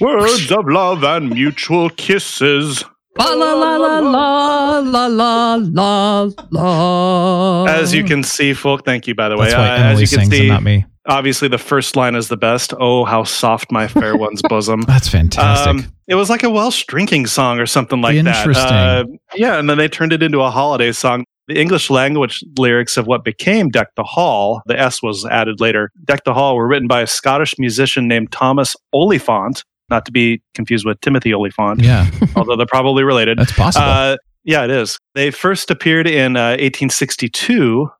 Words 0.00 0.50
of 0.50 0.66
love 0.68 1.04
and 1.04 1.30
mutual 1.30 1.88
kisses. 1.90 2.84
Fa 3.16 3.24
la 3.34 3.52
la 3.54 3.76
la 3.76 3.98
la 3.98 4.78
la 4.80 5.06
la 5.06 5.54
la 5.60 6.28
la. 6.50 7.64
As 7.66 7.92
you 7.92 8.04
can 8.04 8.22
see, 8.22 8.54
folk, 8.54 8.84
thank 8.84 9.06
you, 9.06 9.14
by 9.14 9.28
the 9.28 9.36
way. 9.36 9.46
That's 9.50 9.56
why 9.58 9.68
Uh, 9.68 9.74
Emily 9.76 10.02
as 10.04 10.12
you 10.12 10.16
can 10.18 10.24
sings 10.26 10.30
see, 10.34 10.40
and 10.40 10.48
not 10.48 10.62
me. 10.62 10.86
obviously 11.06 11.48
the 11.48 11.58
first 11.58 11.94
line 11.96 12.14
is 12.14 12.28
the 12.28 12.36
best. 12.36 12.72
Oh, 12.80 13.04
how 13.04 13.24
soft 13.24 13.70
my 13.70 13.86
fair 13.86 14.16
one's 14.16 14.40
bosom. 14.48 14.82
That's 14.82 15.08
fantastic. 15.08 15.68
Um, 15.68 15.92
it 16.08 16.14
was 16.14 16.30
like 16.30 16.42
a 16.42 16.50
Welsh 16.50 16.84
drinking 16.86 17.26
song 17.26 17.58
or 17.60 17.66
something 17.66 18.00
like 18.00 18.14
Interesting. 18.16 18.54
that. 18.54 19.04
Uh, 19.06 19.16
yeah, 19.36 19.58
and 19.58 19.68
then 19.68 19.78
they 19.78 19.88
turned 19.88 20.12
it 20.12 20.22
into 20.22 20.40
a 20.40 20.50
holiday 20.50 20.92
song. 20.92 21.24
The 21.48 21.60
English 21.60 21.90
language 21.90 22.42
lyrics 22.56 22.96
of 22.96 23.06
what 23.08 23.24
became 23.24 23.68
Deck 23.68 23.88
the 23.96 24.04
Hall, 24.04 24.62
the 24.66 24.78
S 24.78 25.02
was 25.02 25.26
added 25.26 25.60
later. 25.60 25.90
Deck 26.04 26.24
the 26.24 26.32
Hall 26.32 26.54
were 26.56 26.66
written 26.68 26.86
by 26.88 27.00
a 27.02 27.06
Scottish 27.06 27.58
musician 27.58 28.06
named 28.08 28.30
Thomas 28.30 28.76
Oliphant, 28.92 29.64
not 29.92 30.04
to 30.06 30.12
be 30.12 30.42
confused 30.54 30.84
with 30.84 31.00
Timothy 31.02 31.32
Olyphant, 31.32 31.80
yeah, 31.80 32.10
although 32.36 32.56
they're 32.56 32.66
probably 32.66 33.04
related. 33.04 33.38
that's 33.38 33.52
possible. 33.52 33.86
Uh, 33.86 34.16
yeah, 34.44 34.64
it 34.64 34.70
is. 34.70 34.98
They 35.14 35.30
first 35.30 35.70
appeared 35.70 36.08
in 36.08 36.36
uh, 36.36 36.56
1862, 36.58 37.52
you 37.52 37.90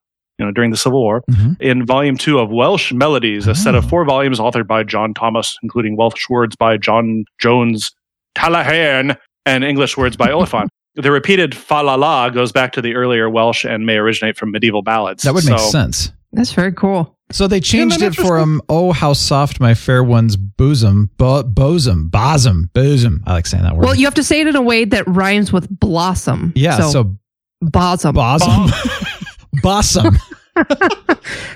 know, 0.40 0.50
during 0.50 0.70
the 0.72 0.76
Civil 0.76 1.00
War, 1.00 1.22
Mhm. 1.30 1.60
in 1.60 1.86
volume 1.86 2.16
two 2.16 2.38
of 2.40 2.50
Welsh 2.50 2.92
Melodies, 2.92 3.46
a 3.46 3.54
set 3.54 3.74
Oh. 3.74 3.78
of 3.78 3.88
four 3.88 4.04
volumes 4.04 4.40
authored 4.40 4.66
by 4.66 4.82
John 4.82 5.14
Thomas, 5.14 5.56
including 5.62 5.96
Welsh 5.96 6.28
words 6.28 6.56
by 6.56 6.76
John 6.78 7.24
Jones 7.38 7.92
Talhaiarn 8.36 9.16
and 9.46 9.64
English 9.64 9.96
words 9.96 10.16
by 10.16 10.30
Oliphant. 10.30 10.68
The 10.94 11.10
repeated 11.10 11.54
fa 11.54 11.82
la 11.82 11.94
la 11.94 12.28
goes 12.28 12.52
back 12.52 12.72
to 12.72 12.82
the 12.82 12.94
earlier 12.94 13.30
Welsh 13.30 13.64
and 13.64 13.86
may 13.86 13.96
originate 13.96 14.36
from 14.36 14.50
medieval 14.50 14.82
ballads. 14.82 15.22
that 15.22 15.32
would 15.32 15.46
make 15.46 15.58
sense. 15.58 16.12
That's 16.34 16.52
very 16.52 16.70
cool. 16.72 17.16
So 17.32 17.46
they 17.48 17.60
changed 17.60 17.96
it 18.02 18.14
that 18.14 18.14
for 18.14 18.38
um. 18.38 18.60
Oh, 18.68 18.92
how 18.92 19.12
soft 19.12 19.58
my 19.60 19.74
fair 19.74 20.02
one's 20.04 20.36
bosom, 20.36 21.10
bo- 21.16 21.42
bosom, 21.42 22.08
bosom, 22.08 22.70
bosom. 22.72 23.22
I 23.26 23.32
like 23.32 23.46
saying 23.46 23.64
that 23.64 23.74
word. 23.76 23.84
Well, 23.84 23.94
you 23.94 24.04
have 24.06 24.14
to 24.14 24.24
say 24.24 24.40
it 24.40 24.46
in 24.46 24.56
a 24.56 24.62
way 24.62 24.84
that 24.84 25.06
rhymes 25.08 25.52
with 25.52 25.68
blossom. 25.80 26.52
yeah. 26.54 26.80
So, 26.88 27.16
bosom. 27.60 28.14
bosom, 28.14 28.70
bosom. 29.62 30.18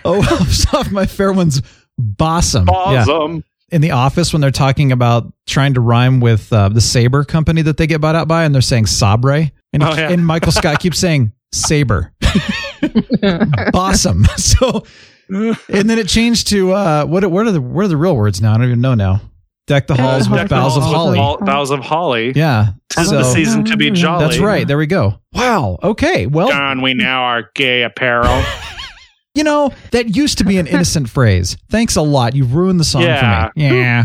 oh, 0.05 0.21
how 0.23 0.45
soft 0.45 0.91
my 0.91 1.07
fair 1.07 1.33
one's 1.33 1.61
bosom. 1.99 2.67
Yeah. 2.69 3.05
Bosom. 3.05 3.45
in 3.71 3.81
the 3.83 3.91
office 3.91 4.33
when 4.33 4.41
they're 4.41 4.51
talking 4.51 4.93
about 4.93 5.33
trying 5.47 5.75
to 5.75 5.81
rhyme 5.81 6.21
with 6.21 6.53
uh, 6.53 6.69
the 6.71 6.81
Saber 6.81 7.25
company 7.25 7.62
that 7.62 7.77
they 7.77 7.87
get 7.87 8.01
bought 8.01 8.15
out 8.15 8.29
by, 8.29 8.45
and 8.45 8.55
they're 8.55 8.62
saying 8.62 8.87
Sabre, 8.87 9.51
and, 9.73 9.83
Oh, 9.83 9.95
yeah. 9.95 10.11
and 10.11 10.27
Michael 10.27 10.53
Scott 10.53 10.79
keeps 10.81 10.99
saying 10.99 11.33
Saber, 11.53 12.12
bosom. 13.73 14.25
So, 14.37 14.85
and 15.29 15.91
then 15.91 15.99
it 15.99 16.09
changed 16.09 16.49
to 16.49 16.73
uh, 16.73 17.05
what? 17.05 17.29
What 17.31 17.47
are 17.47 17.53
the 17.53 17.61
what 17.61 17.85
are 17.85 17.89
the 17.89 17.97
real 17.97 18.17
words 18.17 18.41
now? 18.41 18.55
I 18.55 18.59
don't 18.59 18.67
even 18.67 18.81
know 18.81 18.95
now. 18.95 19.21
Deck 19.67 19.89
the 19.89 19.97
halls 19.97 20.29
with 20.31 20.49
boughs 20.49 20.77
of 20.77 20.85
holly. 20.85 21.19
Boughs 21.19 21.71
of 21.73 21.81
holly. 21.81 22.33
Yeah, 22.37 22.69
Tis 22.91 23.09
so 23.09 23.17
the 23.19 23.25
season 23.25 23.65
to 23.65 23.77
be 23.77 23.91
jolly. 23.91 24.25
that's 24.25 24.39
right. 24.39 24.67
There 24.67 24.79
we 24.79 24.87
go. 24.87 25.21
Wow. 25.33 25.79
Okay. 25.83 26.27
Well, 26.27 26.49
Don 26.49 26.83
we 26.83 26.95
now 26.95 27.23
are 27.25 27.51
gay 27.57 27.83
apparel. 27.83 28.45
you 29.35 29.43
know 29.43 29.73
that 29.91 30.15
used 30.15 30.39
to 30.39 30.45
be 30.45 30.59
an 30.59 30.69
innocent 30.69 31.09
phrase. 31.09 31.57
Thanks 31.69 31.97
a 31.97 32.03
lot. 32.03 32.37
You've 32.37 32.55
ruined 32.55 32.79
the 32.79 32.85
song 32.85 33.03
Yeah. 33.03 33.49
for 33.49 33.53
me. 33.59 33.65
Yeah. 33.67 34.05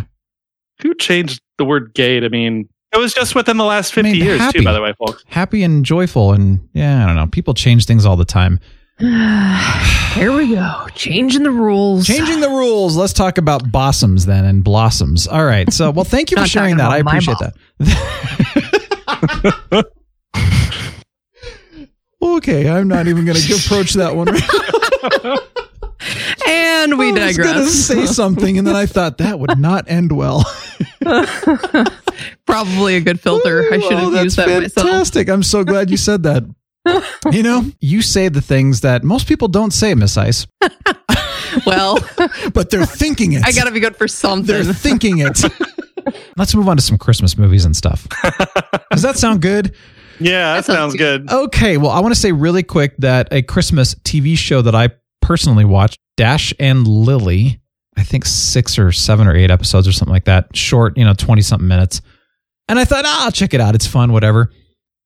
Who 0.82 0.96
changed 0.96 1.40
the 1.60 1.66
word 1.66 1.92
gay 1.94 2.20
to 2.20 2.30
mean? 2.32 2.68
It 2.92 2.98
was 2.98 3.14
just 3.14 3.36
within 3.36 3.58
the 3.58 3.64
last 3.64 3.94
50 3.94 4.12
mean, 4.12 4.22
years, 4.22 4.40
happy. 4.40 4.60
too, 4.60 4.66
by 4.66 4.74
the 4.74 4.82
way, 4.82 4.94
folks. 5.00 5.24
happy 5.28 5.64
and 5.64 5.86
joyful 5.86 6.34
and 6.34 6.68
yeah 6.74 7.04
i 7.04 7.08
don't 7.08 7.16
know 7.16 7.26
people 7.28 7.54
change 7.54 7.86
things 7.86 8.06
all 8.06 8.18
the 8.18 8.26
time 8.26 8.60
Here 10.14 10.32
we 10.32 10.54
go. 10.54 10.88
Changing 10.94 11.44
the 11.44 11.52
rules. 11.52 12.06
changing 12.06 12.40
the 12.40 12.50
rules. 12.50 12.96
Let's 12.96 13.14
talk 13.14 13.38
about 13.40 13.72
blossoms 13.72 14.26
then 14.28 14.46
and 14.46 14.64
blossoms. 14.64 15.28
All 15.28 15.44
right. 15.46 15.72
So 15.74 15.90
well 15.92 16.06
thank 16.06 16.30
you 16.32 16.38
for 16.42 16.46
sharing 16.48 16.78
that. 16.78 16.92
i 16.92 16.98
appreciate 16.98 17.38
that. 17.40 17.56
Okay. 22.24 22.70
I'm 22.70 22.88
not 22.88 23.08
even 23.08 23.26
going 23.26 23.36
to 23.38 23.54
approach 23.56 23.94
that 23.94 24.16
one. 24.16 24.28
And 26.48 26.98
we 26.98 27.10
I 27.10 27.12
was 27.28 27.38
going 27.38 27.48
to 27.54 27.54
digress. 27.60 27.74
say 27.74 28.06
something 28.08 28.58
and 28.58 28.66
then 28.66 28.76
i 28.76 28.88
thought 28.88 29.20
that 29.20 29.40
would 29.40 29.60
not 29.60 29.86
end 29.88 30.12
well. 30.12 30.44
Probably 32.48 32.96
a 32.96 33.02
good 33.02 33.20
filter. 33.20 33.66
I 33.72 33.80
should 33.80 33.94
Oh, 33.94 33.98
have 33.98 34.12
that's 34.14 34.24
used 34.24 34.38
that 34.38 34.48
myself. 34.48 34.74
fantastic. 34.88 35.30
I'm 35.30 35.44
so 35.44 35.64
glad 35.64 35.92
you 35.92 35.98
said 35.98 36.24
that 36.24 36.44
you 37.32 37.44
know 37.44 37.64
you 37.80 38.02
say 38.02 38.28
the 38.28 38.42
things 38.42 38.82
that 38.82 39.04
most 39.04 39.28
people 39.28 39.48
don't 39.48 39.72
say 39.72 39.94
miss 39.94 40.18
ice 40.18 40.48
Well, 41.66 41.98
but 42.54 42.70
they're 42.70 42.86
thinking 42.86 43.34
it 43.34 43.46
I 43.46 43.52
got 43.52 43.66
to 43.66 43.72
be 43.72 43.80
good 43.80 43.96
for 43.96 44.08
something. 44.08 44.46
They're 44.46 44.74
thinking 44.74 45.20
it. 45.20 45.44
Let's 46.38 46.56
move 46.56 46.68
on 46.68 46.78
to 46.78 46.84
some 46.84 46.98
Christmas 46.98 47.38
movies 47.38 47.66
and 47.66 47.76
stuff. 47.76 48.08
Does 48.92 49.02
that 49.02 49.18
sound 49.18 49.42
good? 49.42 49.76
Yeah, 50.20 50.56
that, 50.56 50.66
sounds 50.66 50.78
sounds 50.78 50.96
good. 50.96 51.32
Okay, 51.32 51.78
well, 51.78 51.92
I 51.92 52.00
want 52.00 52.14
to 52.14 52.20
say 52.20 52.32
really 52.32 52.64
quick 52.64 52.96
that 52.98 53.28
a 53.32 53.42
Christmas 53.42 53.96
TV 53.96 54.38
show 54.38 54.62
that 54.62 54.76
I 54.76 54.90
personally 55.22 55.66
watched, 55.66 56.00
Dash 56.18 56.54
and 56.60 56.88
Lily, 56.88 57.60
I 57.98 58.04
think 58.04 58.26
six 58.26 58.78
or 58.78 58.92
seven 58.92 59.28
or 59.28 59.36
eight 59.36 59.52
episodes 59.52 59.88
or 59.88 59.92
something 59.92 60.14
like 60.14 60.26
that, 60.26 60.56
short, 60.56 60.98
you 60.98 61.06
know, 61.06 61.14
20 61.14 61.42
something 61.42 61.68
minutes. 61.68 62.02
And 62.68 62.80
I 62.80 62.86
thought, 62.86 63.04
ah, 63.06 63.26
I'll 63.26 63.32
check 63.32 63.54
it 63.54 63.62
out. 63.62 63.76
It's 63.76 63.88
fun, 63.88 64.12
whatever. 64.14 64.52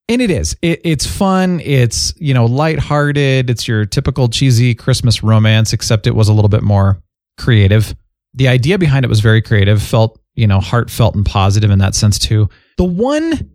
And 0.08 0.22
it 0.22 0.30
is. 0.30 0.56
It, 0.62 0.82
it's 0.84 1.06
fun. 1.06 1.60
It's, 1.62 2.14
you 2.18 2.34
know, 2.34 2.46
lighthearted. 2.46 3.50
It's 3.50 3.68
your 3.68 3.86
typical 3.86 4.30
cheesy 4.30 4.76
Christmas 4.76 5.24
romance, 5.24 5.74
except 5.74 6.06
it 6.06 6.16
was 6.16 6.30
a 6.30 6.34
little 6.34 6.50
bit 6.50 6.62
more 6.62 7.02
creative. 7.38 7.96
The 8.36 8.48
idea 8.48 8.78
behind 8.78 9.04
it 9.04 9.08
was 9.08 9.20
very 9.20 9.42
creative, 9.42 9.82
felt, 9.82 10.20
you 10.36 10.46
know, 10.46 10.60
heartfelt 10.60 11.16
and 11.16 11.26
positive 11.26 11.72
in 11.72 11.80
that 11.80 11.96
sense 11.96 12.20
too. 12.20 12.50
The 12.78 12.84
one, 12.84 13.50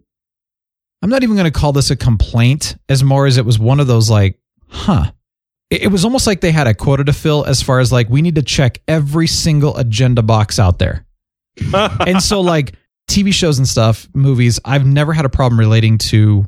I'm 1.02 1.10
not 1.10 1.22
even 1.22 1.36
going 1.36 1.50
to 1.50 1.56
call 1.56 1.72
this 1.72 1.90
a 1.90 1.96
complaint 1.96 2.76
as 2.88 3.04
more 3.04 3.26
as 3.26 3.36
it 3.36 3.44
was 3.44 3.58
one 3.58 3.78
of 3.78 3.86
those 3.86 4.10
like, 4.10 4.40
huh, 4.68 5.12
it, 5.70 5.82
it 5.82 5.88
was 5.88 6.04
almost 6.04 6.26
like 6.26 6.40
they 6.40 6.50
had 6.50 6.66
a 6.66 6.74
quota 6.74 7.04
to 7.04 7.12
fill 7.12 7.44
as 7.44 7.62
far 7.62 7.78
as 7.78 7.92
like 7.92 8.08
we 8.08 8.22
need 8.22 8.34
to 8.34 8.42
check 8.42 8.80
every 8.88 9.28
single 9.28 9.76
agenda 9.76 10.22
box 10.22 10.58
out 10.58 10.80
there. 10.80 11.06
and 11.74 12.20
so 12.22 12.40
like 12.40 12.74
TV 13.10 13.32
shows 13.34 13.58
and 13.58 13.68
stuff, 13.68 14.08
movies, 14.14 14.60
I've 14.64 14.86
never 14.86 15.12
had 15.12 15.24
a 15.24 15.28
problem 15.28 15.58
relating 15.58 15.98
to 15.98 16.46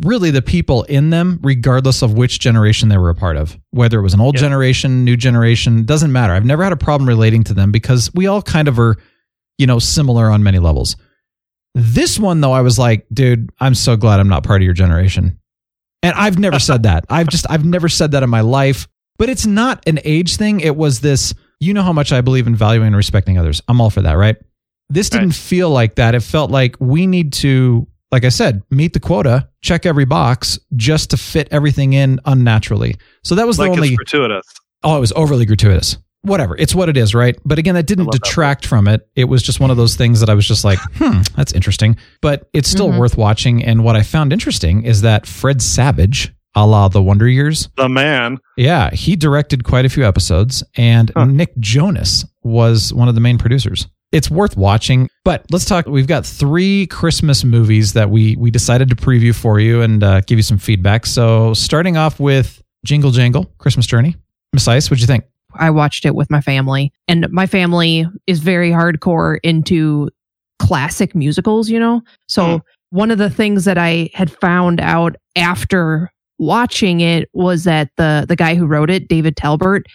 really 0.00 0.30
the 0.30 0.42
people 0.42 0.84
in 0.84 1.10
them, 1.10 1.38
regardless 1.42 2.02
of 2.02 2.14
which 2.14 2.38
generation 2.38 2.88
they 2.88 2.96
were 2.96 3.10
a 3.10 3.14
part 3.14 3.36
of. 3.36 3.58
Whether 3.70 3.98
it 3.98 4.02
was 4.02 4.14
an 4.14 4.20
old 4.20 4.36
generation, 4.36 5.04
new 5.04 5.16
generation, 5.16 5.84
doesn't 5.84 6.12
matter. 6.12 6.32
I've 6.32 6.44
never 6.44 6.62
had 6.62 6.72
a 6.72 6.76
problem 6.76 7.08
relating 7.08 7.44
to 7.44 7.54
them 7.54 7.72
because 7.72 8.12
we 8.14 8.26
all 8.26 8.42
kind 8.42 8.68
of 8.68 8.78
are, 8.78 8.96
you 9.58 9.66
know, 9.66 9.78
similar 9.78 10.30
on 10.30 10.42
many 10.42 10.58
levels. 10.58 10.96
This 11.74 12.18
one 12.18 12.40
though, 12.40 12.52
I 12.52 12.60
was 12.60 12.78
like, 12.78 13.06
dude, 13.12 13.50
I'm 13.60 13.74
so 13.74 13.96
glad 13.96 14.20
I'm 14.20 14.28
not 14.28 14.44
part 14.44 14.62
of 14.62 14.64
your 14.64 14.74
generation. 14.74 15.40
And 16.02 16.14
I've 16.14 16.38
never 16.38 16.58
said 16.58 16.84
that. 16.84 17.04
I've 17.10 17.28
just 17.28 17.50
I've 17.50 17.64
never 17.64 17.88
said 17.88 18.12
that 18.12 18.22
in 18.22 18.30
my 18.30 18.42
life. 18.42 18.86
But 19.16 19.28
it's 19.28 19.46
not 19.46 19.82
an 19.86 20.00
age 20.04 20.36
thing. 20.36 20.60
It 20.60 20.76
was 20.76 21.00
this, 21.00 21.34
you 21.60 21.72
know 21.72 21.82
how 21.82 21.92
much 21.92 22.12
I 22.12 22.20
believe 22.20 22.46
in 22.46 22.56
valuing 22.56 22.88
and 22.88 22.96
respecting 22.96 23.38
others. 23.38 23.62
I'm 23.68 23.80
all 23.80 23.90
for 23.90 24.02
that, 24.02 24.14
right? 24.14 24.36
This 24.90 25.08
didn't 25.08 25.28
Right. 25.28 25.34
feel 25.34 25.70
like 25.70 25.94
that. 25.96 26.14
It 26.14 26.20
felt 26.22 26.50
like 26.50 26.76
we 26.78 27.06
need 27.06 27.32
to, 27.34 27.86
like 28.12 28.24
I 28.24 28.28
said, 28.28 28.62
meet 28.70 28.92
the 28.92 29.00
quota, 29.00 29.48
check 29.62 29.86
every 29.86 30.04
box 30.04 30.58
just 30.76 31.10
to 31.10 31.16
fit 31.16 31.48
everything 31.50 31.92
in 31.94 32.20
unnaturally. 32.26 32.96
So 33.22 33.34
that 33.34 33.46
was 33.46 33.58
like 33.58 33.70
the 33.70 33.76
only 33.76 33.88
it's 33.88 33.96
gratuitous. 33.96 34.44
oh, 34.82 34.96
it 34.96 35.00
was 35.00 35.12
overly 35.16 35.46
gratuitous. 35.46 35.96
Whatever. 36.22 36.56
It's 36.58 36.74
what 36.74 36.88
it 36.88 36.96
is, 36.96 37.14
right? 37.14 37.36
But 37.44 37.58
again, 37.58 37.74
that 37.74 37.86
didn't 37.86 38.06
love 38.06 38.12
that 38.12 38.22
detract 38.22 38.66
from 38.66 38.88
it. 38.88 39.06
It 39.14 39.24
was 39.24 39.42
just 39.42 39.60
one 39.60 39.70
of 39.70 39.76
those 39.76 39.94
things 39.96 40.20
that 40.20 40.30
I 40.30 40.34
was 40.34 40.46
just 40.48 40.64
like, 40.64 40.78
hmm, 40.96 41.20
that's 41.36 41.52
interesting. 41.52 41.96
But 42.22 42.48
it's 42.54 42.68
still 42.70 42.88
Mhm. 42.90 42.98
worth 42.98 43.18
watching. 43.18 43.62
And 43.62 43.84
what 43.84 43.94
I 43.96 44.02
found 44.02 44.32
interesting 44.32 44.84
is 44.84 45.02
that 45.02 45.26
Fred 45.26 45.60
Savage, 45.60 46.32
a 46.54 46.66
la 46.66 46.88
the 46.88 47.02
Wonder 47.02 47.28
Years, 47.28 47.68
The 47.76 47.88
man. 47.90 48.38
yeah, 48.56 48.90
he 48.90 49.16
directed 49.16 49.64
quite 49.64 49.84
a 49.84 49.90
few 49.90 50.06
episodes, 50.06 50.62
and 50.76 51.10
Huh. 51.14 51.26
Nick 51.26 51.58
Jonas 51.58 52.24
was 52.42 52.94
one 52.94 53.08
of 53.08 53.14
the 53.14 53.20
main 53.20 53.36
producers. 53.36 53.86
It's 54.14 54.30
worth 54.30 54.56
watching, 54.56 55.10
but 55.24 55.44
let's 55.50 55.64
talk. 55.64 55.86
We've 55.86 56.06
got 56.06 56.24
three 56.24 56.86
Christmas 56.86 57.42
movies 57.42 57.94
that 57.94 58.10
we 58.10 58.36
we 58.36 58.48
decided 58.52 58.88
to 58.90 58.94
preview 58.94 59.34
for 59.34 59.58
you 59.58 59.82
and 59.82 60.04
uh, 60.04 60.20
give 60.20 60.38
you 60.38 60.42
some 60.44 60.56
feedback. 60.56 61.04
So, 61.04 61.52
starting 61.52 61.96
off 61.96 62.20
with 62.20 62.62
Jingle 62.86 63.10
Jangle, 63.10 63.46
Christmas 63.58 63.86
Journey. 63.86 64.14
Miss 64.52 64.68
Ice, 64.68 64.88
what'd 64.88 65.00
you 65.00 65.08
think? 65.08 65.24
I 65.56 65.70
watched 65.70 66.06
it 66.06 66.14
with 66.14 66.30
my 66.30 66.40
family, 66.40 66.92
and 67.08 67.28
my 67.32 67.46
family 67.46 68.06
is 68.28 68.38
very 68.38 68.70
hardcore 68.70 69.38
into 69.42 70.10
classic 70.60 71.14
musicals, 71.16 71.68
you 71.68 71.80
know? 71.80 72.00
So, 72.28 72.42
Mm. 72.58 72.60
one 72.90 73.10
of 73.10 73.18
the 73.18 73.30
things 73.30 73.64
that 73.64 73.78
I 73.78 74.10
had 74.14 74.30
found 74.30 74.80
out 74.80 75.16
after 75.34 76.08
watching 76.38 77.00
it 77.00 77.28
was 77.32 77.64
that 77.64 77.88
the 77.96 78.26
the 78.28 78.36
guy 78.36 78.54
who 78.54 78.66
wrote 78.66 78.90
it, 78.90 79.08
David 79.08 79.36
Talbert, 79.36 79.86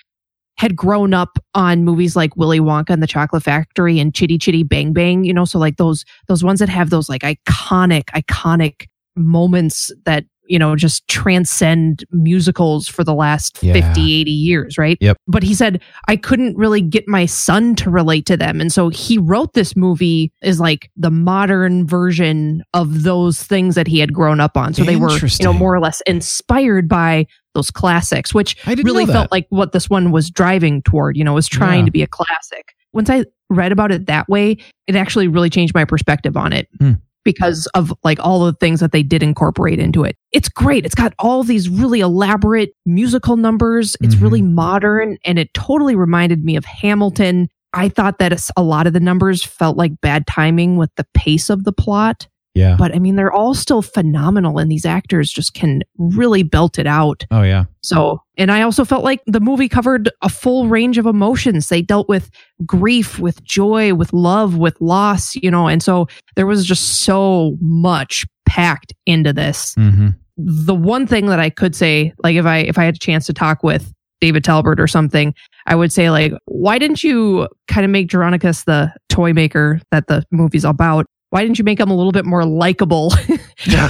had 0.59 0.75
grown 0.75 1.13
up 1.13 1.39
on 1.55 1.85
movies 1.85 2.17
like 2.17 2.35
Willy 2.35 2.59
Wonka 2.59 2.89
and 2.89 3.01
the 3.01 3.07
Chocolate 3.07 3.43
Factory 3.43 3.97
and 3.97 4.13
Chitty 4.13 4.37
Chitty 4.37 4.63
Bang 4.63 4.91
Bang, 4.91 5.23
you 5.23 5.33
know, 5.33 5.45
so 5.45 5.57
like 5.57 5.77
those 5.77 6.03
those 6.27 6.43
ones 6.43 6.59
that 6.59 6.67
have 6.67 6.89
those 6.89 7.07
like 7.07 7.21
iconic 7.21 8.03
iconic 8.07 8.87
moments 9.15 9.89
that 10.05 10.25
you 10.49 10.59
know 10.59 10.75
just 10.75 11.07
transcend 11.07 12.03
musicals 12.11 12.87
for 12.87 13.03
the 13.03 13.13
last 13.13 13.59
Yeah. 13.63 13.73
50 13.73 14.13
80 14.21 14.31
years 14.31 14.77
right 14.77 14.97
Yep. 14.99 15.17
but 15.27 15.43
he 15.43 15.53
said 15.53 15.81
i 16.07 16.15
couldn't 16.15 16.57
really 16.57 16.81
get 16.81 17.07
my 17.07 17.25
son 17.25 17.75
to 17.75 17.89
relate 17.89 18.25
to 18.25 18.35
them 18.35 18.59
and 18.59 18.71
so 18.73 18.89
he 18.89 19.17
wrote 19.17 19.53
this 19.53 19.75
movie 19.75 20.31
is 20.41 20.59
like 20.59 20.89
the 20.97 21.11
modern 21.11 21.87
version 21.87 22.63
of 22.73 23.03
those 23.03 23.41
things 23.43 23.75
that 23.75 23.87
he 23.87 23.99
had 23.99 24.13
grown 24.13 24.39
up 24.39 24.57
on 24.57 24.73
so 24.73 24.83
they 24.83 24.95
were 24.95 25.11
you 25.11 25.29
know 25.43 25.53
more 25.53 25.73
or 25.73 25.79
less 25.79 26.01
inspired 26.07 26.89
by 26.89 27.25
those 27.53 27.71
classics 27.71 28.33
which 28.33 28.55
I 28.65 28.73
really 28.73 29.05
felt 29.05 29.31
like 29.31 29.45
what 29.49 29.71
this 29.71 29.89
one 29.89 30.11
was 30.11 30.29
driving 30.29 30.81
toward 30.81 31.15
you 31.15 31.23
know 31.23 31.33
was 31.33 31.47
trying 31.47 31.79
Yeah. 31.81 31.85
to 31.85 31.91
be 31.91 32.01
a 32.03 32.07
classic 32.07 32.73
once 32.93 33.09
i 33.09 33.23
read 33.49 33.71
about 33.71 33.91
it 33.91 34.05
that 34.07 34.27
way 34.29 34.57
it 34.87 34.95
actually 34.95 35.27
really 35.27 35.49
changed 35.49 35.73
my 35.73 35.85
perspective 35.85 36.35
on 36.37 36.53
it 36.53 36.67
Hmm. 36.79 36.93
Because 37.23 37.67
of 37.73 37.93
like 38.03 38.19
all 38.19 38.45
the 38.45 38.53
things 38.53 38.79
that 38.79 38.91
they 38.91 39.03
did 39.03 39.21
incorporate 39.23 39.79
into 39.79 40.03
it. 40.03 40.15
It's 40.31 40.49
great. 40.49 40.85
It's 40.85 40.95
got 40.95 41.13
all 41.19 41.43
these 41.43 41.69
really 41.69 41.99
elaborate 41.99 42.71
musical 42.85 43.37
numbers. 43.37 43.95
It's 44.01 44.15
Mhm. 44.15 44.21
really 44.21 44.41
modern 44.41 45.17
and 45.25 45.37
it 45.37 45.53
totally 45.53 45.95
reminded 45.95 46.43
me 46.43 46.55
of 46.55 46.65
hamilton. 46.65 47.47
I 47.73 47.89
thought 47.89 48.17
that 48.19 48.49
a 48.57 48.63
lot 48.63 48.87
of 48.87 48.93
the 48.93 48.99
numbers 48.99 49.43
felt 49.43 49.77
like 49.77 50.01
bad 50.01 50.25
timing 50.25 50.77
with 50.77 50.89
the 50.95 51.05
pace 51.13 51.49
of 51.49 51.65
the 51.65 51.71
plot 51.73 52.27
Yeah. 52.59 52.75
but 52.77 52.95
i 52.95 52.99
mean 52.99 53.15
they're 53.15 53.31
all 53.31 53.53
still 53.53 53.81
phenomenal 53.81 54.59
and 54.59 54.71
these 54.71 54.85
actors 54.85 55.31
just 55.31 55.53
can 55.53 55.81
really 55.97 56.43
belt 56.43 56.77
it 56.77 56.87
out 56.87 57.25
oh 57.31 57.43
yeah. 57.43 57.65
so, 57.81 58.21
and 58.37 58.51
I 58.51 58.61
also 58.61 58.85
felt 58.85 59.03
like 59.03 59.21
the 59.25 59.41
movie 59.41 59.67
covered 59.67 60.09
a 60.21 60.29
full 60.29 60.67
range 60.69 60.97
of 60.97 61.05
emotions. 61.05 61.67
They 61.67 61.81
dealt 61.81 62.07
with 62.07 62.31
grief, 62.65 63.19
with 63.19 63.43
joy, 63.43 63.93
with 63.93 64.13
love, 64.13 64.55
with 64.55 64.79
loss, 64.79 65.35
you 65.35 65.51
know, 65.51 65.67
and 65.67 65.83
so 65.83 66.07
there 66.35 66.47
was 66.47 66.65
just 66.65 67.01
so 67.01 67.57
much 67.59 68.25
packed 68.45 68.93
into 69.05 69.33
this. 69.33 69.75
Mm-hmm. 69.75 70.09
The 70.37 70.75
one 70.75 71.05
thing 71.05 71.25
that 71.27 71.39
I 71.39 71.49
could 71.49 71.75
say, 71.75 72.13
like 72.23 72.35
if 72.35 72.45
I 72.45 72.59
if 72.59 72.77
I 72.77 72.85
had 72.85 72.95
a 72.95 72.99
chance 72.99 73.25
to 73.25 73.33
talk 73.33 73.61
with 73.61 73.91
David 74.21 74.43
Talbert 74.43 74.79
or 74.79 74.87
something, 74.87 75.33
I 75.65 75.75
would 75.75 75.91
say 75.91 76.09
like, 76.09 76.31
why 76.45 76.79
didn't 76.79 77.03
you 77.03 77.47
kind 77.67 77.83
of 77.83 77.91
make 77.91 78.07
Jeronicus 78.07 78.63
the 78.65 78.93
toy 79.09 79.33
maker 79.33 79.81
that 79.91 80.07
the 80.07 80.23
movie's 80.31 80.63
about? 80.63 81.07
Why 81.31 81.43
didn't 81.43 81.59
you 81.59 81.63
make 81.63 81.79
him 81.79 81.89
a 81.91 81.95
little 81.95 82.11
bit 82.11 82.25
more 82.25 82.43
likable? 82.45 83.13
at, 83.67 83.89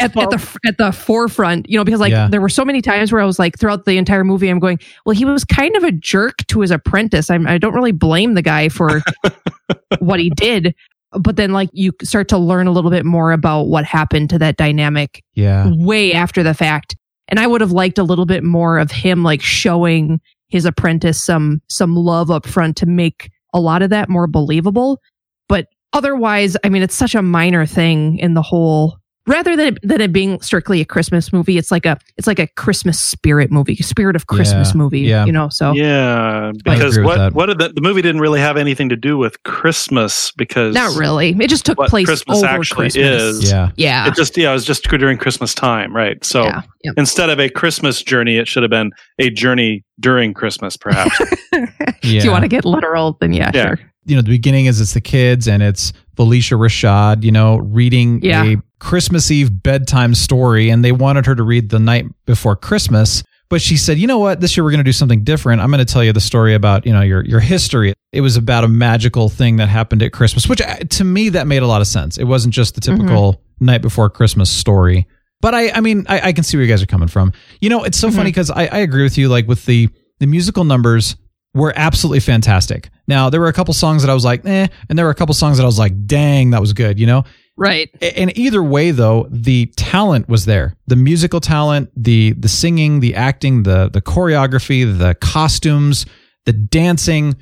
at 0.00 0.12
the 0.30 0.58
at 0.66 0.78
the 0.78 0.92
forefront, 0.92 1.68
you 1.68 1.76
know, 1.78 1.84
because 1.84 2.00
like 2.00 2.10
Yeah. 2.10 2.28
there 2.28 2.40
were 2.40 2.48
so 2.48 2.64
many 2.64 2.80
times 2.80 3.12
where 3.12 3.20
I 3.20 3.24
was 3.24 3.38
like 3.38 3.58
throughout 3.58 3.84
the 3.84 3.96
entire 3.98 4.24
movie, 4.24 4.48
I'm 4.48 4.58
going, 4.58 4.78
well, 5.04 5.14
he 5.14 5.24
was 5.24 5.44
kind 5.44 5.76
of 5.76 5.84
a 5.84 5.92
jerk 5.92 6.46
to 6.48 6.60
his 6.60 6.70
apprentice. 6.70 7.30
I'm, 7.30 7.46
I 7.46 7.58
don't 7.58 7.74
really 7.74 7.92
blame 7.92 8.34
the 8.34 8.42
guy 8.42 8.68
for 8.68 9.02
what 9.98 10.20
he 10.20 10.30
did, 10.30 10.74
but 11.12 11.36
then 11.36 11.52
like 11.52 11.70
you 11.72 11.92
start 12.02 12.28
to 12.28 12.38
learn 12.38 12.66
a 12.66 12.70
little 12.72 12.90
bit 12.90 13.04
more 13.04 13.32
about 13.32 13.64
what 13.64 13.84
happened 13.84 14.30
to 14.30 14.38
that 14.38 14.56
dynamic 14.56 15.22
Yeah. 15.34 15.70
way 15.74 16.12
after 16.12 16.42
the 16.42 16.54
fact, 16.54 16.96
and 17.28 17.38
I 17.38 17.46
would 17.46 17.60
have 17.60 17.72
liked 17.72 17.98
a 17.98 18.04
little 18.04 18.26
bit 18.26 18.44
more 18.44 18.78
of 18.78 18.90
him 18.90 19.22
like 19.22 19.42
showing 19.42 20.20
his 20.48 20.64
apprentice 20.64 21.22
some 21.22 21.60
some 21.68 21.94
love 21.94 22.30
up 22.30 22.46
front 22.46 22.76
to 22.78 22.86
make 22.86 23.30
a 23.52 23.60
lot 23.60 23.82
of 23.82 23.90
that 23.90 24.08
more 24.08 24.26
believable. 24.26 25.00
But 25.48 25.66
otherwise, 25.92 26.56
I 26.64 26.68
mean, 26.68 26.82
it's 26.82 26.94
such 26.94 27.14
a 27.14 27.22
minor 27.22 27.66
thing 27.66 28.18
in 28.18 28.34
the 28.34 28.42
whole. 28.42 28.98
Rather 29.26 29.56
than 29.56 29.74
it, 29.74 29.78
than 29.82 30.00
it 30.00 30.10
being 30.10 30.40
strictly 30.40 30.80
a 30.80 30.86
Christmas 30.86 31.34
movie, 31.34 31.58
it's 31.58 31.70
like 31.70 31.84
a 31.84 31.98
it's 32.16 32.26
like 32.26 32.38
a 32.38 32.46
Christmas 32.46 32.98
spirit 32.98 33.50
movie, 33.52 33.76
spirit 33.76 34.16
of 34.16 34.26
Christmas 34.26 34.70
Yeah, 34.70 34.78
movie. 34.78 35.00
yeah. 35.00 35.26
You 35.26 35.32
know, 35.32 35.50
so 35.50 35.72
Yeah, 35.72 36.52
because 36.64 36.96
agree 36.96 37.06
with 37.06 37.16
that. 37.18 37.34
what 37.34 37.48
what 37.50 37.58
did 37.58 37.58
the, 37.58 37.74
the 37.74 37.82
movie 37.82 38.00
didn't 38.00 38.22
really 38.22 38.40
have 38.40 38.56
anything 38.56 38.88
to 38.88 38.96
do 38.96 39.18
with 39.18 39.42
Christmas 39.42 40.32
because 40.32 40.74
not 40.74 40.96
really. 40.98 41.36
It 41.38 41.50
just 41.50 41.66
took 41.66 41.76
what 41.76 41.90
place 41.90 42.06
Christmas 42.06 42.38
over 42.38 42.46
actually 42.46 42.84
Christmas. 42.86 43.22
is. 43.22 43.50
Yeah. 43.52 43.70
Yeah, 43.76 44.08
It 44.08 44.14
just 44.14 44.34
yeah, 44.38 44.48
it 44.48 44.54
was 44.54 44.64
just 44.64 44.84
during 44.84 45.18
Christmas 45.18 45.54
time, 45.54 45.94
right? 45.94 46.24
So 46.24 46.44
yeah, 46.44 46.62
yeah. 46.84 46.92
instead 46.96 47.28
of 47.28 47.38
a 47.38 47.50
Christmas 47.50 48.02
journey, 48.02 48.38
it 48.38 48.48
should 48.48 48.62
have 48.62 48.70
been 48.70 48.92
a 49.18 49.28
journey 49.28 49.84
during 50.00 50.32
Christmas, 50.32 50.78
perhaps. 50.78 51.20
If 52.02 52.24
you 52.24 52.30
want 52.30 52.44
to 52.44 52.48
get 52.48 52.64
literal, 52.64 53.18
then 53.20 53.34
yeah, 53.34 53.50
Yeah. 53.52 53.66
sure. 53.74 53.78
You 54.08 54.16
know, 54.16 54.22
the 54.22 54.30
beginning 54.30 54.66
is 54.66 54.80
it's 54.80 54.94
the 54.94 55.00
kids 55.00 55.46
and 55.48 55.62
it's 55.62 55.92
Phylicia 56.16 56.58
Rashad, 56.58 57.22
you 57.22 57.32
know, 57.32 57.56
reading 57.58 58.20
Yeah. 58.22 58.44
a 58.44 58.56
Christmas 58.80 59.30
Eve 59.30 59.62
bedtime 59.62 60.14
story. 60.14 60.70
And 60.70 60.84
they 60.84 60.92
wanted 60.92 61.26
her 61.26 61.34
to 61.34 61.42
read 61.42 61.68
the 61.70 61.78
night 61.78 62.06
before 62.26 62.56
Christmas. 62.56 63.22
But 63.50 63.62
she 63.62 63.76
said, 63.78 63.98
you 63.98 64.06
know 64.06 64.18
what? 64.18 64.40
This 64.40 64.56
year 64.56 64.64
we're 64.64 64.70
going 64.72 64.80
to 64.80 64.84
do 64.84 64.92
something 64.92 65.24
different. 65.24 65.62
I'm 65.62 65.70
going 65.70 65.78
to 65.84 65.90
tell 65.90 66.04
you 66.04 66.12
the 66.12 66.20
story 66.20 66.54
about, 66.54 66.84
you 66.86 66.92
know, 66.92 67.00
your, 67.00 67.24
your 67.24 67.40
history. 67.40 67.94
It 68.12 68.20
was 68.20 68.36
about 68.36 68.64
a 68.64 68.68
magical 68.68 69.28
thing 69.30 69.56
that 69.56 69.68
happened 69.68 70.02
at 70.02 70.12
Christmas, 70.12 70.46
which 70.48 70.60
uh, 70.60 70.76
to 70.76 71.04
me, 71.04 71.30
that 71.30 71.46
made 71.46 71.62
a 71.62 71.66
lot 71.66 71.80
of 71.80 71.86
sense. 71.86 72.18
It 72.18 72.24
wasn't 72.24 72.52
just 72.52 72.74
the 72.74 72.80
typical 72.82 73.42
night 73.60 73.80
before 73.80 74.10
Christmas 74.10 74.50
story. 74.50 75.06
But 75.40 75.54
I, 75.54 75.70
I 75.70 75.80
mean, 75.80 76.04
I, 76.08 76.28
I 76.28 76.32
can 76.32 76.44
see 76.44 76.56
where 76.58 76.64
you 76.66 76.70
guys 76.72 76.82
are 76.82 76.86
coming 76.86 77.08
from. 77.08 77.32
You 77.60 77.70
know, 77.70 77.84
it's 77.84 77.96
so 77.98 78.10
funny 78.10 78.30
because 78.30 78.50
I, 78.50 78.66
I 78.66 78.78
agree 78.78 79.02
with 79.02 79.16
you. 79.16 79.28
Like 79.28 79.46
with 79.48 79.64
the, 79.66 79.88
the 80.18 80.26
musical 80.26 80.64
numbers, 80.64 81.16
were 81.54 81.72
absolutely 81.74 82.20
fantastic. 82.20 82.90
Now, 83.08 83.30
there 83.30 83.40
were 83.40 83.48
a 83.48 83.52
couple 83.52 83.74
songs 83.74 84.02
that 84.02 84.10
I 84.10 84.14
was 84.14 84.24
like, 84.24 84.44
eh, 84.46 84.68
and 84.88 84.96
there 84.98 85.06
were 85.06 85.10
a 85.10 85.14
couple 85.16 85.34
songs 85.34 85.56
that 85.56 85.64
I 85.64 85.66
was 85.66 85.78
like, 85.78 86.06
dang, 86.06 86.50
that 86.50 86.60
was 86.60 86.72
good, 86.74 87.00
you 87.00 87.06
know? 87.06 87.24
Right. 87.56 87.90
And 88.00 88.36
either 88.38 88.62
way, 88.62 88.92
though, 88.92 89.26
the 89.30 89.66
talent 89.76 90.28
was 90.28 90.44
there. 90.44 90.76
The 90.86 90.94
musical 90.94 91.40
talent, 91.40 91.90
the 91.96 92.30
the 92.32 92.48
singing, 92.48 93.00
the 93.00 93.16
acting, 93.16 93.64
the 93.64 93.88
the 93.92 94.00
choreography, 94.00 94.84
the 94.96 95.16
costumes, 95.16 96.06
the 96.46 96.52
dancing. 96.52 97.34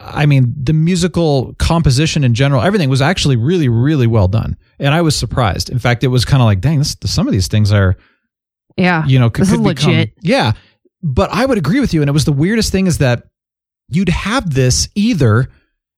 I 0.00 0.26
mean, 0.26 0.52
the 0.62 0.74
musical 0.74 1.54
composition 1.58 2.24
in 2.24 2.34
general, 2.34 2.60
everything 2.60 2.90
was 2.90 3.00
actually 3.00 3.36
really, 3.36 3.70
really 3.70 4.06
well 4.06 4.28
done. 4.28 4.58
And 4.78 4.92
I 4.92 5.00
was 5.00 5.16
surprised. 5.16 5.70
In 5.70 5.78
fact, 5.78 6.04
it 6.04 6.08
was 6.08 6.26
kind 6.26 6.42
of 6.42 6.46
like, 6.46 6.60
dang, 6.60 6.78
this, 6.80 6.94
some 7.06 7.26
of 7.26 7.32
these 7.32 7.48
things 7.48 7.72
are, 7.72 7.96
Yeah. 8.76 9.06
you 9.06 9.18
know, 9.18 9.30
could, 9.30 9.42
This 9.46 9.52
is 9.52 9.58
become- 9.60 9.66
legit. 9.92 10.12
yeah. 10.20 10.52
But 11.02 11.30
I 11.32 11.46
would 11.46 11.56
agree 11.56 11.80
with 11.80 11.94
you. 11.94 12.02
And 12.02 12.08
it 12.10 12.12
was 12.12 12.26
the 12.26 12.32
weirdest 12.32 12.70
thing 12.72 12.86
is 12.86 12.98
that 12.98 13.22
you'd 13.94 14.08
have 14.08 14.54
this 14.54 14.88
either 14.94 15.48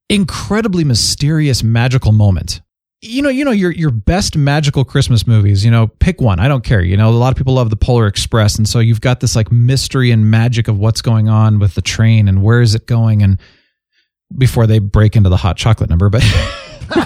incredibly 0.09 0.84
mysterious 0.84 1.62
magical 1.62 2.12
moment 2.12 2.61
you 3.03 3.20
know, 3.22 3.28
you 3.28 3.44
know 3.44 3.51
your 3.51 3.70
your 3.72 3.90
best 3.90 4.36
magical 4.36 4.82
Christmas 4.84 5.26
movies. 5.26 5.64
You 5.64 5.70
know, 5.70 5.86
pick 5.86 6.20
one. 6.20 6.40
I 6.40 6.49
don't 6.49 6.64
care. 6.64 6.80
You 6.82 6.97
know, 6.97 7.11
a 7.11 7.12
lot 7.12 7.30
of 7.30 7.36
people 7.36 7.55
love 7.55 7.68
the 7.68 7.76
Polar 7.76 8.07
Express, 8.07 8.57
and 8.57 8.66
so 8.68 8.78
you've 8.78 9.03
got 9.03 9.20
this 9.20 9.36
like 9.36 9.53
mystery 9.53 10.11
and 10.11 10.30
magic 10.30 10.66
of 10.66 10.78
what's 10.78 11.03
going 11.03 11.28
on 11.28 11.59
with 11.59 11.74
the 11.74 11.82
train 11.82 12.26
and 12.26 12.42
where 12.42 12.62
is 12.62 12.74
it 12.74 12.86
going, 12.86 13.22
and 13.22 13.38
before 14.36 14.66
they 14.66 14.78
break 14.78 15.14
into 15.14 15.28
the 15.28 15.36
hot 15.36 15.57
chocolate 15.57 15.90
number, 15.90 16.09
but. 16.09 16.22
but 16.88 17.03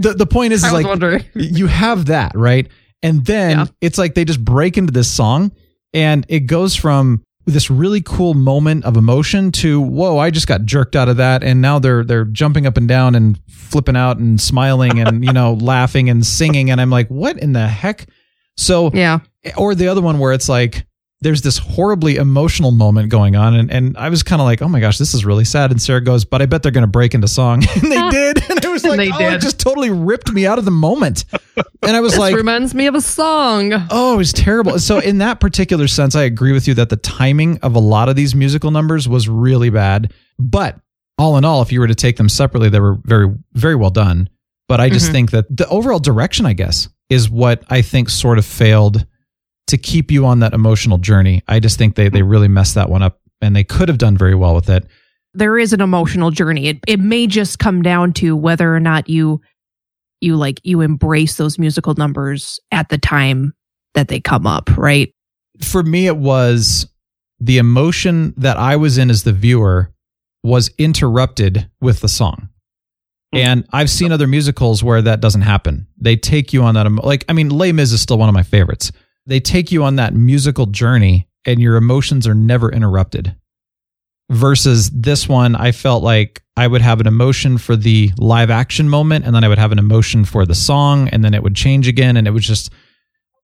the, 0.00 0.14
the 0.16 0.26
point 0.26 0.52
is, 0.52 0.64
is 0.64 0.72
like 0.72 0.86
wondering. 0.86 1.22
you 1.34 1.66
have 1.66 2.06
that 2.06 2.32
right 2.34 2.66
and 3.02 3.24
then 3.26 3.58
Yeah. 3.58 3.66
it's 3.82 3.98
like 3.98 4.14
they 4.14 4.24
just 4.24 4.42
break 4.42 4.78
into 4.78 4.90
this 4.90 5.06
song 5.06 5.52
and 5.92 6.24
it 6.30 6.40
goes 6.40 6.74
from 6.74 7.22
this 7.46 7.70
really 7.70 8.00
cool 8.00 8.34
moment 8.34 8.84
of 8.84 8.96
emotion 8.96 9.52
to 9.52 9.80
whoa 9.80 10.18
i 10.18 10.30
just 10.30 10.46
got 10.48 10.64
jerked 10.64 10.96
out 10.96 11.08
of 11.08 11.16
that. 11.18 11.42
And 11.44 11.62
now 11.62 11.78
they're 11.78 12.04
they're 12.04 12.24
jumping 12.24 12.66
up 12.66 12.76
and 12.76 12.88
down 12.88 13.14
and 13.14 13.38
flipping 13.48 13.96
out 13.96 14.18
and 14.18 14.40
smiling 14.40 14.98
and 14.98 15.24
you 15.24 15.32
know 15.32 15.54
laughing 15.60 16.10
and 16.10 16.26
singing. 16.26 16.70
And 16.70 16.80
i'm 16.80 16.90
like 16.90 17.08
what 17.08 17.38
in 17.38 17.52
the 17.52 17.66
heck? 17.68 18.06
So 18.56 18.90
Yeah. 18.92 19.20
or 19.56 19.74
the 19.74 19.88
other 19.88 20.00
one 20.02 20.18
where 20.18 20.32
it's 20.32 20.48
like 20.48 20.86
there's 21.22 21.40
this 21.42 21.56
horribly 21.56 22.16
emotional 22.16 22.72
moment 22.72 23.08
going 23.08 23.36
on. 23.36 23.54
And, 23.54 23.70
and 23.70 23.96
i 23.96 24.08
was 24.08 24.22
kind 24.22 24.42
of 24.42 24.44
like 24.46 24.60
oh 24.60 24.68
my 24.68 24.80
gosh 24.80 24.98
this 24.98 25.14
is 25.14 25.24
really 25.24 25.44
sad. 25.44 25.70
And 25.70 25.80
sarah 25.80 26.00
goes 26.00 26.24
but 26.24 26.42
i 26.42 26.46
bet 26.46 26.62
they're 26.64 26.72
going 26.72 26.82
to 26.82 26.88
break 26.88 27.14
into 27.14 27.28
song. 27.28 27.62
And 27.82 27.92
they 27.92 28.10
did 28.10 28.42
was 28.84 28.84
like 28.84 28.98
They 28.98 29.10
oh 29.12 29.34
it 29.34 29.40
just 29.40 29.58
totally 29.60 29.90
ripped 29.90 30.32
me 30.32 30.46
out 30.46 30.58
of 30.58 30.64
the 30.64 30.70
moment 30.70 31.24
and 31.82 31.96
i 31.96 32.00
was 32.00 32.12
This 32.16 32.18
like 32.20 32.34
reminds 32.36 32.74
me 32.74 32.86
of 32.86 32.94
a 32.94 33.00
song. 33.00 33.72
oh 33.90 34.14
it 34.14 34.16
was 34.16 34.32
terrible 34.32 34.78
so 34.78 34.98
in 34.98 35.18
that 35.18 35.40
particular 35.40 35.86
sense 35.88 36.14
i 36.14 36.22
agree 36.22 36.52
with 36.52 36.66
you 36.68 36.74
that 36.74 36.88
the 36.90 36.96
timing 36.96 37.58
of 37.60 37.74
a 37.74 37.80
lot 37.80 38.08
of 38.08 38.16
these 38.16 38.34
musical 38.34 38.70
numbers 38.70 39.08
was 39.08 39.28
really 39.28 39.70
bad 39.70 40.12
but 40.38 40.78
all 41.18 41.36
in 41.36 41.44
all 41.44 41.62
if 41.62 41.72
you 41.72 41.80
were 41.80 41.86
to 41.88 41.94
take 41.94 42.16
them 42.16 42.28
separately 42.28 42.68
they 42.68 42.80
were 42.80 42.98
very 43.04 43.32
very 43.54 43.74
well 43.74 43.90
done 43.90 44.28
but 44.68 44.80
i 44.80 44.88
just 44.88 45.08
Mhm. 45.08 45.12
think 45.12 45.30
that 45.32 45.44
the 45.56 45.68
overall 45.68 45.98
direction 45.98 46.44
i 46.46 46.52
guess 46.52 46.88
is 47.08 47.30
what 47.30 47.62
i 47.70 47.82
think 47.82 48.08
sort 48.10 48.38
of 48.38 48.44
failed 48.44 49.06
to 49.68 49.76
keep 49.76 50.12
you 50.12 50.24
on 50.26 50.38
that 50.38 50.54
emotional 50.54 50.96
journey. 50.96 51.42
I 51.48 51.58
just 51.58 51.76
think 51.76 51.96
they 51.96 52.08
they 52.08 52.22
really 52.22 52.46
messed 52.46 52.76
that 52.76 52.88
one 52.88 53.02
up 53.02 53.18
and 53.40 53.56
they 53.56 53.64
could 53.64 53.88
have 53.88 53.98
done 53.98 54.16
very 54.16 54.36
well 54.36 54.54
with 54.54 54.70
it. 54.70 54.86
There 55.36 55.58
is 55.58 55.72
an 55.72 55.80
emotional 55.80 56.30
journey. 56.30 56.68
It 56.68 56.78
it 56.86 57.00
may 57.00 57.26
just 57.26 57.58
come 57.58 57.82
down 57.82 58.12
to 58.14 58.34
whether 58.34 58.74
or 58.74 58.80
not 58.80 59.08
you 59.08 59.40
you 60.20 60.36
like 60.36 60.60
you 60.64 60.80
embrace 60.80 61.36
those 61.36 61.58
musical 61.58 61.94
numbers 61.94 62.58
at 62.72 62.88
the 62.88 62.98
time 62.98 63.52
that 63.94 64.08
they 64.08 64.20
come 64.20 64.46
up, 64.46 64.76
right? 64.76 65.12
For 65.60 65.82
me 65.82 66.06
it 66.06 66.16
was 66.16 66.86
the 67.38 67.58
emotion 67.58 68.34
that 68.36 68.56
I 68.56 68.76
was 68.76 68.98
in 68.98 69.10
as 69.10 69.24
the 69.24 69.32
viewer 69.32 69.92
was 70.42 70.70
interrupted 70.78 71.68
with 71.80 72.00
the 72.00 72.08
song. 72.08 72.48
Hmm. 73.32 73.38
And 73.38 73.68
I've 73.72 73.90
seen 73.90 74.12
other 74.12 74.26
musicals 74.26 74.82
where 74.82 75.02
that 75.02 75.20
doesn't 75.20 75.42
happen. 75.42 75.86
They 75.98 76.16
take 76.16 76.52
you 76.52 76.62
on 76.62 76.74
that 76.74 76.86
emo- 76.86 77.02
like 77.02 77.24
I 77.28 77.32
mean 77.32 77.50
Les 77.50 77.72
Mis 77.72 77.92
is 77.92 78.00
still 78.00 78.18
one 78.18 78.28
of 78.28 78.34
my 78.34 78.42
favorites. 78.42 78.92
They 79.26 79.40
take 79.40 79.72
you 79.72 79.84
on 79.84 79.96
that 79.96 80.14
musical 80.14 80.66
journey 80.66 81.28
and 81.44 81.60
your 81.60 81.76
emotions 81.76 82.26
are 82.26 82.34
never 82.34 82.70
interrupted. 82.70 83.36
Versus 84.28 84.90
this 84.90 85.28
one, 85.28 85.54
I 85.54 85.70
felt 85.70 86.02
like 86.02 86.42
I 86.56 86.66
would 86.66 86.80
have 86.82 87.00
an 87.00 87.06
emotion 87.06 87.58
for 87.58 87.76
the 87.76 88.10
live 88.18 88.50
action 88.50 88.88
moment 88.88 89.24
and 89.24 89.34
then 89.34 89.44
I 89.44 89.48
would 89.48 89.58
have 89.58 89.70
an 89.70 89.78
emotion 89.78 90.24
for 90.24 90.44
the 90.44 90.54
song 90.54 91.08
and 91.10 91.24
then 91.24 91.32
it 91.32 91.42
would 91.44 91.54
change 91.54 91.86
again 91.86 92.16
and 92.16 92.26
it 92.26 92.32
was 92.32 92.44
just 92.44 92.72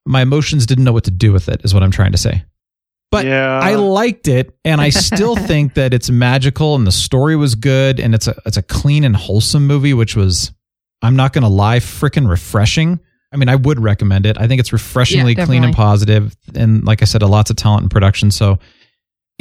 my 0.05 0.22
emotions 0.22 0.66
didn't 0.66 0.83
know 0.83 0.93
what 0.93 1.05
to 1.05 1.12
do 1.12 1.33
with 1.33 1.49
it 1.49 1.61
is 1.64 1.72
what 1.72 1.85
I'm 1.85 1.93
trying 1.93 2.12
to 2.12 2.18
say. 2.18 2.43
But 3.12 3.26
Yeah. 3.26 3.61
I 3.62 3.74
liked 3.76 4.26
it 4.26 4.59
and 4.64 4.80
I 4.80 4.89
still 4.89 5.37
think 5.47 5.74
that 5.74 5.95
it's 5.95 6.11
magical 6.11 6.74
and 6.74 6.85
the 6.85 6.91
story 6.93 7.37
was 7.37 7.55
good 7.55 8.01
and 8.01 8.12
it's 8.14 8.26
a 8.26 8.35
it's 8.45 8.57
a 8.57 8.62
clean 8.62 9.05
and 9.05 9.14
wholesome 9.14 9.66
movie 9.66 9.95
which 9.95 10.16
was 10.16 10.51
I'm 11.01 11.14
not 11.14 11.33
going 11.33 11.43
to 11.43 11.49
lie 11.49 11.78
freaking 11.78 12.28
refreshing. 12.28 12.99
I 13.33 13.37
mean, 13.37 13.49
I 13.49 13.57
would 13.57 13.78
recommend 13.78 14.26
it. 14.26 14.37
I 14.39 14.49
think 14.49 14.59
it's 14.61 14.72
refreshingly 14.72 15.35
Yeah, 15.35 15.47
clean 15.47 15.62
and 15.62 15.74
positive 15.74 16.35
and 16.57 16.85
like 16.85 17.03
I 17.03 17.05
said, 17.05 17.22
a 17.22 17.26
lots 17.28 17.51
of 17.51 17.57
talent 17.57 17.83
and 17.83 17.91
production. 17.91 18.33
So 18.33 18.59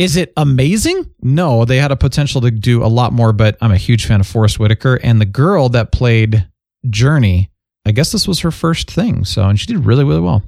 is 0.02 0.16
it 0.16 0.34
amazing? 0.36 1.10
No, 1.22 1.64
they 1.64 1.78
had 1.78 1.92
a 1.92 1.96
potential 1.96 2.42
to 2.42 2.50
do 2.50 2.84
a 2.84 2.88
lot 2.88 3.14
more, 3.14 3.32
but 3.34 3.56
I'm 3.62 3.72
a 3.72 3.78
huge 3.78 4.08
fan 4.08 4.20
of 4.20 4.26
Forest 4.26 4.58
Whitaker 4.60 4.96
and 5.04 5.22
the 5.22 5.26
girl 5.26 5.70
that 5.70 5.92
played 5.92 6.48
Journey. 6.90 7.52
I 7.86 7.92
guess 7.92 8.12
this 8.12 8.28
was 8.28 8.40
her 8.40 8.50
first 8.50 8.90
thing. 8.90 9.26
So, 9.26 9.44
and 9.48 9.60
she 9.60 9.68
did 9.68 9.86
really, 9.86 10.04
really 10.04 10.22
well. 10.22 10.42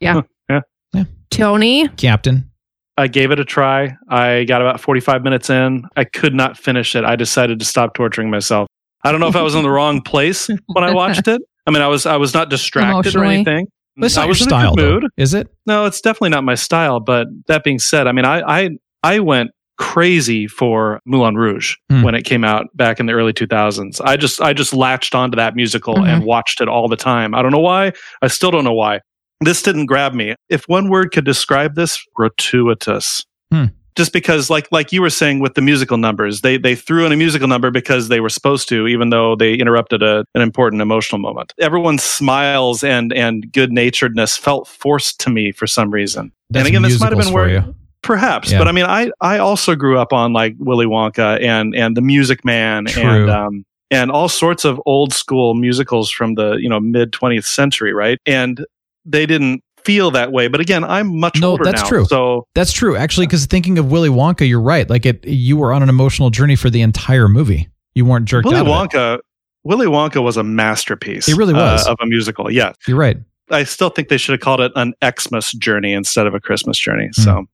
Yeah. 0.00 0.22
Yeah. 0.48 0.60
Yeah. 0.94 1.04
Tony, 1.30 1.88
Captain. 1.88 2.50
I 2.96 3.08
gave 3.08 3.30
it 3.30 3.38
a 3.38 3.44
try. 3.44 3.94
I 4.08 4.44
got 4.44 4.62
about 4.62 4.80
45 4.80 5.22
minutes 5.22 5.50
in. 5.50 5.84
I 5.96 6.04
could 6.04 6.34
not 6.34 6.56
finish 6.56 6.96
it. 6.96 7.04
I 7.04 7.14
decided 7.16 7.58
to 7.58 7.64
stop 7.66 7.92
torturing 7.94 8.30
myself. 8.30 8.68
I 9.04 9.12
don't 9.12 9.20
know 9.20 9.28
if 9.28 9.36
I 9.36 9.42
was 9.42 9.54
in 9.54 9.62
the 9.64 9.70
wrong 9.70 10.00
place 10.00 10.48
when 10.66 10.82
I 10.84 10.94
watched 10.94 11.28
it. 11.28 11.42
I 11.66 11.70
mean, 11.72 11.82
I 11.82 11.88
was 11.88 12.06
I 12.06 12.16
was 12.16 12.32
not 12.32 12.48
distracted 12.48 13.14
or 13.16 13.18
Emotionally. 13.24 13.34
anything. 13.34 13.66
That's 13.96 14.16
I 14.16 14.22
not 14.22 14.26
your 14.26 14.28
was 14.30 14.40
in 14.40 14.46
a 14.46 14.50
style, 14.50 14.74
good 14.76 15.02
though, 15.02 15.08
is 15.16 15.34
it? 15.34 15.48
No, 15.66 15.84
it's 15.84 16.00
definitely 16.00 16.30
not 16.30 16.44
my 16.44 16.54
style. 16.54 17.00
But 17.00 17.26
that 17.46 17.64
being 17.64 17.78
said, 17.78 18.06
I 18.06 18.12
mean, 18.12 18.24
I 18.24 18.40
I, 18.40 18.70
I 19.04 19.20
went 19.20 19.50
crazy 19.76 20.46
for 20.46 21.00
Moulin 21.04 21.34
Rouge 21.36 21.74
Hmm. 21.90 22.02
when 22.02 22.14
it 22.14 22.22
came 22.22 22.44
out 22.44 22.66
back 22.76 23.00
in 23.00 23.06
the 23.06 23.12
early 23.12 23.32
2000s. 23.32 24.00
I 24.00 24.16
just 24.16 24.40
I 24.40 24.52
just 24.52 24.72
latched 24.72 25.14
onto 25.14 25.36
that 25.36 25.54
musical 25.56 25.96
Mhm. 25.96 26.06
and 26.08 26.24
watched 26.24 26.60
it 26.60 26.68
all 26.68 26.88
the 26.88 26.96
time. 26.96 27.34
I 27.34 27.42
don't 27.42 27.50
know 27.52 27.58
why. 27.58 27.92
I 28.22 28.28
still 28.28 28.50
don't 28.50 28.64
know 28.64 28.72
why. 28.72 29.00
This 29.40 29.62
didn't 29.62 29.86
grab 29.86 30.14
me. 30.14 30.34
If 30.48 30.64
one 30.68 30.88
word 30.88 31.10
could 31.12 31.24
describe 31.24 31.74
this, 31.74 31.98
gratuitous. 32.14 33.24
Hmm. 33.52 33.64
Just 33.96 34.12
because, 34.12 34.50
like 34.50 34.66
like 34.72 34.92
you 34.92 35.00
were 35.02 35.10
saying 35.10 35.38
with 35.40 35.54
the 35.54 35.60
musical 35.62 35.96
numbers, 35.98 36.40
they 36.40 36.56
they 36.56 36.74
threw 36.74 37.06
in 37.06 37.12
a 37.12 37.16
musical 37.16 37.46
number 37.46 37.70
because 37.70 38.08
they 38.08 38.18
were 38.20 38.28
supposed 38.28 38.68
to, 38.70 38.88
even 38.88 39.10
though 39.10 39.36
they 39.36 39.54
interrupted 39.54 40.02
a, 40.02 40.24
an 40.34 40.42
important 40.42 40.82
emotional 40.82 41.20
moment. 41.20 41.52
Everyone's 41.60 42.02
smiles 42.02 42.82
and 42.82 43.12
and 43.12 43.52
good 43.52 43.70
naturedness 43.70 44.36
felt 44.38 44.66
forced 44.66 45.20
to 45.20 45.30
me 45.30 45.52
for 45.52 45.66
some 45.68 45.90
reason. 45.90 46.32
That's 46.50 46.62
and 46.66 46.68
again, 46.68 46.82
this 46.82 47.00
might 47.00 47.12
have 47.12 47.20
been 47.22 47.32
where 47.32 47.48
you. 47.48 47.74
Perhaps, 48.04 48.52
Yeah. 48.52 48.58
but 48.58 48.68
I 48.68 48.72
mean, 48.72 48.84
I 48.86 49.10
I 49.20 49.38
also 49.38 49.74
grew 49.74 49.98
up 49.98 50.12
on 50.12 50.32
like 50.32 50.54
Willy 50.58 50.86
Wonka 50.86 51.42
and 51.42 51.74
and 51.74 51.96
The 51.96 52.00
Music 52.02 52.44
Man 52.44 52.84
True. 52.86 53.02
and 53.02 53.30
um 53.30 53.64
and 53.90 54.10
all 54.10 54.28
sorts 54.28 54.64
of 54.64 54.80
old 54.86 55.12
school 55.12 55.54
musicals 55.54 56.10
from 56.10 56.34
the 56.36 56.52
you 56.60 56.68
know 56.68 56.78
mid 56.80 57.10
20th 57.12 57.44
century, 57.44 57.92
right? 57.92 58.18
And 58.26 58.64
they 59.04 59.26
didn't 59.26 59.62
feel 59.84 60.10
that 60.12 60.32
way. 60.32 60.48
But 60.48 60.60
again, 60.60 60.82
I'm 60.84 61.18
much 61.20 61.40
No, 61.40 61.50
older 61.50 61.64
that's 61.64 61.82
now, 61.82 61.88
true. 61.88 62.04
So 62.06 62.46
That's 62.54 62.72
true, 62.72 62.96
actually, 62.96 63.26
because 63.26 63.44
thinking 63.46 63.76
of 63.78 63.90
Willy 63.90 64.08
Wonka, 64.08 64.48
you're 64.48 64.60
right. 64.60 64.88
Like 64.88 65.04
it, 65.04 65.26
you 65.26 65.56
were 65.58 65.72
on 65.74 65.82
an 65.82 65.90
emotional 65.90 66.30
journey 66.30 66.56
for 66.56 66.70
the 66.70 66.80
entire 66.80 67.28
movie. 67.28 67.68
You 67.94 68.06
weren't 68.06 68.24
jerked 68.26 68.46
Willy 68.46 68.58
out. 68.60 68.90
Wonka. 68.90 69.18
Willy 69.62 69.86
Wonka 69.86 70.22
was 70.22 70.36
a 70.38 70.42
masterpiece. 70.42 71.28
It 71.28 71.36
really 71.36 71.52
was. 71.54 71.86
uh, 71.86 71.92
of 71.92 71.98
a 72.00 72.06
musical. 72.06 72.50
Yeah, 72.50 72.72
You're 72.88 72.96
right. 72.98 73.16
I 73.50 73.64
still 73.64 73.90
think 73.90 74.08
they 74.08 74.16
should 74.16 74.32
have 74.32 74.40
called 74.40 74.60
it 74.60 74.72
an 74.74 74.94
Xmas 75.04 75.52
journey 75.52 75.92
instead 75.92 76.26
of 76.26 76.34
a 76.34 76.40
Christmas 76.40 76.78
journey. 76.78 77.10
Hmm. 77.14 77.20
So 77.22 77.44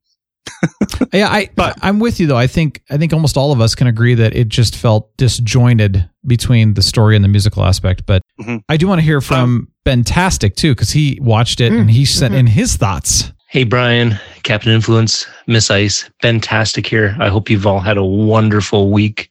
Yeah, 1.13 1.29
I, 1.29 1.49
But- 1.57 1.79
I'm 1.83 1.99
with 1.99 2.21
you 2.21 2.27
though. 2.27 2.37
I 2.37 2.47
think 2.47 2.83
I 2.91 2.97
think 2.97 3.13
almost 3.13 3.37
all 3.37 3.53
of 3.53 3.61
us 3.61 3.75
can 3.75 3.87
agree 3.87 4.15
that 4.15 4.35
it 4.37 4.49
just 4.49 4.77
felt 4.77 5.17
disjointed 5.17 6.09
between 6.27 6.75
the 6.75 6.83
story 6.83 7.17
and 7.17 7.25
the 7.25 7.29
musical 7.29 7.65
aspect. 7.65 8.05
But 8.07 8.23
Mhm. 8.41 8.63
I 8.69 8.77
do 8.77 8.87
want 8.87 9.01
to 9.01 9.05
hear 9.05 9.21
from 9.21 9.69
Bentastic 9.87 10.55
too, 10.57 10.73
because 10.73 10.91
he 10.91 11.19
watched 11.21 11.61
it 11.61 11.73
Mm, 11.73 11.81
and 11.81 11.91
he 11.91 12.05
sent 12.05 12.35
mhm. 12.35 12.39
in 12.39 12.47
his 12.47 12.77
thoughts. 12.77 13.33
Hey, 13.49 13.65
Brian, 13.65 14.19
Captain 14.45 14.73
Influence, 14.73 15.27
Miss 15.47 15.71
Ice, 15.71 16.09
Bentastic 16.23 16.87
here. 16.87 17.17
I 17.19 17.29
hope 17.29 17.51
you've 17.51 17.67
all 17.67 17.81
had 17.81 17.97
a 17.97 18.05
wonderful 18.05 18.91
week. 18.91 19.31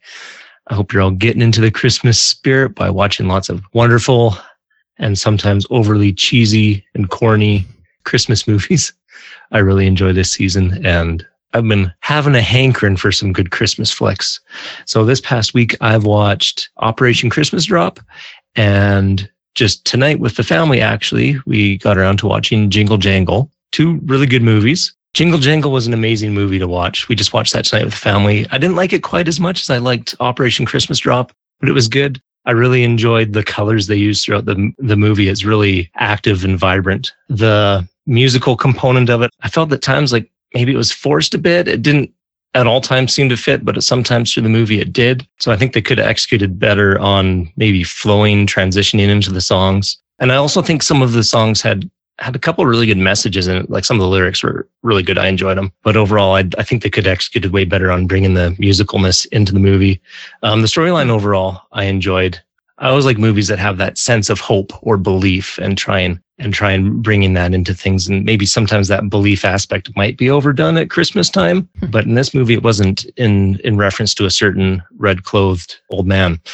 I 0.68 0.76
hope 0.76 0.91
you're 0.91 1.01
all 1.01 1.12
getting 1.12 1.41
into 1.41 1.62
the 1.62 1.72
Christmas 1.72 2.20
spirit 2.20 2.76
by 2.76 2.89
watching 2.89 3.28
lots 3.28 3.47
of 3.49 3.64
wonderful 3.74 4.38
and 4.97 5.18
sometimes 5.18 5.66
overly 5.70 6.12
cheesy 6.12 6.84
and 6.93 7.10
corny 7.10 7.66
Christmas 8.03 8.47
movies. 8.47 8.91
I 9.51 9.59
really 9.59 9.88
enjoy 9.88 10.13
this 10.13 10.32
season 10.32 10.86
and 10.86 11.26
I've 11.53 11.67
been 11.67 11.91
having 12.01 12.36
a 12.36 12.41
hankering 12.41 12.95
for 12.95 13.11
some 13.11 13.34
good 13.34 13.51
Christmas 13.51 13.91
flicks. 13.91 14.39
So 14.86 15.03
this 15.03 15.20
past 15.20 15.53
week, 15.53 15.76
I've 15.82 16.05
watched 16.05 16.70
Operation 16.78 17.30
Christmas 17.30 17.65
Drop 17.65 17.99
and 18.55 19.30
just 19.55 19.84
tonight 19.86 20.20
with 20.20 20.36
the 20.36 20.43
family, 20.43 20.80
actually, 20.80 21.39
we 21.45 21.80
got 21.80 21.97
around 21.97 22.17
to 22.17 22.28
watching 22.28 22.70
Jingle 22.70 22.97
Jangle 22.97 23.51
two 23.72 23.99
really 24.05 24.26
good 24.26 24.41
movies. 24.41 24.93
Jingle 25.13 25.39
Jangle 25.39 25.72
was 25.72 25.88
an 25.88 25.93
amazing 25.93 26.34
movie 26.34 26.59
to 26.59 26.67
watch. 26.67 27.09
We 27.09 27.15
just 27.15 27.34
watched 27.34 27.53
that 27.53 27.65
tonight 27.65 27.86
with 27.86 27.93
the 27.93 27.99
family. 27.99 28.45
I 28.51 28.57
didn't 28.57 28.76
like 28.76 28.93
it 28.93 29.03
quite 29.03 29.28
as 29.28 29.39
much 29.39 29.61
as 29.61 29.70
I 29.70 29.78
liked 29.78 30.15
Operation 30.20 30.65
Christmas 30.65 30.99
Drop, 30.99 31.32
but 31.59 31.70
it 31.70 31.74
was 31.74 31.88
good. 31.88 32.22
I 32.45 32.51
really 32.51 32.84
enjoyed 32.84 33.34
the 33.34 33.43
colors 33.43 33.88
they 33.88 33.95
used 33.95 34.24
throughout 34.24 34.45
the 34.45 34.72
the 34.78 34.95
movie. 34.95 35.30
It's 35.30 35.43
really 35.43 35.91
active 35.95 36.43
and 36.43 36.57
vibrant. 36.57 37.11
The 37.28 37.88
musical 38.10 38.57
component 38.57 39.10
of 39.10 39.22
it, 39.22 39.32
I 39.41 39.49
felt 39.49 39.72
at 39.72 39.82
times 39.82 40.12
like 40.12 40.30
maybe 40.53 40.74
it 40.74 40.78
was 40.78 40.91
forced 40.91 41.34
a 41.34 41.38
bit. 41.38 41.68
It 41.68 41.82
didn't 41.82 42.12
at 42.55 42.68
all 42.68 42.82
times 42.82 43.14
seem 43.14 43.30
to 43.30 43.38
fit, 43.38 43.64
but 43.64 43.82
sometimes 43.84 44.34
through 44.34 44.43
the 44.43 44.49
movie 44.49 44.80
it 44.80 44.91
did. 44.91 45.28
So 45.39 45.51
I 45.51 45.55
think 45.57 45.74
they 45.74 45.82
could 45.82 45.99
have 45.99 46.07
executed 46.07 46.60
better 46.60 46.97
on 46.99 47.51
maybe 47.55 47.84
flowing, 47.84 48.47
transitioning 48.47 49.07
into 49.07 49.32
the 49.32 49.41
songs. 49.41 49.97
And 50.20 50.32
I 50.32 50.36
also 50.36 50.62
think 50.62 50.82
some 50.82 51.01
of 51.01 51.14
the 51.14 51.24
songs 51.24 51.62
had 51.62 51.89
had 52.18 52.36
a 52.36 52.39
couple 52.39 52.66
really 52.66 52.86
good 52.86 52.97
messages 52.97 53.47
in 53.47 53.55
it. 53.55 53.70
Like 53.70 53.86
some 53.86 53.95
of 53.95 54.01
the 54.01 54.07
lyrics 54.10 54.43
were 54.43 54.68
really 54.84 55.03
good. 55.03 55.18
I 55.18 55.28
enjoyed 55.28 55.57
them, 55.57 55.72
but 55.84 55.95
overall, 55.95 56.36
I, 56.36 56.49
I 56.57 56.64
think 56.64 56.84
they 56.84 56.89
could 56.89 57.05
have 57.05 57.14
executed 57.14 57.53
way 57.53 57.64
better 57.64 57.91
on 57.91 58.07
bringing 58.07 58.34
the 58.34 58.49
musicalness 58.60 59.26
into 59.32 59.53
the 59.53 59.60
movie. 59.60 60.01
Um, 60.43 60.62
the 60.62 60.68
storyline 60.68 61.10
overall, 61.10 61.62
I 61.72 61.86
enjoyed. 61.86 62.38
I 62.80 62.89
always 62.89 63.05
like 63.05 63.18
movies 63.18 63.47
that 63.47 63.60
have 63.60 63.78
that 63.78 63.97
sense 63.97 64.30
of 64.30 64.39
hope 64.39 64.74
or 64.82 64.97
belief 64.97 65.57
and 65.60 65.78
try 65.78 65.99
and 65.99 66.20
and 66.39 66.53
try 66.53 66.71
and 66.71 67.03
bringing 67.03 67.33
that 67.33 67.53
into 67.53 67.73
things. 67.73 68.07
And 68.07 68.25
maybe 68.25 68.45
sometimes 68.45 68.87
that 68.87 69.09
belief 69.09 69.43
aspect 69.45 69.95
might 69.95 70.17
be 70.17 70.29
overdone 70.29 70.77
at 70.77 70.89
Christmas 70.89 71.29
time. 71.29 71.69
Hmm. 71.79 71.87
But 71.87 72.05
in 72.05 72.15
this 72.15 72.33
movie, 72.33 72.53
it 72.53 72.63
wasn't 72.63 73.05
in 73.17 73.59
in 73.63 73.77
reference 73.77 74.13
to 74.15 74.25
a 74.25 74.31
certain 74.31 74.81
red 74.97 75.23
clothed 75.23 75.79
old 75.89 76.07
man. 76.07 76.39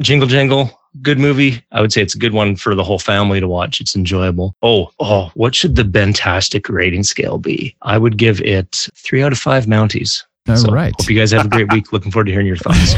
Jingle 0.00 0.28
Jangle, 0.28 0.80
good 1.02 1.18
movie. 1.18 1.62
I 1.72 1.80
would 1.80 1.92
say 1.92 2.02
it's 2.02 2.14
a 2.14 2.18
good 2.18 2.32
one 2.32 2.56
for 2.56 2.74
the 2.74 2.84
whole 2.84 2.98
family 2.98 3.40
to 3.40 3.48
watch. 3.48 3.80
It's 3.80 3.94
enjoyable. 3.94 4.56
Oh, 4.62 4.90
oh, 4.98 5.30
what 5.34 5.54
should 5.54 5.76
the 5.76 5.82
Bentastic 5.82 6.68
rating 6.68 7.04
scale 7.04 7.38
be? 7.38 7.76
I 7.82 7.98
would 7.98 8.16
give 8.16 8.40
it 8.40 8.88
three 8.94 9.22
out 9.22 9.32
of 9.32 9.38
five 9.38 9.66
Mounties. 9.66 10.24
All 10.48 10.56
so 10.56 10.72
right. 10.72 10.92
Hope 10.98 11.08
you 11.10 11.16
guys 11.18 11.30
have 11.32 11.46
a 11.46 11.48
great 11.48 11.70
week. 11.72 11.92
Looking 11.92 12.10
forward 12.10 12.24
to 12.26 12.32
hearing 12.32 12.46
your 12.46 12.56
thoughts. 12.56 12.94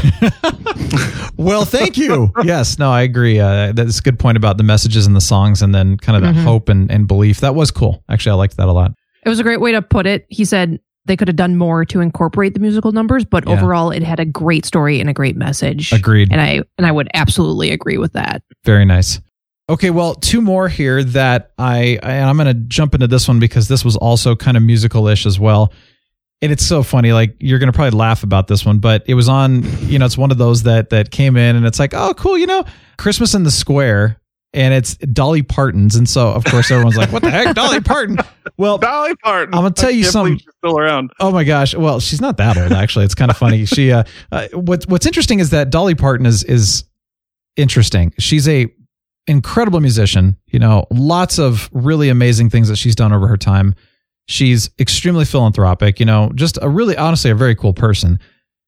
well, 1.37 1.65
thank 1.65 1.97
you. 1.97 2.31
yes, 2.43 2.79
no, 2.79 2.91
I 2.91 3.01
agree. 3.01 3.39
Uh, 3.39 3.71
that's 3.73 3.99
a 3.99 4.01
good 4.01 4.17
point 4.19 4.37
about 4.37 4.57
the 4.57 4.63
messages 4.63 5.05
and 5.05 5.15
the 5.15 5.21
songs 5.21 5.61
and 5.61 5.73
then 5.73 5.97
kind 5.97 6.15
of 6.15 6.23
that 6.23 6.35
Mhm. 6.39 6.43
hope 6.43 6.69
and, 6.69 6.89
and 6.91 7.07
belief. 7.07 7.41
That 7.41 7.55
was 7.55 7.71
cool. 7.71 8.03
Actually, 8.09 8.31
I 8.31 8.35
liked 8.35 8.57
that 8.57 8.67
a 8.67 8.71
lot. 8.71 8.93
It 9.25 9.29
was 9.29 9.39
a 9.39 9.43
great 9.43 9.61
way 9.61 9.71
to 9.73 9.81
put 9.81 10.05
it. 10.07 10.25
He 10.29 10.45
said 10.45 10.79
they 11.05 11.17
could 11.17 11.27
have 11.27 11.35
done 11.37 11.57
more 11.57 11.83
to 11.85 11.99
incorporate 11.99 12.53
the 12.53 12.59
musical 12.59 12.91
numbers, 12.91 13.25
but 13.25 13.45
Yeah. 13.47 13.53
overall 13.53 13.91
it 13.91 14.03
had 14.03 14.19
a 14.19 14.25
great 14.25 14.65
story 14.65 14.99
and 14.99 15.09
a 15.09 15.13
great 15.13 15.35
message. 15.35 15.91
Agreed. 15.91 16.29
And 16.31 16.39
I 16.41 16.61
and 16.77 16.87
I 16.87 16.91
would 16.91 17.09
absolutely 17.13 17.71
agree 17.71 17.97
with 17.97 18.13
that. 18.13 18.41
Very 18.63 18.85
nice. 18.85 19.19
Okay, 19.69 19.91
well, 19.91 20.15
two 20.15 20.41
more 20.41 20.67
here 20.67 21.03
that 21.05 21.51
I, 21.57 21.97
I 22.03 22.11
and 22.13 22.29
I'm 22.29 22.35
going 22.35 22.47
to 22.47 22.53
jump 22.67 22.93
into 22.93 23.07
this 23.07 23.27
one 23.29 23.39
because 23.39 23.69
this 23.69 23.85
was 23.85 23.95
also 23.95 24.35
kind 24.35 24.57
of 24.57 24.63
musical-ish 24.63 25.25
as 25.25 25.39
well. 25.39 25.71
And 26.43 26.51
it's 26.51 26.65
so 26.65 26.83
funny 26.83 27.13
like 27.13 27.37
you're 27.39 27.57
going 27.57 27.71
to 27.71 27.75
probably 27.75 27.97
laugh 27.97 28.21
about 28.23 28.47
this 28.47 28.65
one, 28.65 28.79
but 28.79 29.03
it 29.07 29.13
was 29.13 29.29
on, 29.29 29.63
you 29.87 29.97
know, 29.97 30.05
it's 30.05 30.17
one 30.17 30.29
of 30.29 30.37
those 30.37 30.63
that 30.63 30.89
that 30.89 31.09
came 31.09 31.37
in 31.37 31.55
and 31.55 31.65
it's 31.65 31.79
like, 31.79 31.93
"Oh, 31.93 32.13
cool, 32.15 32.37
you 32.37 32.45
know, 32.45 32.65
Christmas 32.97 33.33
in 33.33 33.43
the 33.43 33.51
Square." 33.51 34.19
And 34.53 34.73
it's 34.73 34.97
Dolly 34.97 35.41
Parton's 35.41 35.95
and 35.95 36.07
so 36.07 36.27
of 36.27 36.43
course 36.43 36.69
everyone's 36.69 36.97
like, 36.97 37.13
"What 37.13 37.23
the 37.23 37.31
heck, 37.31 37.55
Dolly 37.55 37.79
Parton?" 37.79 38.17
Well, 38.57 38.77
Dolly 38.77 39.15
Parton. 39.23 39.53
I'm 39.55 39.61
gonna 39.61 39.73
tell 39.73 39.87
I 39.87 39.93
you 39.93 40.03
something. 40.03 40.37
She's 40.37 40.53
still 40.57 40.77
around. 40.77 41.11
Oh 41.21 41.31
my 41.31 41.45
gosh! 41.45 41.73
Well, 41.75 42.01
she's 42.01 42.19
not 42.19 42.35
that 42.37 42.57
old 42.57 42.73
actually. 42.73 43.05
It's 43.05 43.15
kind 43.15 43.31
of 43.31 43.37
funny. 43.37 43.63
She 43.63 43.93
uh, 43.93 44.03
uh 44.31 44.49
what's 44.51 44.85
what's 44.85 45.05
interesting 45.05 45.39
is 45.39 45.51
that 45.51 45.69
Dolly 45.69 45.95
Parton 45.95 46.25
is 46.25 46.43
is 46.43 46.83
interesting. 47.55 48.13
She's 48.19 48.49
a 48.49 48.67
incredible 49.27 49.79
musician. 49.79 50.35
You 50.47 50.59
know, 50.59 50.87
lots 50.91 51.39
of 51.39 51.69
really 51.71 52.09
amazing 52.09 52.49
things 52.49 52.67
that 52.67 52.75
she's 52.75 52.95
done 52.95 53.13
over 53.13 53.27
her 53.27 53.37
time. 53.37 53.75
She's 54.27 54.69
extremely 54.79 55.25
philanthropic. 55.25 55.99
You 55.99 56.05
know, 56.05 56.31
just 56.35 56.57
a 56.61 56.69
really 56.69 56.95
honestly 56.97 57.31
a 57.31 57.35
very 57.35 57.55
cool 57.55 57.73
person. 57.73 58.19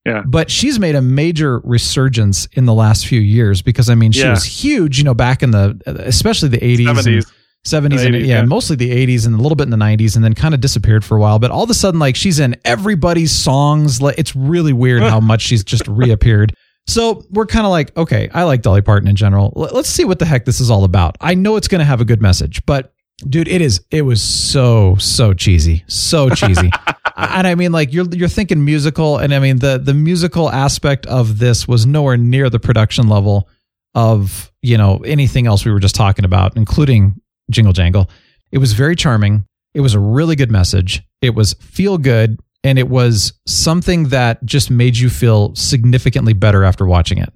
Yeah. 0.05 0.21
But 0.25 0.51
she's 0.51 0.77
made 0.79 0.95
a 0.95 1.01
major 1.01 1.59
resurgence 1.63 2.45
in 2.53 2.65
the 2.65 2.73
last 2.73 3.07
few 3.07 3.19
years 3.19 3.61
because 3.61 3.89
I 3.89 3.95
mean 3.95 4.11
she 4.11 4.21
Yeah. 4.21 4.31
was 4.31 4.43
huge. 4.45 4.97
You 4.97 5.03
know, 5.05 5.13
back 5.15 5.41
in 5.41 5.51
the 5.51 5.79
especially 5.87 6.49
the 6.49 6.59
80s. 6.63 6.87
and- 6.87 6.97
70s. 6.97 7.25
70s 7.65 8.01
The 8.01 8.05
and 8.05 8.15
80s, 8.15 8.27
yeah, 8.27 8.35
yeah. 8.41 8.45
mostly 8.45 8.75
the 8.75 8.91
80s 8.91 9.25
and 9.25 9.33
a 9.33 9.41
little 9.41 9.55
bit 9.55 9.63
in 9.63 9.71
the 9.71 9.77
90s 9.77 10.15
and 10.15 10.23
then 10.23 10.35
kind 10.35 10.53
of 10.53 10.61
disappeared 10.61 11.03
for 11.03 11.17
a 11.17 11.19
while 11.19 11.39
but 11.39 11.49
all 11.49 11.63
of 11.63 11.69
a 11.71 11.73
sudden 11.73 11.99
like 11.99 12.15
she's 12.15 12.37
in 12.37 12.55
everybody's 12.63 13.31
songs 13.31 14.03
like 14.03 14.13
it's 14.19 14.35
really 14.35 14.71
weird 14.71 15.01
how 15.13 15.19
much 15.19 15.41
she's 15.41 15.63
just 15.63 15.87
reappeared 15.87 16.53
so 16.85 17.23
we're 17.31 17.47
kind 17.47 17.65
of 17.65 17.71
like 17.71 17.97
okay 17.97 18.29
I 18.35 18.43
like 18.43 18.61
Dolly 18.61 18.83
Parton 18.83 19.07
in 19.09 19.15
general 19.15 19.51
let's 19.55 19.89
see 19.89 20.05
what 20.05 20.19
the 20.19 20.25
heck 20.25 20.45
this 20.45 20.59
is 20.59 20.69
all 20.69 20.83
about 20.83 21.17
I 21.21 21.33
know 21.33 21.55
it's 21.55 21.67
going 21.67 21.79
to 21.79 21.85
have 21.85 22.01
a 22.01 22.05
good 22.05 22.21
message 22.21 22.63
but 22.67 22.93
dude 23.19 23.47
it 23.47 23.61
is 23.61 23.81
it 23.91 24.01
was 24.01 24.21
so 24.21 24.95
so 24.97 25.33
cheesy 25.33 25.83
so 25.87 26.29
cheesy. 26.35 26.69
And 27.17 27.47
I 27.47 27.55
mean 27.55 27.71
like 27.71 27.93
you're 27.93 28.05
you're 28.13 28.27
thinking 28.27 28.65
musical 28.65 29.17
and 29.17 29.33
I 29.33 29.39
mean 29.39 29.59
the 29.59 29.77
the 29.77 29.93
musical 29.93 30.49
aspect 30.51 31.05
of 31.05 31.39
this 31.39 31.65
was 31.67 31.85
nowhere 31.85 32.17
near 32.17 32.49
the 32.49 32.59
production 32.59 33.07
level 33.07 33.47
of 33.93 34.51
you 34.61 34.77
know 34.77 34.97
anything 35.05 35.47
else 35.47 35.63
we 35.63 35.71
were 35.71 35.79
just 35.79 35.95
talking 35.95 36.25
about 36.25 36.57
including 36.57 37.15
jingle 37.49 37.71
jangle. 37.71 38.09
It 38.51 38.57
was 38.57 38.73
very 38.73 38.95
charming. 38.97 39.45
It 39.73 39.79
was 39.81 39.93
a 39.93 39.99
really 39.99 40.35
good 40.35 40.51
message. 40.51 41.03
It 41.21 41.35
was 41.35 41.53
feel 41.53 41.97
good 41.97 42.37
and 42.65 42.77
it 42.77 42.89
was 42.89 43.33
something 43.47 44.09
that 44.09 44.43
just 44.43 44.69
made 44.69 44.97
you 44.97 45.09
feel 45.09 45.55
significantly 45.55 46.33
better 46.33 46.63
after 46.65 46.85
watching 46.85 47.19
it 47.19 47.31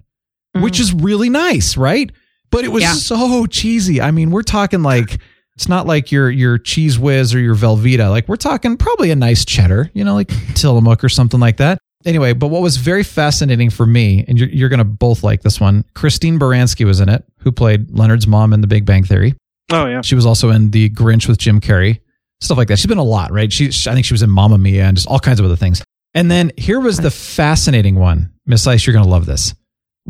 which 0.55 0.77
mm. 0.77 0.81
is 0.81 0.93
really 0.93 1.29
nice 1.29 1.77
right? 1.77 2.11
But 2.51 2.65
it 2.65 2.69
was 2.69 2.83
Yeah. 2.83 2.93
so 2.93 3.45
cheesy. 3.45 4.01
I 4.01 4.11
mean 4.11 4.31
we're 4.31 4.41
talking 4.41 4.83
like 4.83 5.19
it's 5.59 5.67
not 5.67 5.85
like 5.85 6.09
your 6.09 6.29
your 6.31 6.57
cheese 6.57 6.97
whiz 6.97 7.35
or 7.35 7.39
your 7.39 7.53
velveeta 7.53 8.09
like 8.09 8.29
we're 8.29 8.37
talking 8.37 8.77
probably 8.77 9.11
a 9.11 9.15
nice 9.15 9.43
cheddar 9.43 9.91
you 9.93 10.05
know 10.05 10.13
like 10.15 10.31
tillamook 10.55 11.03
or 11.03 11.09
something 11.09 11.41
like 11.41 11.57
that 11.57 11.77
anyway 12.05 12.31
but 12.31 12.47
what 12.47 12.61
was 12.61 12.77
very 12.77 13.03
fascinating 13.03 13.69
for 13.69 13.85
me 13.85 14.23
and 14.29 14.39
you're, 14.39 14.47
you're 14.49 14.69
gonna 14.69 14.85
both 14.85 15.21
like 15.21 15.41
this 15.41 15.59
one 15.59 15.83
christine 15.95 16.39
baranski 16.39 16.85
was 16.85 17.01
in 17.01 17.09
it 17.09 17.25
who 17.39 17.51
played 17.51 17.91
leonard's 17.91 18.25
mom 18.25 18.53
in 18.53 18.61
the 18.61 18.67
big 18.67 18.85
bang 18.85 19.03
theory 19.03 19.35
Oh 19.71 19.85
yeah. 19.85 20.01
she 20.01 20.15
was 20.15 20.25
also 20.25 20.49
in 20.49 20.71
The 20.71 20.89
Grinch 20.89 21.27
with 21.27 21.37
Jim 21.37 21.61
Carrey, 21.61 21.99
stuff 22.41 22.57
like 22.57 22.69
that. 22.69 22.79
She's 22.79 22.87
been 22.87 22.97
a 22.97 23.03
lot, 23.03 23.31
right? 23.31 23.53
She, 23.53 23.67
I 23.67 23.93
think 23.93 24.03
she 24.03 24.15
was 24.15 24.23
in 24.23 24.29
Mamma 24.31 24.57
Mia 24.57 24.83
and 24.85 24.97
just 24.97 25.07
all 25.07 25.19
kinds 25.19 25.39
of 25.39 25.45
other 25.45 25.55
things. 25.55 25.83
And 26.15 26.31
then 26.31 26.51
here 26.57 26.79
was 26.79 26.97
the 26.97 27.11
fascinating 27.11 27.93
one, 27.93 28.33
Miss 28.47 28.65
Ice. 28.65 28.87
You're 28.87 28.93
going 28.95 29.05
to 29.05 29.11
love 29.11 29.27
this. 29.27 29.53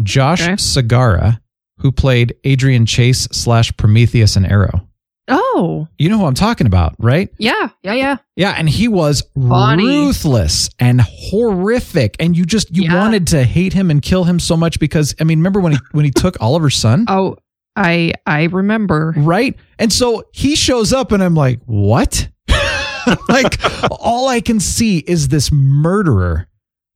Josh 0.01 0.43
Okay. 0.43 0.53
Segarra, 0.53 1.41
who 1.79 1.91
played 1.91 2.35
Adrian 2.45 2.85
Chase 2.85 3.27
slash 3.33 3.75
Prometheus 3.75 4.37
and 4.37 4.45
Arrow. 4.45 4.87
Oh, 5.29 5.87
You 5.97 6.09
know 6.09 6.17
who 6.17 6.25
I'm 6.25 6.33
talking 6.33 6.65
about, 6.67 6.95
right? 6.99 7.29
yeah, 7.37 7.69
yeah, 7.83 7.93
yeah. 7.93 8.17
Yeah, 8.35 8.55
and 8.57 8.67
he 8.67 8.87
was 8.87 9.23
Funny. 9.35 9.85
ruthless 9.85 10.69
and 10.79 10.99
horrific, 11.01 12.15
and 12.19 12.35
you 12.35 12.45
just 12.45 12.75
you 12.75 12.83
Yeah. 12.83 12.95
wanted 12.95 13.27
to 13.27 13.43
hate 13.43 13.73
him 13.73 13.91
and 13.91 14.01
kill 14.01 14.23
him 14.23 14.39
so 14.39 14.57
much 14.57 14.79
because 14.79 15.13
I 15.19 15.23
mean, 15.25 15.39
remember 15.39 15.59
when 15.59 15.73
he 15.73 15.77
when 15.91 16.05
he 16.05 16.11
took 16.11 16.35
Oliver's 16.41 16.75
son? 16.77 17.05
Oh, 17.07 17.37
I 17.75 18.13
I 18.25 18.43
remember. 18.45 19.13
right? 19.17 19.55
And 19.77 19.93
so 19.93 20.23
he 20.33 20.55
shows 20.55 20.91
up, 20.93 21.11
and 21.11 21.23
I'm 21.23 21.35
like, 21.35 21.59
what? 21.65 22.27
like, 23.29 23.59
all 23.91 24.27
I 24.27 24.41
can 24.41 24.59
see 24.59 24.97
is 24.99 25.27
this 25.29 25.51
murderer 25.51 26.47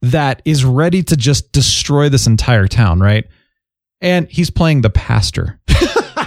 that 0.01 0.41
is 0.45 0.65
ready 0.65 1.01
to 1.03 1.15
just 1.15 1.51
destroy 1.51 2.09
this 2.09 2.27
entire 2.27 2.67
town, 2.67 2.99
right? 2.99 3.25
And 4.01 4.27
he's 4.29 4.49
playing 4.49 4.81
the 4.81 4.89
pastor. 4.89 5.59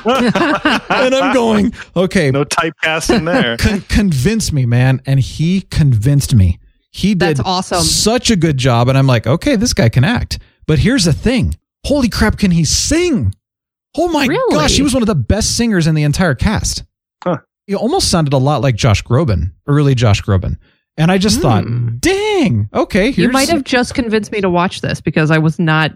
and 0.06 1.14
I'm 1.14 1.34
going, 1.34 1.72
okay, 1.94 2.30
No 2.30 2.44
typecasting 2.44 3.24
there. 3.24 3.56
con- 3.58 3.80
convince 3.82 4.52
me, 4.52 4.66
man. 4.66 5.00
And 5.06 5.20
he 5.20 5.62
convinced 5.62 6.34
me. 6.34 6.58
He 6.90 7.10
did 7.14 7.18
That's 7.36 7.40
awesome. 7.40 7.82
such 7.82 8.30
a 8.30 8.36
good 8.36 8.56
job. 8.56 8.88
And 8.88 8.96
I'm 8.96 9.06
like, 9.06 9.26
okay, 9.26 9.56
this 9.56 9.74
guy 9.74 9.88
can 9.88 10.04
act. 10.04 10.38
But 10.66 10.78
here's 10.78 11.04
the 11.04 11.12
thing 11.12 11.54
holy 11.84 12.08
crap, 12.08 12.36
can 12.38 12.50
he 12.50 12.64
sing? 12.64 13.32
Oh 13.96 14.08
my 14.08 14.26
Really? 14.26 14.54
gosh, 14.54 14.76
he 14.76 14.82
was 14.82 14.92
one 14.92 15.02
of 15.02 15.06
the 15.06 15.14
best 15.14 15.56
singers 15.56 15.86
in 15.86 15.94
the 15.94 16.02
entire 16.02 16.34
cast. 16.34 16.84
Huh. 17.24 17.38
He 17.66 17.74
almost 17.74 18.10
sounded 18.10 18.32
a 18.32 18.38
lot 18.38 18.60
like 18.60 18.74
Josh 18.76 19.02
Groban, 19.02 19.52
early 19.66 19.94
Josh 19.94 20.22
Groban. 20.22 20.56
And 20.98 21.10
I 21.12 21.18
just 21.18 21.40
thought, 21.40 21.64
dang, 22.00 22.68
okay, 22.72 23.10
here's 23.12 23.16
Hmm. 23.16 23.20
You 23.22 23.28
might 23.30 23.48
have 23.50 23.64
just 23.64 23.94
convinced 23.94 24.32
me 24.32 24.40
to 24.40 24.48
watch 24.50 24.80
this 24.80 25.00
because 25.00 25.30
I 25.30 25.38
was 25.38 25.58
not 25.58 25.92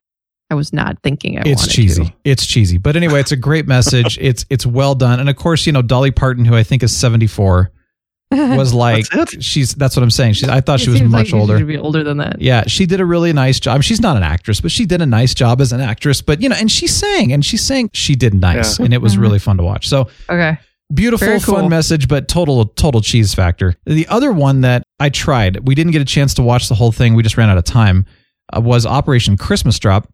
I 0.51 0.55
was 0.55 0.73
not 0.73 0.99
thinking 1.03 1.39
I 1.39 1.43
it's 1.47 1.67
cheesy. 1.67 2.07
to. 2.07 2.13
It's 2.25 2.45
cheesy. 2.47 2.77
But 2.79 2.97
anyway, 2.97 3.21
it's 3.21 3.33
a 3.33 3.37
great 3.37 3.67
message. 3.67 4.19
it's 4.21 4.45
it's 4.51 4.67
well 4.67 4.95
done. 4.95 5.21
And 5.21 5.29
of 5.31 5.37
course, 5.37 5.67
you 5.67 5.73
know, 5.73 5.83
Dolly 5.83 6.11
Parton, 6.11 6.45
who 6.45 6.57
I 6.57 6.63
think 6.65 6.83
is 6.83 6.97
74, 6.97 7.71
was 8.33 8.73
like 8.73 9.09
That's 9.11 9.35
it? 9.35 9.45
she's 9.45 9.75
that's 9.75 9.97
what 9.97 10.03
I'm 10.03 10.11
saying. 10.11 10.35
She's 10.35 10.49
I 10.49 10.61
thought 10.61 10.81
It 10.81 10.85
she 10.85 10.91
was 10.91 10.99
seems 11.01 11.11
much 11.11 11.33
like 11.33 11.41
older. 11.41 11.55
She 11.57 11.61
should 11.61 11.69
be 11.69 11.79
older 11.79 12.05
than 12.05 12.19
that. 12.19 12.41
Yeah, 12.41 12.65
she 12.67 12.87
did 12.87 13.01
a 13.01 13.05
really 13.05 13.33
nice 13.33 13.59
job. 13.61 13.83
She's 13.83 14.01
not 14.01 14.17
an 14.17 14.23
actress, 14.23 14.61
but 14.61 14.71
she 14.71 14.87
did 14.87 15.03
a 15.03 15.07
nice 15.07 15.35
job 15.35 15.61
as 15.61 15.73
an 15.73 15.81
actress. 15.81 16.23
But 16.23 16.41
you 16.41 16.49
know, 16.49 16.57
and 16.57 16.71
she 16.71 16.87
sang 16.87 17.33
and 17.33 17.45
she 17.45 17.57
sang. 17.57 17.91
She 17.93 18.15
did 18.15 18.35
nice, 18.35 18.79
Yeah. 18.79 18.85
and 18.87 18.95
it 18.95 19.03
was 19.03 19.19
really 19.19 19.39
fun 19.41 19.57
to 19.57 19.63
watch. 19.65 19.89
So 19.89 20.09
Okay. 20.29 20.59
beautiful, 20.95 21.27
Very 21.27 21.41
cool. 21.41 21.57
fun 21.57 21.69
message, 21.69 22.07
but 22.09 22.29
total 22.29 22.67
total 22.67 23.01
cheese 23.01 23.35
factor. 23.35 23.75
The 23.85 24.07
other 24.09 24.33
one 24.33 24.61
that 24.61 24.85
I 25.01 25.09
tried, 25.09 25.67
we 25.67 25.75
didn't 25.75 25.93
get 25.93 26.03
a 26.03 26.05
chance 26.07 26.35
to 26.35 26.43
watch 26.43 26.69
the 26.69 26.75
whole 26.77 26.93
thing. 26.93 27.15
We 27.15 27.23
just 27.25 27.37
ran 27.37 27.51
out 27.51 27.59
of 27.59 27.65
time. 27.65 28.07
Uh, 28.57 28.61
was 28.61 28.87
Operation 28.87 29.37
Christmas 29.37 29.79
Drop, 29.81 30.09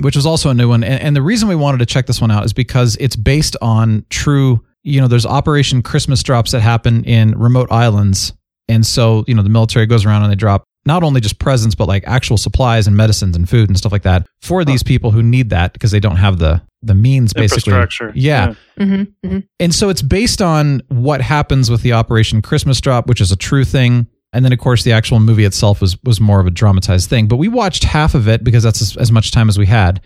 which 0.00 0.16
was 0.16 0.26
also 0.26 0.50
a 0.50 0.54
new 0.54 0.68
one. 0.68 0.84
And, 0.84 1.02
and 1.02 1.16
the 1.16 1.22
reason 1.22 1.48
we 1.48 1.54
wanted 1.54 1.78
to 1.78 1.86
check 1.86 2.06
this 2.06 2.20
one 2.20 2.30
out 2.30 2.44
is 2.44 2.52
because 2.52 2.96
it's 3.00 3.16
based 3.16 3.56
on 3.62 4.04
true. 4.10 4.64
You 4.82 5.00
know, 5.00 5.08
there's 5.08 5.26
Operation 5.26 5.82
Christmas 5.82 6.22
drops 6.22 6.52
that 6.52 6.60
happen 6.60 7.04
in 7.04 7.38
remote 7.38 7.72
islands, 7.72 8.32
and 8.68 8.84
so 8.84 9.24
you 9.26 9.34
know 9.34 9.42
the 9.42 9.48
military 9.48 9.86
goes 9.86 10.04
around 10.04 10.22
and 10.22 10.30
they 10.30 10.36
drop 10.36 10.64
not 10.86 11.02
only 11.02 11.20
just 11.20 11.38
presents 11.38 11.74
but 11.74 11.88
like 11.88 12.04
actual 12.06 12.36
supplies 12.36 12.86
and 12.86 12.94
medicines 12.94 13.36
and 13.36 13.48
food 13.48 13.70
and 13.70 13.78
stuff 13.78 13.90
like 13.90 14.02
that 14.02 14.26
for 14.42 14.66
these 14.66 14.82
people 14.82 15.10
who 15.10 15.22
need 15.22 15.48
that 15.48 15.72
because 15.72 15.90
they 15.90 16.00
don't 16.00 16.16
have 16.16 16.38
the 16.38 16.60
the 16.82 16.94
means 16.94 17.32
basically. 17.32 17.72
Infrastructure. 17.72 18.12
Yeah. 18.14 18.54
Mm-hmm, 18.78 19.26
mm-hmm. 19.26 19.38
And 19.58 19.74
so 19.74 19.88
it's 19.88 20.02
based 20.02 20.42
on 20.42 20.82
what 20.88 21.20
happens 21.20 21.70
with 21.70 21.82
the 21.82 21.94
Operation 21.94 22.42
Christmas 22.42 22.80
Drop, 22.80 23.08
which 23.08 23.20
is 23.20 23.32
a 23.32 23.36
true 23.36 23.64
thing. 23.64 24.06
And 24.34 24.44
then, 24.44 24.52
of 24.52 24.58
course, 24.58 24.82
the 24.82 24.92
actual 24.92 25.20
movie 25.20 25.44
itself 25.44 25.80
was 25.80 25.96
was 26.04 26.20
more 26.20 26.40
of 26.40 26.46
a 26.46 26.50
dramatized 26.50 27.08
thing. 27.08 27.28
But 27.28 27.36
we 27.36 27.48
watched 27.48 27.84
half 27.84 28.14
of 28.14 28.28
it 28.28 28.44
because 28.44 28.62
that's 28.62 28.82
as, 28.82 28.96
as 28.96 29.10
much 29.12 29.30
time 29.30 29.48
as 29.48 29.58
we 29.58 29.66
had. 29.66 30.00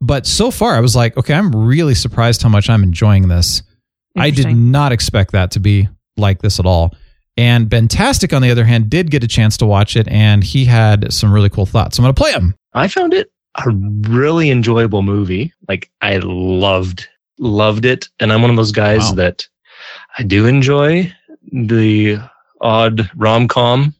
But 0.00 0.26
so 0.26 0.50
far, 0.50 0.74
I 0.74 0.80
was 0.80 0.94
like, 0.96 1.16
okay, 1.16 1.34
I'm 1.34 1.54
really 1.54 1.94
surprised 1.94 2.42
how 2.42 2.48
much 2.48 2.68
I'm 2.68 2.82
enjoying 2.82 3.28
this. 3.28 3.62
I 4.18 4.30
did 4.30 4.54
not 4.56 4.92
expect 4.92 5.32
that 5.32 5.50
to 5.52 5.60
be 5.60 5.88
like 6.16 6.40
this 6.40 6.58
at 6.58 6.66
all. 6.66 6.94
And 7.36 7.68
Bentastic, 7.68 8.34
on 8.34 8.40
the 8.40 8.50
other 8.50 8.64
hand, 8.64 8.88
did 8.88 9.10
get 9.10 9.22
a 9.22 9.28
chance 9.28 9.58
to 9.58 9.66
watch 9.66 9.94
it, 9.94 10.08
and 10.08 10.42
he 10.42 10.64
had 10.64 11.12
some 11.12 11.30
really 11.32 11.50
cool 11.50 11.66
thoughts. 11.66 11.98
I'm 11.98 12.02
going 12.02 12.14
to 12.14 12.18
play 12.20 12.32
him. 12.32 12.54
I 12.72 12.88
found 12.88 13.12
it 13.12 13.30
a 13.64 13.70
really 13.70 14.50
enjoyable 14.50 15.02
movie. 15.02 15.52
Like 15.68 15.90
I 16.00 16.18
loved, 16.22 17.08
loved 17.38 17.84
it. 17.84 18.08
And 18.20 18.32
I'm 18.32 18.40
one 18.42 18.50
of 18.50 18.56
those 18.56 18.72
guys 18.72 19.00
Wow. 19.00 19.12
that 19.16 19.46
I 20.18 20.22
do 20.22 20.46
enjoy 20.46 21.12
the 21.52 22.18
odd 22.60 23.10
rom 23.16 23.48
com 23.48 23.94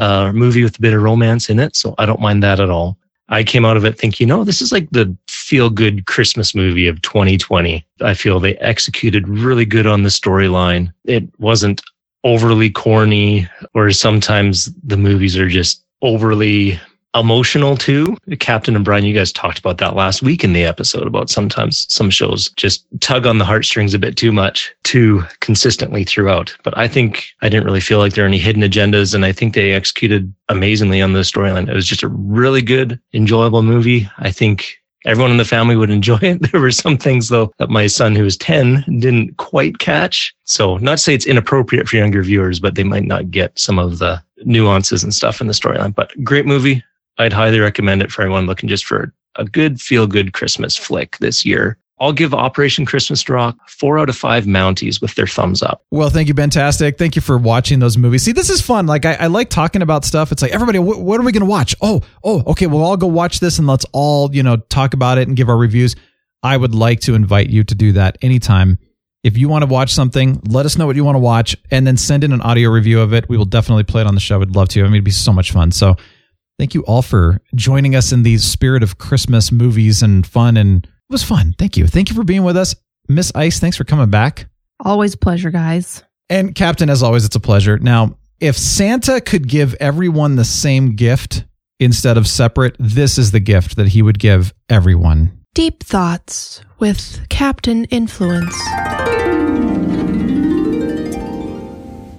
uh, 0.00 0.32
movie 0.32 0.62
with 0.62 0.78
a 0.78 0.80
bit 0.80 0.94
of 0.94 1.02
romance 1.02 1.50
in 1.50 1.58
it. 1.58 1.76
So 1.76 1.94
I 1.98 2.06
don't 2.06 2.20
mind 2.20 2.42
that 2.42 2.60
at 2.60 2.70
all. 2.70 2.98
I 3.30 3.44
came 3.44 3.64
out 3.64 3.76
of 3.76 3.84
it 3.84 3.98
thinking, 3.98 4.26
you 4.26 4.34
know, 4.34 4.42
this 4.42 4.62
is 4.62 4.72
like 4.72 4.88
the 4.90 5.14
feel 5.28 5.68
good 5.68 6.06
Christmas 6.06 6.54
movie 6.54 6.86
of 6.86 7.02
2020. 7.02 7.84
I 8.00 8.14
feel 8.14 8.40
they 8.40 8.56
executed 8.56 9.28
really 9.28 9.66
good 9.66 9.86
on 9.86 10.02
the 10.02 10.08
storyline. 10.08 10.92
It 11.04 11.24
wasn't 11.38 11.82
overly 12.24 12.70
corny, 12.70 13.46
or 13.74 13.90
sometimes 13.92 14.66
the 14.82 14.96
movies 14.96 15.36
are 15.36 15.48
just 15.48 15.84
overly 16.00 16.80
emotional 17.14 17.76
too. 17.76 18.16
Captain 18.38 18.76
and 18.76 18.84
Brian, 18.84 19.04
you 19.04 19.14
guys 19.14 19.32
talked 19.32 19.58
about 19.58 19.78
that 19.78 19.96
last 19.96 20.22
week 20.22 20.44
in 20.44 20.52
the 20.52 20.64
episode 20.64 21.06
about 21.06 21.30
sometimes 21.30 21.86
some 21.92 22.10
shows 22.10 22.50
just 22.50 22.86
tug 23.00 23.26
on 23.26 23.38
the 23.38 23.44
heartstrings 23.44 23.94
a 23.94 23.98
bit 23.98 24.16
too 24.16 24.32
much, 24.32 24.74
too 24.84 25.22
consistently 25.40 26.04
throughout. 26.04 26.54
But 26.64 26.76
I 26.76 26.86
think 26.88 27.28
I 27.42 27.48
didn't 27.48 27.64
really 27.64 27.80
feel 27.80 27.98
like 27.98 28.14
there 28.14 28.24
are 28.24 28.28
any 28.28 28.38
hidden 28.38 28.62
agendas, 28.62 29.14
and 29.14 29.24
I 29.24 29.32
think 29.32 29.54
they 29.54 29.72
executed 29.72 30.32
amazingly 30.48 31.00
on 31.00 31.12
the 31.12 31.20
storyline. 31.20 31.68
It 31.68 31.74
was 31.74 31.86
just 31.86 32.02
a 32.02 32.08
really 32.08 32.62
good, 32.62 33.00
enjoyable 33.14 33.62
movie. 33.62 34.08
I 34.18 34.30
think 34.30 34.78
everyone 35.04 35.30
in 35.30 35.36
the 35.36 35.44
family 35.44 35.76
would 35.76 35.90
enjoy 35.90 36.18
it. 36.20 36.38
There 36.52 36.60
were 36.60 36.70
some 36.70 36.98
things 36.98 37.28
though 37.28 37.52
that 37.58 37.70
my 37.70 37.86
son 37.86 38.14
who 38.14 38.24
was 38.24 38.36
10 38.36 38.84
didn't 39.00 39.36
quite 39.36 39.78
catch. 39.78 40.34
So 40.44 40.76
not 40.78 40.92
to 40.92 40.98
say 40.98 41.14
it's 41.14 41.26
inappropriate 41.26 41.88
for 41.88 41.96
younger 41.96 42.22
viewers, 42.22 42.60
but 42.60 42.74
they 42.74 42.84
might 42.84 43.04
not 43.04 43.30
get 43.30 43.58
some 43.58 43.78
of 43.78 43.98
the 43.98 44.22
nuances 44.44 45.02
and 45.02 45.14
stuff 45.14 45.40
in 45.40 45.46
the 45.46 45.52
storyline, 45.52 45.94
but 45.94 46.12
great 46.22 46.46
movie. 46.46 46.82
I'd 47.18 47.32
highly 47.32 47.60
recommend 47.60 48.02
it 48.02 48.12
for 48.12 48.22
everyone 48.22 48.46
looking 48.46 48.68
just 48.68 48.84
for 48.84 49.12
a 49.36 49.44
good 49.44 49.80
feel 49.80 50.06
good 50.06 50.32
Christmas 50.32 50.76
flick 50.76 51.18
this 51.18 51.44
year. 51.44 51.78
I'll 52.00 52.12
give 52.12 52.32
Operation 52.32 52.86
Christmas 52.86 53.28
Rock 53.28 53.56
four 53.68 53.98
out 53.98 54.08
of 54.08 54.16
five 54.16 54.44
Mounties 54.44 55.00
with 55.02 55.16
their 55.16 55.26
thumbs 55.26 55.62
up. 55.62 55.82
Well, 55.90 56.10
thank 56.10 56.28
you, 56.28 56.34
Bentastic. 56.34 56.96
Thank 56.96 57.16
you 57.16 57.22
for 57.22 57.36
watching 57.36 57.80
those 57.80 57.98
movies. 57.98 58.22
See, 58.22 58.30
this 58.30 58.50
is 58.50 58.60
fun. 58.60 58.86
Like, 58.86 59.04
I, 59.04 59.14
I 59.14 59.26
like 59.26 59.50
talking 59.50 59.82
about 59.82 60.04
stuff. 60.04 60.30
It's 60.30 60.40
like, 60.40 60.52
everybody, 60.52 60.78
wh- 60.78 61.02
what 61.02 61.18
are 61.18 61.24
we 61.24 61.32
going 61.32 61.40
to 61.40 61.46
watch? 61.46 61.74
Oh, 61.80 62.02
oh, 62.22 62.44
okay. 62.46 62.68
We'll 62.68 62.84
all 62.84 62.96
go 62.96 63.08
watch 63.08 63.40
this 63.40 63.58
and 63.58 63.66
let's 63.66 63.84
all, 63.92 64.32
you 64.32 64.44
know, 64.44 64.58
talk 64.58 64.94
about 64.94 65.18
it 65.18 65.26
and 65.26 65.36
give 65.36 65.48
our 65.48 65.56
reviews. 65.56 65.96
I 66.40 66.56
would 66.56 66.72
like 66.72 67.00
to 67.00 67.14
invite 67.14 67.48
you 67.48 67.64
to 67.64 67.74
do 67.74 67.90
that 67.92 68.16
anytime. 68.22 68.78
If 69.24 69.36
you 69.36 69.48
want 69.48 69.62
to 69.62 69.66
watch 69.66 69.92
something, 69.92 70.40
let 70.48 70.66
us 70.66 70.78
know 70.78 70.86
what 70.86 70.94
you 70.94 71.04
want 71.04 71.16
to 71.16 71.20
watch 71.20 71.56
and 71.72 71.84
then 71.84 71.96
send 71.96 72.22
in 72.22 72.32
an 72.32 72.40
audio 72.42 72.70
review 72.70 73.00
of 73.00 73.12
it. 73.12 73.28
We 73.28 73.36
will 73.36 73.44
definitely 73.44 73.82
play 73.82 74.02
it 74.02 74.06
on 74.06 74.14
the 74.14 74.20
show. 74.20 74.40
I'd 74.40 74.54
love 74.54 74.68
to. 74.68 74.80
I 74.80 74.84
mean, 74.84 74.94
it'd 74.94 75.04
be 75.04 75.10
so 75.10 75.32
much 75.32 75.50
fun. 75.50 75.72
So 75.72 75.96
thank 76.58 76.74
you 76.74 76.82
all 76.84 77.02
for 77.02 77.40
joining 77.54 77.94
us 77.94 78.12
in 78.12 78.22
the 78.22 78.38
spirit 78.38 78.82
of 78.82 78.98
Christmas 78.98 79.52
movies 79.52 80.02
and 80.02 80.26
fun. 80.26 80.56
And 80.56 80.84
it 80.84 81.10
was 81.12 81.22
fun. 81.22 81.54
Thank 81.58 81.76
you. 81.76 81.86
Thank 81.86 82.10
you 82.10 82.16
for 82.16 82.24
being 82.24 82.42
with 82.42 82.56
us. 82.56 82.74
Miss 83.08 83.32
Ice, 83.34 83.58
thanks 83.58 83.76
for 83.76 83.84
coming 83.84 84.10
back. 84.10 84.48
Always 84.84 85.16
pleasure, 85.16 85.50
guys. 85.50 86.04
And 86.28 86.54
Captain, 86.54 86.90
as 86.90 87.02
always, 87.02 87.24
it's 87.24 87.36
a 87.36 87.40
pleasure. 87.40 87.78
Now, 87.78 88.18
if 88.40 88.56
Santa 88.56 89.20
could 89.20 89.48
give 89.48 89.74
everyone 89.80 90.36
the 90.36 90.44
same 90.44 90.94
gift 90.94 91.44
instead 91.80 92.16
of 92.16 92.26
separate, 92.26 92.76
this 92.78 93.18
is 93.18 93.30
the 93.30 93.40
gift 93.40 93.76
that 93.76 93.88
he 93.88 94.02
would 94.02 94.18
give 94.18 94.52
everyone. 94.68 95.32
Deep 95.54 95.82
thoughts 95.82 96.60
with 96.78 97.26
Captain 97.30 97.84
Influence. 97.86 98.54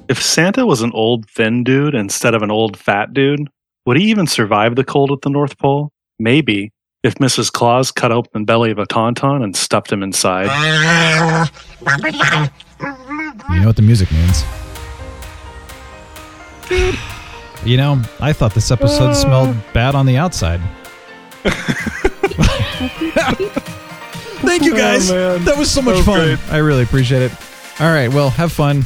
If 0.10 0.22
Santa 0.22 0.66
was 0.66 0.82
an 0.82 0.92
old 0.94 1.30
thin 1.30 1.64
dude 1.64 1.94
instead 1.94 2.34
of 2.34 2.42
an 2.42 2.50
old 2.50 2.76
fat 2.76 3.14
dude, 3.14 3.48
would 3.90 3.98
he 3.98 4.04
even 4.12 4.28
survive 4.28 4.76
the 4.76 4.84
cold 4.84 5.12
at 5.12 5.22
the 5.24 5.32
North 5.32 5.58
Pole? 5.58 5.92
Maybe. 6.20 6.72
If 7.02 7.16
Mrs. 7.16 7.52
Claus 7.52 7.90
cut 7.90 8.12
open 8.12 8.30
the 8.42 8.46
belly 8.46 8.70
of 8.70 8.78
a 8.78 8.86
tauntaun 8.86 9.44
and 9.44 9.56
stuffed 9.56 9.92
him 9.92 10.04
inside. 10.04 10.44
You 13.50 13.62
know 13.62 13.66
what 13.66 13.78
the 13.78 13.82
music 13.82 14.12
means. 14.12 14.44
You 17.66 17.78
know, 17.78 18.00
I 18.20 18.32
thought 18.32 18.54
this 18.54 18.70
episode 18.70 19.14
smelled 19.14 19.56
bad 19.74 19.96
on 19.96 20.06
the 20.06 20.18
outside. 20.18 20.62
Thank 24.44 24.66
you 24.66 24.76
guys. 24.76 25.08
that 25.08 25.56
was 25.58 25.72
so 25.72 25.82
much 25.82 26.06
fun. 26.06 26.38
I 26.52 26.58
really 26.58 26.84
appreciate 26.84 27.24
it. 27.24 27.32
All 27.80 27.92
right, 27.92 28.14
well, 28.14 28.30
have 28.30 28.52
fun. 28.52 28.84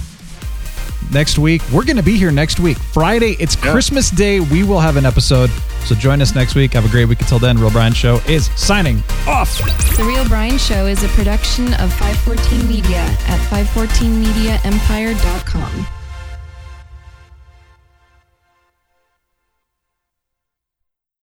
Next 1.12 1.38
week, 1.38 1.62
we're 1.72 1.86
going 1.86 1.98
to 1.98 2.04
be 2.04 2.18
here 2.18 2.32
next 2.32 2.60
week. 2.60 2.78
Friday, 2.78 3.36
it's 3.40 3.56
Christmas 3.56 4.10
Day. 4.10 4.40
We 4.40 4.64
will 4.64 4.80
have 4.80 4.98
an 4.98 5.06
episode. 5.06 5.52
So 5.86 5.94
join 5.96 6.22
us 6.22 6.36
next 6.36 6.56
week. 6.56 6.74
Have 6.74 6.86
a 6.86 6.90
great 6.90 7.06
week. 7.06 7.22
Until 7.22 7.40
then, 7.40 7.58
Real 7.58 7.72
Brian 7.72 7.94
Show 7.94 8.20
is 8.28 8.48
signing 8.60 9.02
off. 9.28 9.58
The 9.98 10.04
Real 10.06 10.28
Brian 10.28 10.58
Show 10.58 10.86
is 10.86 11.04
a 11.04 11.08
production 11.10 11.74
of 11.76 11.94
514 11.94 12.68
Media 12.68 13.00
at 13.28 13.40
514mediaempire.com. 13.50 15.88